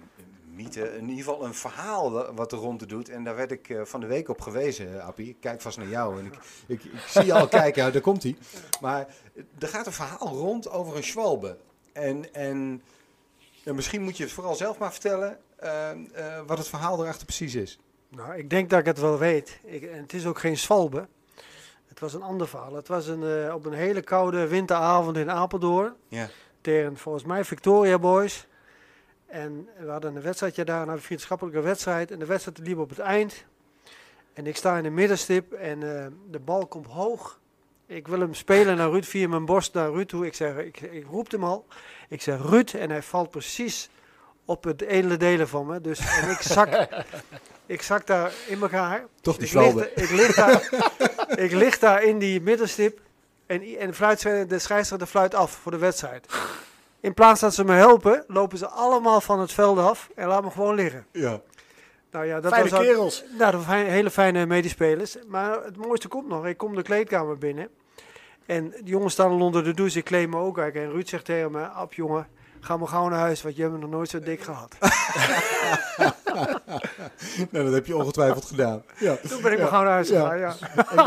mythe, 0.54 0.96
in 0.96 1.08
ieder 1.08 1.24
geval 1.24 1.44
een 1.44 1.54
verhaal 1.54 2.12
wa- 2.12 2.32
wat 2.34 2.52
er 2.52 2.58
rond 2.58 2.78
te 2.78 2.86
doet. 2.86 3.08
En 3.08 3.24
daar 3.24 3.36
werd 3.36 3.50
ik 3.50 3.68
eh, 3.68 3.80
van 3.84 4.00
de 4.00 4.06
week 4.06 4.28
op 4.28 4.40
gewezen, 4.40 4.98
eh, 5.00 5.06
Appie. 5.06 5.28
Ik 5.28 5.36
kijk 5.40 5.60
vast 5.60 5.78
naar 5.78 5.88
jou 5.88 6.18
en 6.18 6.26
ik, 6.26 6.34
ik, 6.66 6.84
ik 6.84 7.00
zie 7.06 7.24
je 7.24 7.34
al 7.34 7.48
kijken, 7.58 7.84
ja, 7.84 7.90
daar 7.90 8.00
komt 8.00 8.22
hij. 8.22 8.36
Maar 8.80 9.06
er 9.58 9.68
gaat 9.68 9.86
een 9.86 9.92
verhaal 9.92 10.28
rond 10.28 10.70
over 10.70 10.96
een 10.96 11.04
schwalbe. 11.04 11.56
En, 11.92 12.34
en 12.34 12.82
ja, 13.64 13.72
misschien 13.72 14.02
moet 14.02 14.16
je 14.16 14.22
het 14.22 14.32
vooral 14.32 14.54
zelf 14.54 14.78
maar 14.78 14.92
vertellen 14.92 15.38
wat 16.46 16.58
het 16.58 16.68
verhaal 16.68 17.02
erachter 17.02 17.24
precies 17.26 17.54
is. 17.54 17.78
Nou, 18.08 18.34
ik 18.36 18.50
denk 18.50 18.70
dat 18.70 18.78
ik 18.78 18.86
het 18.86 18.98
wel 19.00 19.18
weet. 19.18 19.60
Ik, 19.64 19.82
en 19.82 20.00
het 20.02 20.12
is 20.12 20.26
ook 20.26 20.38
geen 20.38 20.58
zwalbe. 20.58 21.06
Het 21.90 22.00
was 22.00 22.14
een 22.14 22.22
ander 22.22 22.48
verhaal. 22.48 22.74
Het 22.74 22.88
was 22.88 23.06
een, 23.06 23.22
eh, 23.22 23.54
op 23.54 23.66
een 23.66 23.72
hele 23.72 24.02
koude 24.02 24.46
winteravond 24.46 25.16
in 25.16 25.30
Apeldoorn. 25.30 25.94
Ja. 26.08 26.28
Tegen 26.60 26.96
volgens 26.96 27.24
mij 27.24 27.44
Victoria 27.44 27.98
Boys. 27.98 28.46
En 29.26 29.68
we 29.78 29.90
hadden 29.90 30.16
een 30.16 30.22
wedstrijdje 30.22 30.64
daar, 30.64 30.88
een 30.88 31.00
vriendschappelijke 31.00 31.60
wedstrijd. 31.60 32.10
En 32.10 32.18
de 32.18 32.26
wedstrijd 32.26 32.58
liep 32.58 32.78
op 32.78 32.88
het 32.88 32.98
eind. 32.98 33.44
En 34.32 34.46
ik 34.46 34.56
sta 34.56 34.76
in 34.76 34.82
de 34.82 34.90
middenstip 34.90 35.52
en 35.52 35.96
eh, 35.96 36.06
de 36.30 36.38
bal 36.38 36.66
komt 36.66 36.86
hoog. 36.86 37.38
Ik 37.86 38.08
wil 38.08 38.20
hem 38.20 38.34
spelen 38.34 38.76
naar 38.76 38.90
Ruud 38.90 39.04
via 39.04 39.28
mijn 39.28 39.44
borst 39.44 39.74
naar 39.74 39.90
Ruud 39.90 40.08
toe. 40.08 40.26
Ik, 40.26 40.34
zeg, 40.34 40.56
ik, 40.56 40.80
ik 40.80 41.06
roep 41.06 41.30
hem 41.30 41.44
al. 41.44 41.66
Ik 42.08 42.22
zeg 42.22 42.42
Ruud 42.42 42.74
en 42.74 42.90
hij 42.90 43.02
valt 43.02 43.30
precies 43.30 43.90
op 44.50 44.64
het 44.64 44.82
edele 44.82 45.16
delen 45.16 45.48
van 45.48 45.66
me. 45.66 45.80
Dus 45.80 45.98
en 46.22 46.30
ik 46.30 46.40
zak, 46.40 46.88
ik 47.66 47.82
zak 47.82 48.06
daar 48.06 48.32
in 48.46 48.60
elkaar. 48.62 49.04
Toch 49.20 49.36
die 49.36 49.46
Ik 49.46 49.52
lig, 49.52 49.62
schwalbe. 49.62 49.90
ik, 49.94 50.10
lig 50.10 50.34
daar, 50.34 50.68
ik 51.44 51.52
lig 51.52 51.78
daar 51.78 52.02
in 52.02 52.18
die 52.18 52.40
middenstip 52.40 53.00
en, 53.46 53.62
en 53.78 53.86
de, 53.86 53.94
fluit, 53.94 54.20
de 54.22 54.58
scheidsrechter 54.58 55.06
fluit 55.08 55.34
af 55.34 55.50
voor 55.52 55.72
de 55.72 55.78
wedstrijd. 55.78 56.26
In 57.00 57.14
plaats 57.14 57.40
dat 57.40 57.54
ze 57.54 57.64
me 57.64 57.72
helpen, 57.72 58.24
lopen 58.26 58.58
ze 58.58 58.68
allemaal 58.68 59.20
van 59.20 59.40
het 59.40 59.52
veld 59.52 59.78
af 59.78 60.10
en 60.14 60.26
laten 60.28 60.44
me 60.44 60.50
gewoon 60.50 60.74
liggen. 60.74 61.06
Ja. 61.12 61.40
Nou 62.10 62.26
ja, 62.26 62.40
dat 62.40 62.52
Fijne 62.52 62.68
was 62.70 62.78
ook- 62.78 62.84
kerels. 62.86 63.24
Nou, 63.38 63.62
hele 63.66 64.10
fijne 64.10 64.46
medespelers. 64.46 65.16
Maar 65.26 65.64
het 65.64 65.76
mooiste 65.76 66.08
komt 66.08 66.28
nog. 66.28 66.46
Ik 66.46 66.56
kom 66.56 66.74
de 66.74 66.82
kleedkamer 66.82 67.38
binnen. 67.38 67.68
En 68.46 68.70
de 68.70 68.80
jongens 68.84 69.12
staan 69.12 69.30
al 69.30 69.40
onder 69.40 69.64
de 69.64 69.74
douche. 69.74 69.98
Ik 69.98 70.04
kleed 70.04 70.28
me 70.28 70.36
ook 70.36 70.58
uit. 70.58 70.74
En 70.74 70.90
Ruud 70.90 71.08
zegt 71.08 71.24
tegen 71.24 71.50
me, 71.50 71.62
Ab 71.66 71.92
jongen, 71.92 72.28
ga 72.60 72.76
maar 72.76 72.88
gauw 72.88 73.08
naar 73.08 73.18
huis, 73.18 73.42
want 73.42 73.56
je 73.56 73.62
hebt 73.62 73.74
me 73.74 73.80
nog 73.80 73.90
nooit 73.90 74.08
zo 74.08 74.20
dik 74.20 74.40
gehad. 74.42 74.76
nou, 77.50 77.64
dat 77.64 77.72
heb 77.72 77.86
je 77.86 77.96
ongetwijfeld 77.96 78.44
gedaan. 78.44 78.82
Ja. 78.98 79.16
Toen 79.28 79.42
ben 79.42 79.52
ik 79.52 79.58
Ja. 79.58 79.62
maar 79.64 79.72
gauw 79.72 79.82
naar 79.82 79.92
huis 79.92 80.08
Ja. 80.08 80.28
gegaan, 80.28 80.38
ja. 80.38 80.54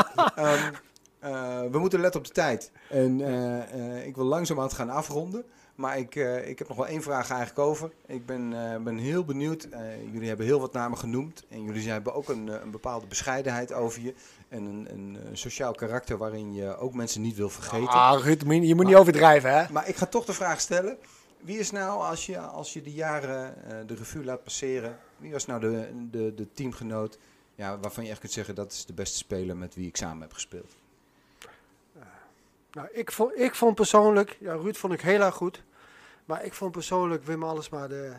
Ehm, 0.36 0.74
eh, 1.20 1.72
we 1.72 1.80
moeten 1.80 2.00
letten 2.00 2.20
op 2.20 2.28
de 2.28 2.34
tijd. 2.34 2.72
En 2.90 3.22
eh, 3.22 3.98
eh, 3.98 4.06
ik 4.06 4.16
wil 4.16 4.26
langzaam 4.26 4.58
aan 4.58 4.64
het 4.64 4.74
gaan 4.74 4.90
afronden. 4.90 5.46
Maar 5.76 5.98
ik, 5.98 6.16
eh, 6.16 6.50
ik 6.50 6.60
heb 6.60 6.68
nog 6.68 6.78
wel 6.78 6.88
één 6.88 7.02
vraag 7.02 7.30
eigenlijk 7.30 7.60
over. 7.60 7.92
Ik 8.08 8.26
ben, 8.26 8.72
eh, 8.74 8.82
ben 8.82 8.98
heel 8.98 9.26
benieuwd. 9.26 9.64
Eh, 9.64 9.80
jullie 10.12 10.28
hebben 10.28 10.46
heel 10.46 10.60
wat 10.60 10.74
namen 10.74 10.98
genoemd. 10.98 11.44
En 11.50 11.64
jullie 11.64 11.90
hebben 11.90 12.14
ook 12.14 12.30
een, 12.30 12.48
een 12.48 12.72
bepaalde 12.72 13.06
bescheidenheid 13.08 13.74
over 13.74 14.02
je. 14.02 14.14
En 14.50 14.66
een, 14.66 14.88
een, 14.92 15.18
sociaal 15.38 15.74
karakter 15.74 16.18
waarin 16.18 16.54
je 16.54 16.78
ook 16.78 16.94
mensen 16.94 17.22
niet 17.22 17.36
wil 17.36 17.50
vergeten. 17.50 17.88
Ah, 17.88 18.24
Ruud, 18.24 18.42
je 18.48 18.76
moet 18.76 18.86
niet 18.86 18.96
overdrijven, 18.96 19.58
hè? 19.58 19.64
Maar 19.72 19.88
ik 19.88 19.96
ga 19.96 20.06
toch 20.06 20.26
de 20.26 20.34
vraag 20.34 20.60
stellen. 20.62 20.98
Wie 21.44 21.58
is 21.60 21.72
nou, 21.72 22.02
als 22.02 22.26
je, 22.26 22.40
als 22.40 22.74
je 22.74 22.82
de 22.82 22.92
jaren 22.92 23.64
eh, 23.66 23.88
de 23.88 23.94
revue 23.96 24.24
laat 24.24 24.44
passeren, 24.44 25.00
wie 25.18 25.32
was 25.32 25.46
nou 25.46 25.60
de, 25.60 25.90
de, 26.12 26.34
de 26.34 26.52
teamgenoot 26.54 27.18
ja, 27.56 27.80
waarvan 27.80 28.04
je 28.04 28.10
echt 28.10 28.20
kunt 28.20 28.32
zeggen 28.32 28.56
dat 28.56 28.72
is 28.72 28.86
de 28.86 28.94
beste 28.94 29.18
speler 29.18 29.58
met 29.58 29.76
wie 29.76 29.88
ik 29.88 29.98
samen 29.98 30.22
heb 30.22 30.34
gespeeld? 30.34 30.76
Nou, 32.72 32.88
ik 32.92 33.12
vond, 33.12 33.40
ik 33.40 33.56
vond 33.56 33.76
persoonlijk, 33.76 34.38
ja, 34.40 34.54
Ruud 34.54 34.76
vond 34.76 34.94
ik 34.94 35.02
heel 35.02 35.22
erg 35.22 35.36
goed. 35.36 35.64
Maar 36.26 36.46
ik 36.46 36.54
vond 36.54 36.72
persoonlijk 36.72 37.24
Wim 37.24 37.44
Allesma 37.44 37.88
de, 37.88 38.14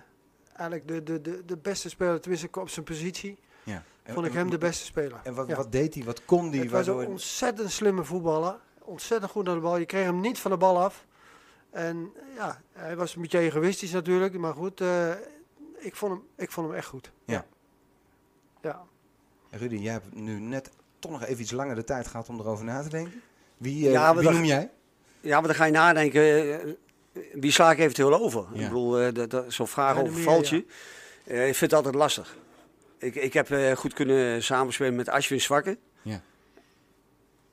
eigenlijk 0.56 0.88
de, 0.88 1.02
de, 1.02 1.20
de, 1.20 1.44
de 1.44 1.56
beste 1.56 1.88
speler, 1.88 2.20
tenminste 2.20 2.48
op 2.60 2.68
zijn 2.68 2.84
positie. 2.84 3.38
Ja. 3.62 3.82
Vond 4.04 4.26
ik 4.26 4.32
hem 4.32 4.50
de 4.50 4.58
beste 4.58 4.84
speler. 4.84 5.20
En 5.22 5.34
wat, 5.34 5.48
Ja. 5.48 5.56
wat 5.56 5.72
deed 5.72 5.94
hij? 5.94 6.04
Wat 6.04 6.24
kon 6.24 6.50
hij? 6.50 6.58
Het 6.58 6.70
was 6.70 6.86
een 6.86 7.06
ontzettend 7.06 7.70
slimme 7.70 8.04
voetballer. 8.04 8.56
Ontzettend 8.78 9.30
goed 9.30 9.48
aan 9.48 9.54
de 9.54 9.60
bal. 9.60 9.76
Je 9.76 9.86
kreeg 9.86 10.04
hem 10.04 10.20
niet 10.20 10.38
van 10.38 10.50
de 10.50 10.56
bal 10.56 10.78
af. 10.82 11.06
En 11.74 12.12
ja, 12.36 12.60
hij 12.72 12.96
was 12.96 13.14
een 13.14 13.22
beetje 13.22 13.38
egoïstisch 13.38 13.90
natuurlijk. 13.90 14.38
Maar 14.38 14.54
goed, 14.54 14.80
eh, 14.80 15.10
ik, 15.78 15.96
vond 15.96 16.12
hem, 16.12 16.22
ik 16.36 16.50
vond 16.50 16.66
hem 16.66 16.76
echt 16.76 16.86
goed. 16.86 17.12
Ja. 17.24 17.46
Ja. 18.62 18.82
Rudy, 19.50 19.76
jij 19.76 19.92
hebt 19.92 20.14
nu 20.14 20.40
net 20.40 20.70
toch 20.98 21.10
nog 21.10 21.24
even 21.24 21.42
iets 21.42 21.50
langer 21.50 21.74
de 21.74 21.84
tijd 21.84 22.06
gehad 22.06 22.28
om 22.28 22.40
erover 22.40 22.64
na 22.64 22.82
te 22.82 22.88
denken. 22.88 23.22
Wie, 23.56 23.86
eh, 23.86 23.92
Ja, 23.92 24.16
wie 24.16 24.30
noem 24.30 24.44
jij? 24.44 24.70
Ja, 25.20 25.38
maar 25.38 25.48
dan 25.48 25.56
ga 25.56 25.64
je 25.64 25.72
nadenken, 25.72 26.22
eh, 26.60 26.74
wie 27.32 27.52
sla 27.52 27.70
ik 27.70 27.78
eventueel 27.78 28.14
over? 28.14 28.46
Ja. 28.52 28.60
Ik 28.60 28.68
bedoel, 28.68 29.00
eh, 29.00 29.38
zo'n 29.48 29.68
vraag 29.68 29.98
overvalt 29.98 30.50
meer, 30.50 30.64
je. 31.24 31.32
Eh, 31.32 31.48
ik 31.48 31.54
vind 31.54 31.70
het 31.70 31.72
altijd 31.72 31.94
lastig. 31.94 32.36
Ik, 32.98 33.14
ik 33.14 33.32
heb 33.32 33.50
eh, 33.50 33.72
goed 33.76 33.92
kunnen 33.92 34.42
samenspelen 34.42 34.94
met 34.94 35.08
Ashwin 35.08 35.40
Zwakke. 35.40 35.78
Ja. 36.02 36.20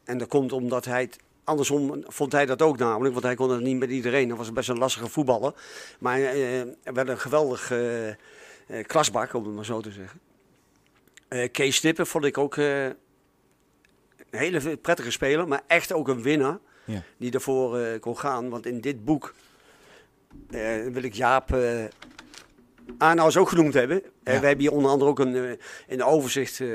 En 0.03 0.17
dat 0.17 0.27
komt 0.27 0.51
omdat 0.51 0.85
hij 0.85 1.01
het... 1.01 1.17
Andersom 1.51 2.03
vond 2.07 2.31
hij 2.31 2.45
dat 2.45 2.61
ook 2.61 2.77
namelijk, 2.77 3.13
want 3.13 3.25
hij 3.25 3.35
kon 3.35 3.49
het 3.51 3.61
niet 3.61 3.77
met 3.79 3.89
iedereen. 3.89 4.27
Dat 4.27 4.37
was 4.37 4.53
best 4.53 4.69
een 4.69 4.77
lastige 4.77 5.07
voetballer. 5.09 5.53
Maar 5.99 6.17
eh, 6.19 6.59
er 6.59 6.93
werd 6.93 7.07
een 7.07 7.19
geweldig 7.19 7.71
eh, 7.71 8.09
eh, 8.09 8.15
klasbak, 8.85 9.33
om 9.33 9.45
het 9.45 9.53
maar 9.55 9.65
zo 9.65 9.81
te 9.81 9.91
zeggen. 9.91 10.19
Eh, 11.27 11.51
Kees 11.51 11.75
Snippen 11.75 12.07
vond 12.07 12.25
ik 12.25 12.37
ook 12.37 12.57
eh, 12.57 12.85
een 12.85 12.95
hele 14.29 14.77
prettige 14.77 15.11
speler, 15.11 15.47
maar 15.47 15.61
echt 15.67 15.93
ook 15.93 16.07
een 16.07 16.21
winnaar 16.21 16.59
Ja. 16.85 17.03
die 17.17 17.31
ervoor 17.31 17.77
eh, 17.79 17.99
kon 17.99 18.17
gaan. 18.17 18.49
Want 18.49 18.65
in 18.65 18.81
dit 18.81 19.05
boek 19.05 19.33
eh, 20.49 20.83
wil 20.91 21.03
ik 21.03 21.13
Jaap 21.13 21.53
eh 21.53 21.83
Arnouds 22.97 23.37
ook 23.37 23.49
genoemd 23.49 23.73
hebben. 23.73 24.03
Eh, 24.23 24.33
Ja. 24.33 24.39
we 24.39 24.45
hebben 24.47 24.59
hier 24.65 24.71
onder 24.71 24.91
andere 24.91 25.09
ook 25.11 25.19
een, 25.19 25.35
eh, 25.35 25.51
een 25.87 26.03
overzicht 26.03 26.59
eh, 26.59 26.67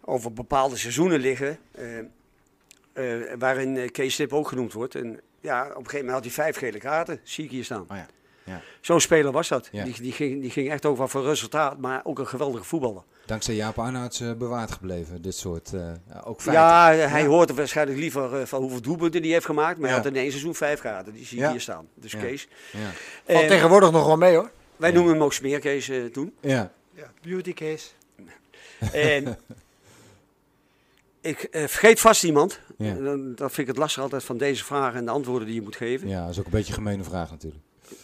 over 0.00 0.32
bepaalde 0.32 0.76
seizoenen 0.76 1.20
liggen. 1.20 1.58
Eh, 2.98 3.32
waarin 3.38 3.76
eh, 3.76 3.90
Kees 3.90 4.14
Stip 4.14 4.32
ook 4.32 4.48
genoemd 4.48 4.72
wordt. 4.72 4.94
En 4.94 5.20
ja, 5.40 5.62
op 5.62 5.68
een 5.68 5.74
gegeven 5.74 5.96
moment 6.06 6.14
had 6.14 6.24
hij 6.24 6.32
vijf 6.44 6.56
gele 6.56 6.78
kaarten. 6.78 7.20
Zie 7.22 7.44
ik 7.44 7.50
hier 7.50 7.64
staan. 7.64 7.80
Oh 7.88 7.96
ja. 7.96 8.06
Ja. 8.44 8.60
Zo'n 8.80 9.00
speler 9.00 9.32
was 9.32 9.48
dat. 9.48 9.68
Ja. 9.72 9.84
Die, 9.84 9.94
die, 10.00 10.12
ging, 10.12 10.40
die 10.40 10.50
ging 10.50 10.70
echt 10.70 10.86
ook 10.86 10.96
wel 10.96 11.08
voor 11.08 11.24
resultaat, 11.24 11.78
maar 11.78 12.00
ook 12.04 12.18
een 12.18 12.26
geweldige 12.26 12.64
voetballer. 12.64 13.02
Dankzij 13.26 13.54
Jaap 13.54 13.78
Arnouds 13.78 14.20
eh, 14.20 14.32
bewaard 14.32 14.70
gebleven, 14.72 15.22
dit 15.22 15.34
soort 15.34 15.72
eh, 15.72 15.80
ook 16.24 16.40
feiten. 16.40 16.64
Ja, 16.64 16.92
hij 17.08 17.22
Ja. 17.22 17.26
hoort 17.28 17.48
er 17.48 17.54
waarschijnlijk 17.54 17.98
liever 17.98 18.46
van 18.46 18.60
hoeveel 18.60 18.80
doelpunten 18.80 19.20
hij 19.22 19.30
heeft 19.30 19.44
gemaakt. 19.44 19.78
Maar 19.78 19.88
Ja. 19.88 19.94
hij 19.94 20.04
had 20.04 20.12
in 20.12 20.20
één 20.20 20.30
seizoen 20.30 20.54
vijf 20.54 20.80
kaarten. 20.80 21.12
Die 21.12 21.24
zie 21.24 21.38
Ja. 21.38 21.50
hier 21.50 21.60
staan. 21.60 21.88
Dus 21.94 22.12
Ja. 22.12 22.18
Kees. 22.20 22.48
Ja. 22.72 22.78
Valt 23.26 23.40
En 23.42 23.48
tegenwoordig 23.48 23.90
nog 23.90 24.06
wel 24.06 24.16
mee, 24.16 24.34
hoor. 24.34 24.50
wij 24.76 24.88
Ja. 24.88 24.94
noemen 24.94 25.12
hem 25.14 25.22
ook 25.22 25.32
Smeerkees 25.32 25.90
toen. 26.12 26.34
Ja. 26.40 26.72
ja. 26.94 27.10
Beauty 27.22 27.52
case. 27.54 27.88
En 28.92 29.24
ik 31.20 31.38
eh, 31.42 31.60
vergeet 31.60 32.00
vast 32.00 32.24
iemand. 32.24 32.60
Ja. 32.78 32.86
En 32.88 33.04
dan- 33.04 33.34
Dat 33.34 33.48
vind 33.52 33.58
ik 33.58 33.66
het 33.66 33.76
lastig 33.76 34.02
altijd 34.02 34.24
van 34.24 34.36
deze 34.38 34.64
vragen 34.64 34.98
en 34.98 35.04
de 35.04 35.10
antwoorden 35.10 35.46
die 35.46 35.56
je 35.56 35.62
moet 35.62 35.76
geven. 35.76 36.08
ja, 36.08 36.20
dat 36.22 36.30
is 36.30 36.38
ook 36.38 36.44
een 36.44 36.50
beetje 36.50 36.68
een 36.68 36.78
gemene 36.78 37.04
vraag 37.04 37.30
natuurlijk. 37.30 37.62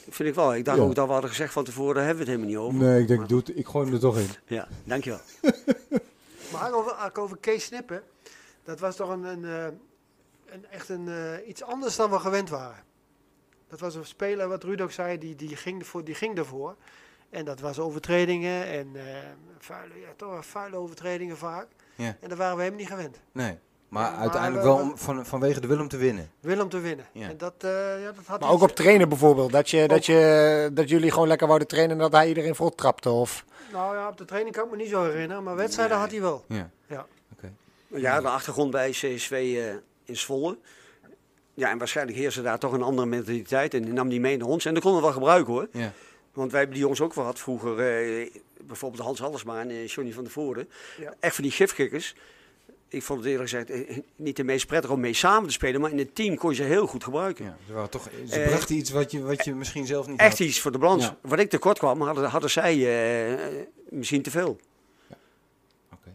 Vind 0.09 0.29
ik 0.29 0.35
wel. 0.35 0.55
Ik 0.55 0.65
dacht 0.65 0.79
Ja. 0.79 0.85
ook 0.85 0.95
dat 0.95 1.07
we 1.07 1.13
hadden 1.13 1.31
gezegd 1.31 1.53
van 1.53 1.65
tevoren, 1.65 1.95
daar 1.95 2.05
hebben 2.05 2.25
we 2.25 2.31
het 2.31 2.41
helemaal 2.41 2.63
niet 2.63 2.75
over. 2.75 2.89
Nee, 2.89 3.01
ik 3.01 3.09
denk, 3.09 3.23
ik, 3.23 3.29
doe 3.29 3.39
het, 3.39 3.57
ik 3.57 3.67
gooi 3.67 3.85
hem 3.85 3.95
er 3.95 4.01
toch 4.01 4.19
in. 4.19 4.29
Ja, 4.47 4.69
dankjewel. 4.85 5.21
Maar 6.53 6.73
over, 6.75 6.97
ook 7.05 7.19
over 7.19 7.37
Kees 7.37 7.65
Snippen, 7.65 8.03
dat 8.65 8.81
was 8.81 8.97
toch 8.97 9.09
een, 9.09 9.25
een, 9.25 9.45
eh, 9.45 9.65
een, 10.47 10.67
echt 10.71 10.89
een, 10.89 11.09
eh, 11.09 11.49
iets 11.49 11.63
anders 11.63 11.97
dan 11.97 12.11
we 12.11 12.19
gewend 12.19 12.49
waren. 12.49 12.83
Dat 13.69 13.81
was 13.81 13.95
een 13.95 14.07
speler, 14.07 14.49
wat 14.49 14.65
Ruud 14.65 14.81
ook 14.81 14.91
zei, 14.93 15.19
die, 15.19 15.35
die, 15.37 15.57
ging, 15.57 15.81
ervoor, 15.81 16.05
die 16.05 16.15
ging 16.15 16.39
ervoor. 16.39 16.77
En 17.31 17.45
dat 17.45 17.61
was 17.61 17.79
overtredingen 17.79 18.67
en 18.67 18.89
eh, 18.95 19.03
vuile, 19.59 19.95
ja, 20.01 20.09
toch 20.17 20.31
wel 20.31 20.43
vuile 20.43 20.77
overtredingen 20.77 21.37
vaak. 21.37 21.67
Ja. 21.95 22.17
En 22.21 22.29
daar 22.29 22.39
waren 22.39 22.57
we 22.57 22.63
hem 22.63 22.75
niet 22.77 22.89
gewend. 22.89 23.21
Nee. 23.33 23.59
Maar 23.89 24.03
Ja, 24.05 24.11
maar 24.11 24.21
uiteindelijk 24.21 24.63
we- 24.63 24.69
wel 24.69 24.77
we- 24.79 24.83
om, 24.83 24.99
van, 24.99 25.27
vanwege 25.27 25.61
de 25.61 25.67
wil 25.67 25.81
om 25.81 25.89
te 25.89 25.97
winnen. 25.97 26.31
Willem 26.41 26.69
te 26.69 26.79
winnen. 26.81 27.07
Ja. 27.13 27.29
En 27.29 27.37
dat, 27.37 27.55
eh, 27.59 27.71
ja, 28.03 28.13
dat 28.13 28.25
had 28.27 28.41
Maar 28.41 28.51
ook 28.51 28.63
op 28.63 28.71
trainen 28.75 29.09
bijvoorbeeld. 29.09 29.53
Dat, 29.53 29.71
je, 29.71 29.89
dat, 29.89 30.07
je, 30.07 30.71
dat 30.73 30.89
jullie 30.89 31.11
gewoon 31.11 31.29
lekker 31.29 31.47
wouden 31.47 31.69
trainen 31.69 31.97
en 31.97 32.03
dat 32.03 32.13
hij 32.13 32.29
iedereen 32.29 32.55
vol 32.55 32.71
trapte. 32.75 33.11
Of... 33.11 33.45
Nou 33.73 33.97
ja, 33.97 34.09
op 34.09 34.17
de 34.17 34.25
training 34.25 34.55
kan 34.57 34.65
ik 34.65 34.71
me 34.71 34.77
niet 34.77 34.89
zo 34.89 35.05
herinneren, 35.05 35.43
maar 35.43 35.57
wedstrijden 35.57 35.93
Nee. 35.97 36.05
had 36.05 36.13
hij 36.15 36.21
wel. 36.23 36.45
Ja. 36.49 36.71
Ja. 36.89 37.07
Oké. 37.33 37.53
Ja, 37.87 38.21
de 38.21 38.29
achtergrond 38.29 38.71
bij 38.71 38.91
CSV 38.91 39.31
eh, 39.31 39.75
in 40.05 40.17
Zwolle. 40.17 40.59
Ja, 41.55 41.71
en 41.71 41.79
waarschijnlijk 41.79 42.19
heerste 42.19 42.43
daar 42.43 42.59
toch 42.59 42.73
een 42.73 42.83
andere 42.83 43.07
mentaliteit. 43.07 43.75
En 43.75 43.83
die 43.83 43.93
nam 43.93 44.09
die 44.09 44.21
mee 44.21 44.37
naar 44.37 44.49
ons. 44.49 44.65
En 44.65 44.75
dat 44.75 44.83
konden 44.83 45.01
we 45.01 45.07
wel 45.07 45.17
gebruiken 45.17 45.53
hoor. 45.53 45.69
Ja. 45.73 45.93
Want 46.35 46.51
wij 46.51 46.59
hebben 46.61 46.71
die 46.77 46.83
jongens 46.83 47.01
ook 47.01 47.15
wel 47.15 47.25
gehad 47.25 47.41
vroeger. 47.41 47.79
eh, 47.81 48.31
bijvoorbeeld 48.67 49.03
Hans 49.03 49.19
Hallersma 49.21 49.61
en 49.61 49.71
eh, 49.71 49.87
Johnny 49.87 50.13
van 50.13 50.23
der 50.23 50.33
Voorde. 50.33 50.67
Ja. 51.01 51.15
Echt 51.21 51.35
van 51.35 51.45
die 51.45 51.53
gifkikkers. 51.53 52.15
Ik 52.89 53.03
vond 53.03 53.19
het 53.21 53.29
eerlijk 53.29 53.51
gezegd 53.51 53.71
eh, 53.71 53.99
niet 54.17 54.37
de 54.37 54.45
meest 54.45 54.67
prettig 54.67 54.91
om 54.91 55.01
mee 55.01 55.13
samen 55.15 55.47
te 55.47 55.53
spelen. 55.53 55.81
Maar 55.81 55.91
in 55.91 55.99
het 55.99 56.15
team 56.15 56.37
kon 56.37 56.51
je 56.51 56.57
ze 56.57 56.63
heel 56.63 56.87
goed 56.87 57.05
gebruiken. 57.05 57.45
Ja, 57.45 57.57
ze, 57.67 57.73
waren 57.73 57.91
toch, 57.91 58.09
ze 58.29 58.41
Eh, 58.41 58.49
brachten 58.49 58.77
iets 58.77 58.91
wat 58.91 59.11
je, 59.11 59.23
wat 59.23 59.45
je 59.45 59.55
misschien 59.55 59.87
zelf 59.87 60.07
niet 60.07 60.19
Echt 60.21 60.39
had. 60.39 60.47
iets 60.49 60.61
voor 60.61 60.73
de 60.73 60.79
balans. 60.79 61.05
Ja. 61.05 61.17
Wat 61.21 61.39
ik 61.39 61.51
tekort 61.51 61.79
kwam, 61.79 62.01
hadden, 62.03 62.29
hadden 62.29 62.51
zij 62.51 62.73
eh, 62.75 63.65
misschien 63.89 64.23
te 64.23 64.31
veel. 64.31 64.59
Oké. 65.93 66.13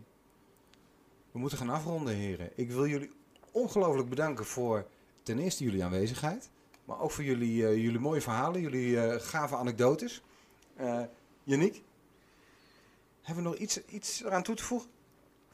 We 1.32 1.40
moeten 1.40 1.58
gaan 1.58 1.70
afronden, 1.70 2.16
heren. 2.16 2.50
Ik 2.56 2.72
wil 2.72 2.88
jullie 2.88 3.12
ongelooflijk 3.52 4.10
bedanken 4.10 4.46
voor 4.46 4.86
ten 5.24 5.40
eerste 5.40 5.64
jullie 5.64 5.84
aanwezigheid. 5.84 6.50
Maar 6.90 7.00
ook 7.00 7.12
voor 7.12 7.24
jullie, 7.24 7.68
eh, 7.68 7.76
jullie 7.76 8.00
mooie 8.00 8.22
verhalen, 8.22 8.62
jullie 8.62 9.02
eh, 9.02 9.20
gave 9.20 9.56
anekdotes. 9.56 10.22
Yannick, 11.44 11.82
hebben 13.22 13.44
we 13.44 13.50
nog 13.50 13.60
iets, 13.60 13.86
iets 13.86 14.24
eraan 14.24 14.44
toe 14.44 14.56
te 14.56 14.64
voegen? 14.64 14.90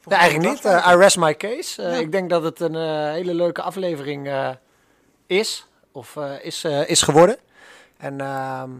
Nee, 0.04 0.18
eigenlijk 0.18 0.50
niet. 0.50 0.64
I 0.64 0.96
rest 0.96 1.16
my 1.16 1.36
case. 1.36 1.82
Ja. 1.82 1.88
Ik 1.88 2.12
denk 2.12 2.30
dat 2.30 2.42
het 2.42 2.60
een 2.60 2.74
hele 3.12 3.34
leuke 3.34 3.62
aflevering 3.62 4.54
is. 5.26 5.68
Of 5.92 6.16
is, 6.42 6.64
is 6.64 7.02
geworden. 7.02 7.36
En 7.96 8.20
ehm, 8.20 8.70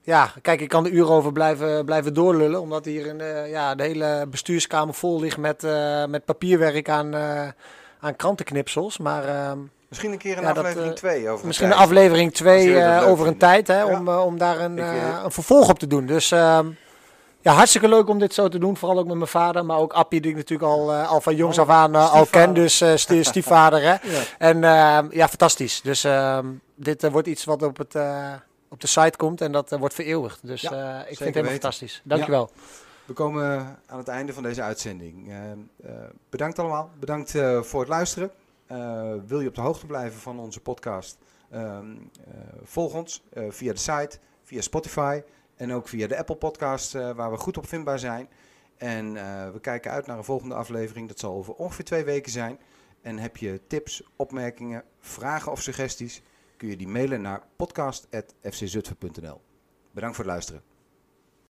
ja, 0.00 0.32
kijk, 0.42 0.60
ik 0.60 0.68
kan 0.68 0.82
de 0.82 0.90
uren 0.90 1.12
over 1.12 1.32
blijven, 1.32 1.84
blijven 1.84 2.14
doorlullen. 2.14 2.60
Omdat 2.60 2.84
hier 2.84 3.06
in 3.06 3.18
de, 3.18 3.46
ja, 3.48 3.74
de 3.74 3.82
hele 3.82 4.26
bestuurskamer 4.30 4.94
vol 4.94 5.20
ligt 5.20 5.38
met, 5.38 5.62
met 6.08 6.24
papierwerk 6.24 6.88
aan, 6.88 7.14
aan 8.00 8.16
krantenknipsels. 8.16 8.98
Maar 8.98 9.24
ehm, 9.28 9.58
Misschien 9.94 10.12
een 10.12 10.18
keer 10.18 10.36
een 10.36 10.42
Ja, 10.42 10.50
aflevering 10.50 10.88
eh, 10.92 10.96
2 10.98 11.28
over 11.28 11.46
misschien 11.46 11.66
een 11.70 11.76
aflevering 11.76 12.30
Als 12.30 12.38
2 12.40 12.64
jullie 12.64 12.80
dat 12.80 12.88
leuk 12.90 13.00
over 13.00 13.10
een 13.10 13.16
vinden. 13.16 13.38
tijd. 13.38 13.66
Hè, 13.66 13.84
om, 13.84 14.08
eh, 14.08 14.24
om 14.24 14.38
daar 14.38 14.60
een, 14.60 14.78
eh, 14.78 14.96
eh, 15.02 15.20
een 15.24 15.30
vervolg 15.30 15.68
op 15.68 15.78
te 15.78 15.86
doen. 15.86 16.06
Dus 16.06 16.30
ehm, 16.30 16.66
ja, 17.40 17.52
hartstikke 17.52 17.88
leuk 17.88 18.08
om 18.08 18.18
dit 18.18 18.34
zo 18.34 18.48
te 18.48 18.58
doen. 18.58 18.76
Vooral 18.76 18.98
ook 18.98 19.06
met 19.06 19.16
mijn 19.16 19.28
vader. 19.28 19.64
Maar 19.64 19.78
ook 19.78 19.92
Appie, 19.92 20.20
die 20.20 20.30
ik 20.30 20.36
natuurlijk 20.36 20.70
al, 20.70 20.92
eh, 20.92 21.10
al 21.10 21.20
van 21.20 21.36
jongs 21.36 21.58
Oh, 21.58 21.64
af 21.68 21.74
aan 21.74 21.94
eh, 21.94 22.12
al 22.12 22.26
ken. 22.26 22.54
Dus 22.54 22.80
eh, 22.80 22.96
sti- 22.96 23.24
stiefvader. 23.34 23.82
Hè. 23.82 23.88
Ja. 23.90 23.98
En 24.38 24.64
ehm, 24.64 25.06
ja, 25.10 25.28
fantastisch. 25.28 25.80
Dus 25.80 26.04
ehm, 26.04 26.46
dit 26.74 27.02
eh, 27.04 27.10
wordt 27.10 27.28
iets 27.28 27.44
wat 27.44 27.62
op, 27.62 27.76
het, 27.76 27.94
eh, 27.94 28.32
op 28.68 28.80
de 28.80 28.86
site 28.86 29.16
komt. 29.16 29.40
En 29.40 29.52
dat 29.52 29.72
eh, 29.72 29.78
wordt 29.78 29.94
vereeuwigd. 29.94 30.38
Dus 30.42 30.60
Ja, 30.60 30.70
eh, 30.70 30.76
ik 31.00 31.06
vind 31.06 31.18
het 31.18 31.18
helemaal 31.18 31.42
weten. 31.42 31.60
fantastisch. 31.60 32.00
Dankjewel. 32.04 32.50
We 33.04 33.12
komen 33.12 33.78
aan 33.86 33.98
het 33.98 34.08
einde 34.08 34.32
van 34.32 34.42
deze 34.42 34.62
uitzending. 34.62 35.28
Eh, 35.30 35.34
eh, 35.90 35.94
bedankt 36.30 36.58
allemaal. 36.58 36.90
Bedankt 37.00 37.34
eh, 37.34 37.60
voor 37.62 37.80
het 37.80 37.88
luisteren. 37.88 38.30
Eh, 38.74 39.14
wil 39.26 39.40
je 39.40 39.48
op 39.48 39.54
de 39.54 39.60
hoogte 39.60 39.86
blijven 39.86 40.20
van 40.20 40.38
onze 40.38 40.60
podcast? 40.60 41.18
Ehm, 41.50 41.92
eh, 41.92 42.34
volg 42.62 42.94
ons 42.94 43.22
eh, 43.32 43.44
via 43.48 43.72
de 43.72 43.78
site, 43.78 44.18
via 44.42 44.60
Spotify 44.60 45.22
en 45.56 45.72
ook 45.72 45.88
via 45.88 46.06
de 46.06 46.18
Apple 46.18 46.36
Podcast, 46.36 46.92
waar 46.92 47.30
we 47.30 47.36
goed 47.36 47.56
op 47.56 47.66
vindbaar 47.66 47.98
zijn. 47.98 48.28
En 48.76 49.12
we 49.52 49.60
kijken 49.60 49.90
uit 49.90 50.06
naar 50.06 50.18
een 50.18 50.24
volgende 50.24 50.54
aflevering. 50.54 51.08
Dat 51.08 51.18
zal 51.18 51.34
over 51.34 51.54
ongeveer 51.54 51.84
twee 51.84 52.04
weken 52.04 52.32
zijn. 52.32 52.58
En 53.02 53.18
heb 53.18 53.36
je 53.36 53.60
tips, 53.66 54.02
opmerkingen, 54.16 54.84
vragen 55.00 55.52
of 55.52 55.62
suggesties? 55.62 56.22
kun 56.56 56.68
je 56.68 56.76
die 56.76 56.88
mailen 56.88 57.20
naar 57.20 57.42
podcast.fczutphen.nl. 57.56 59.40
Bedankt 59.90 60.16
voor 60.16 60.24
het 60.24 60.34
luisteren. 60.34 60.73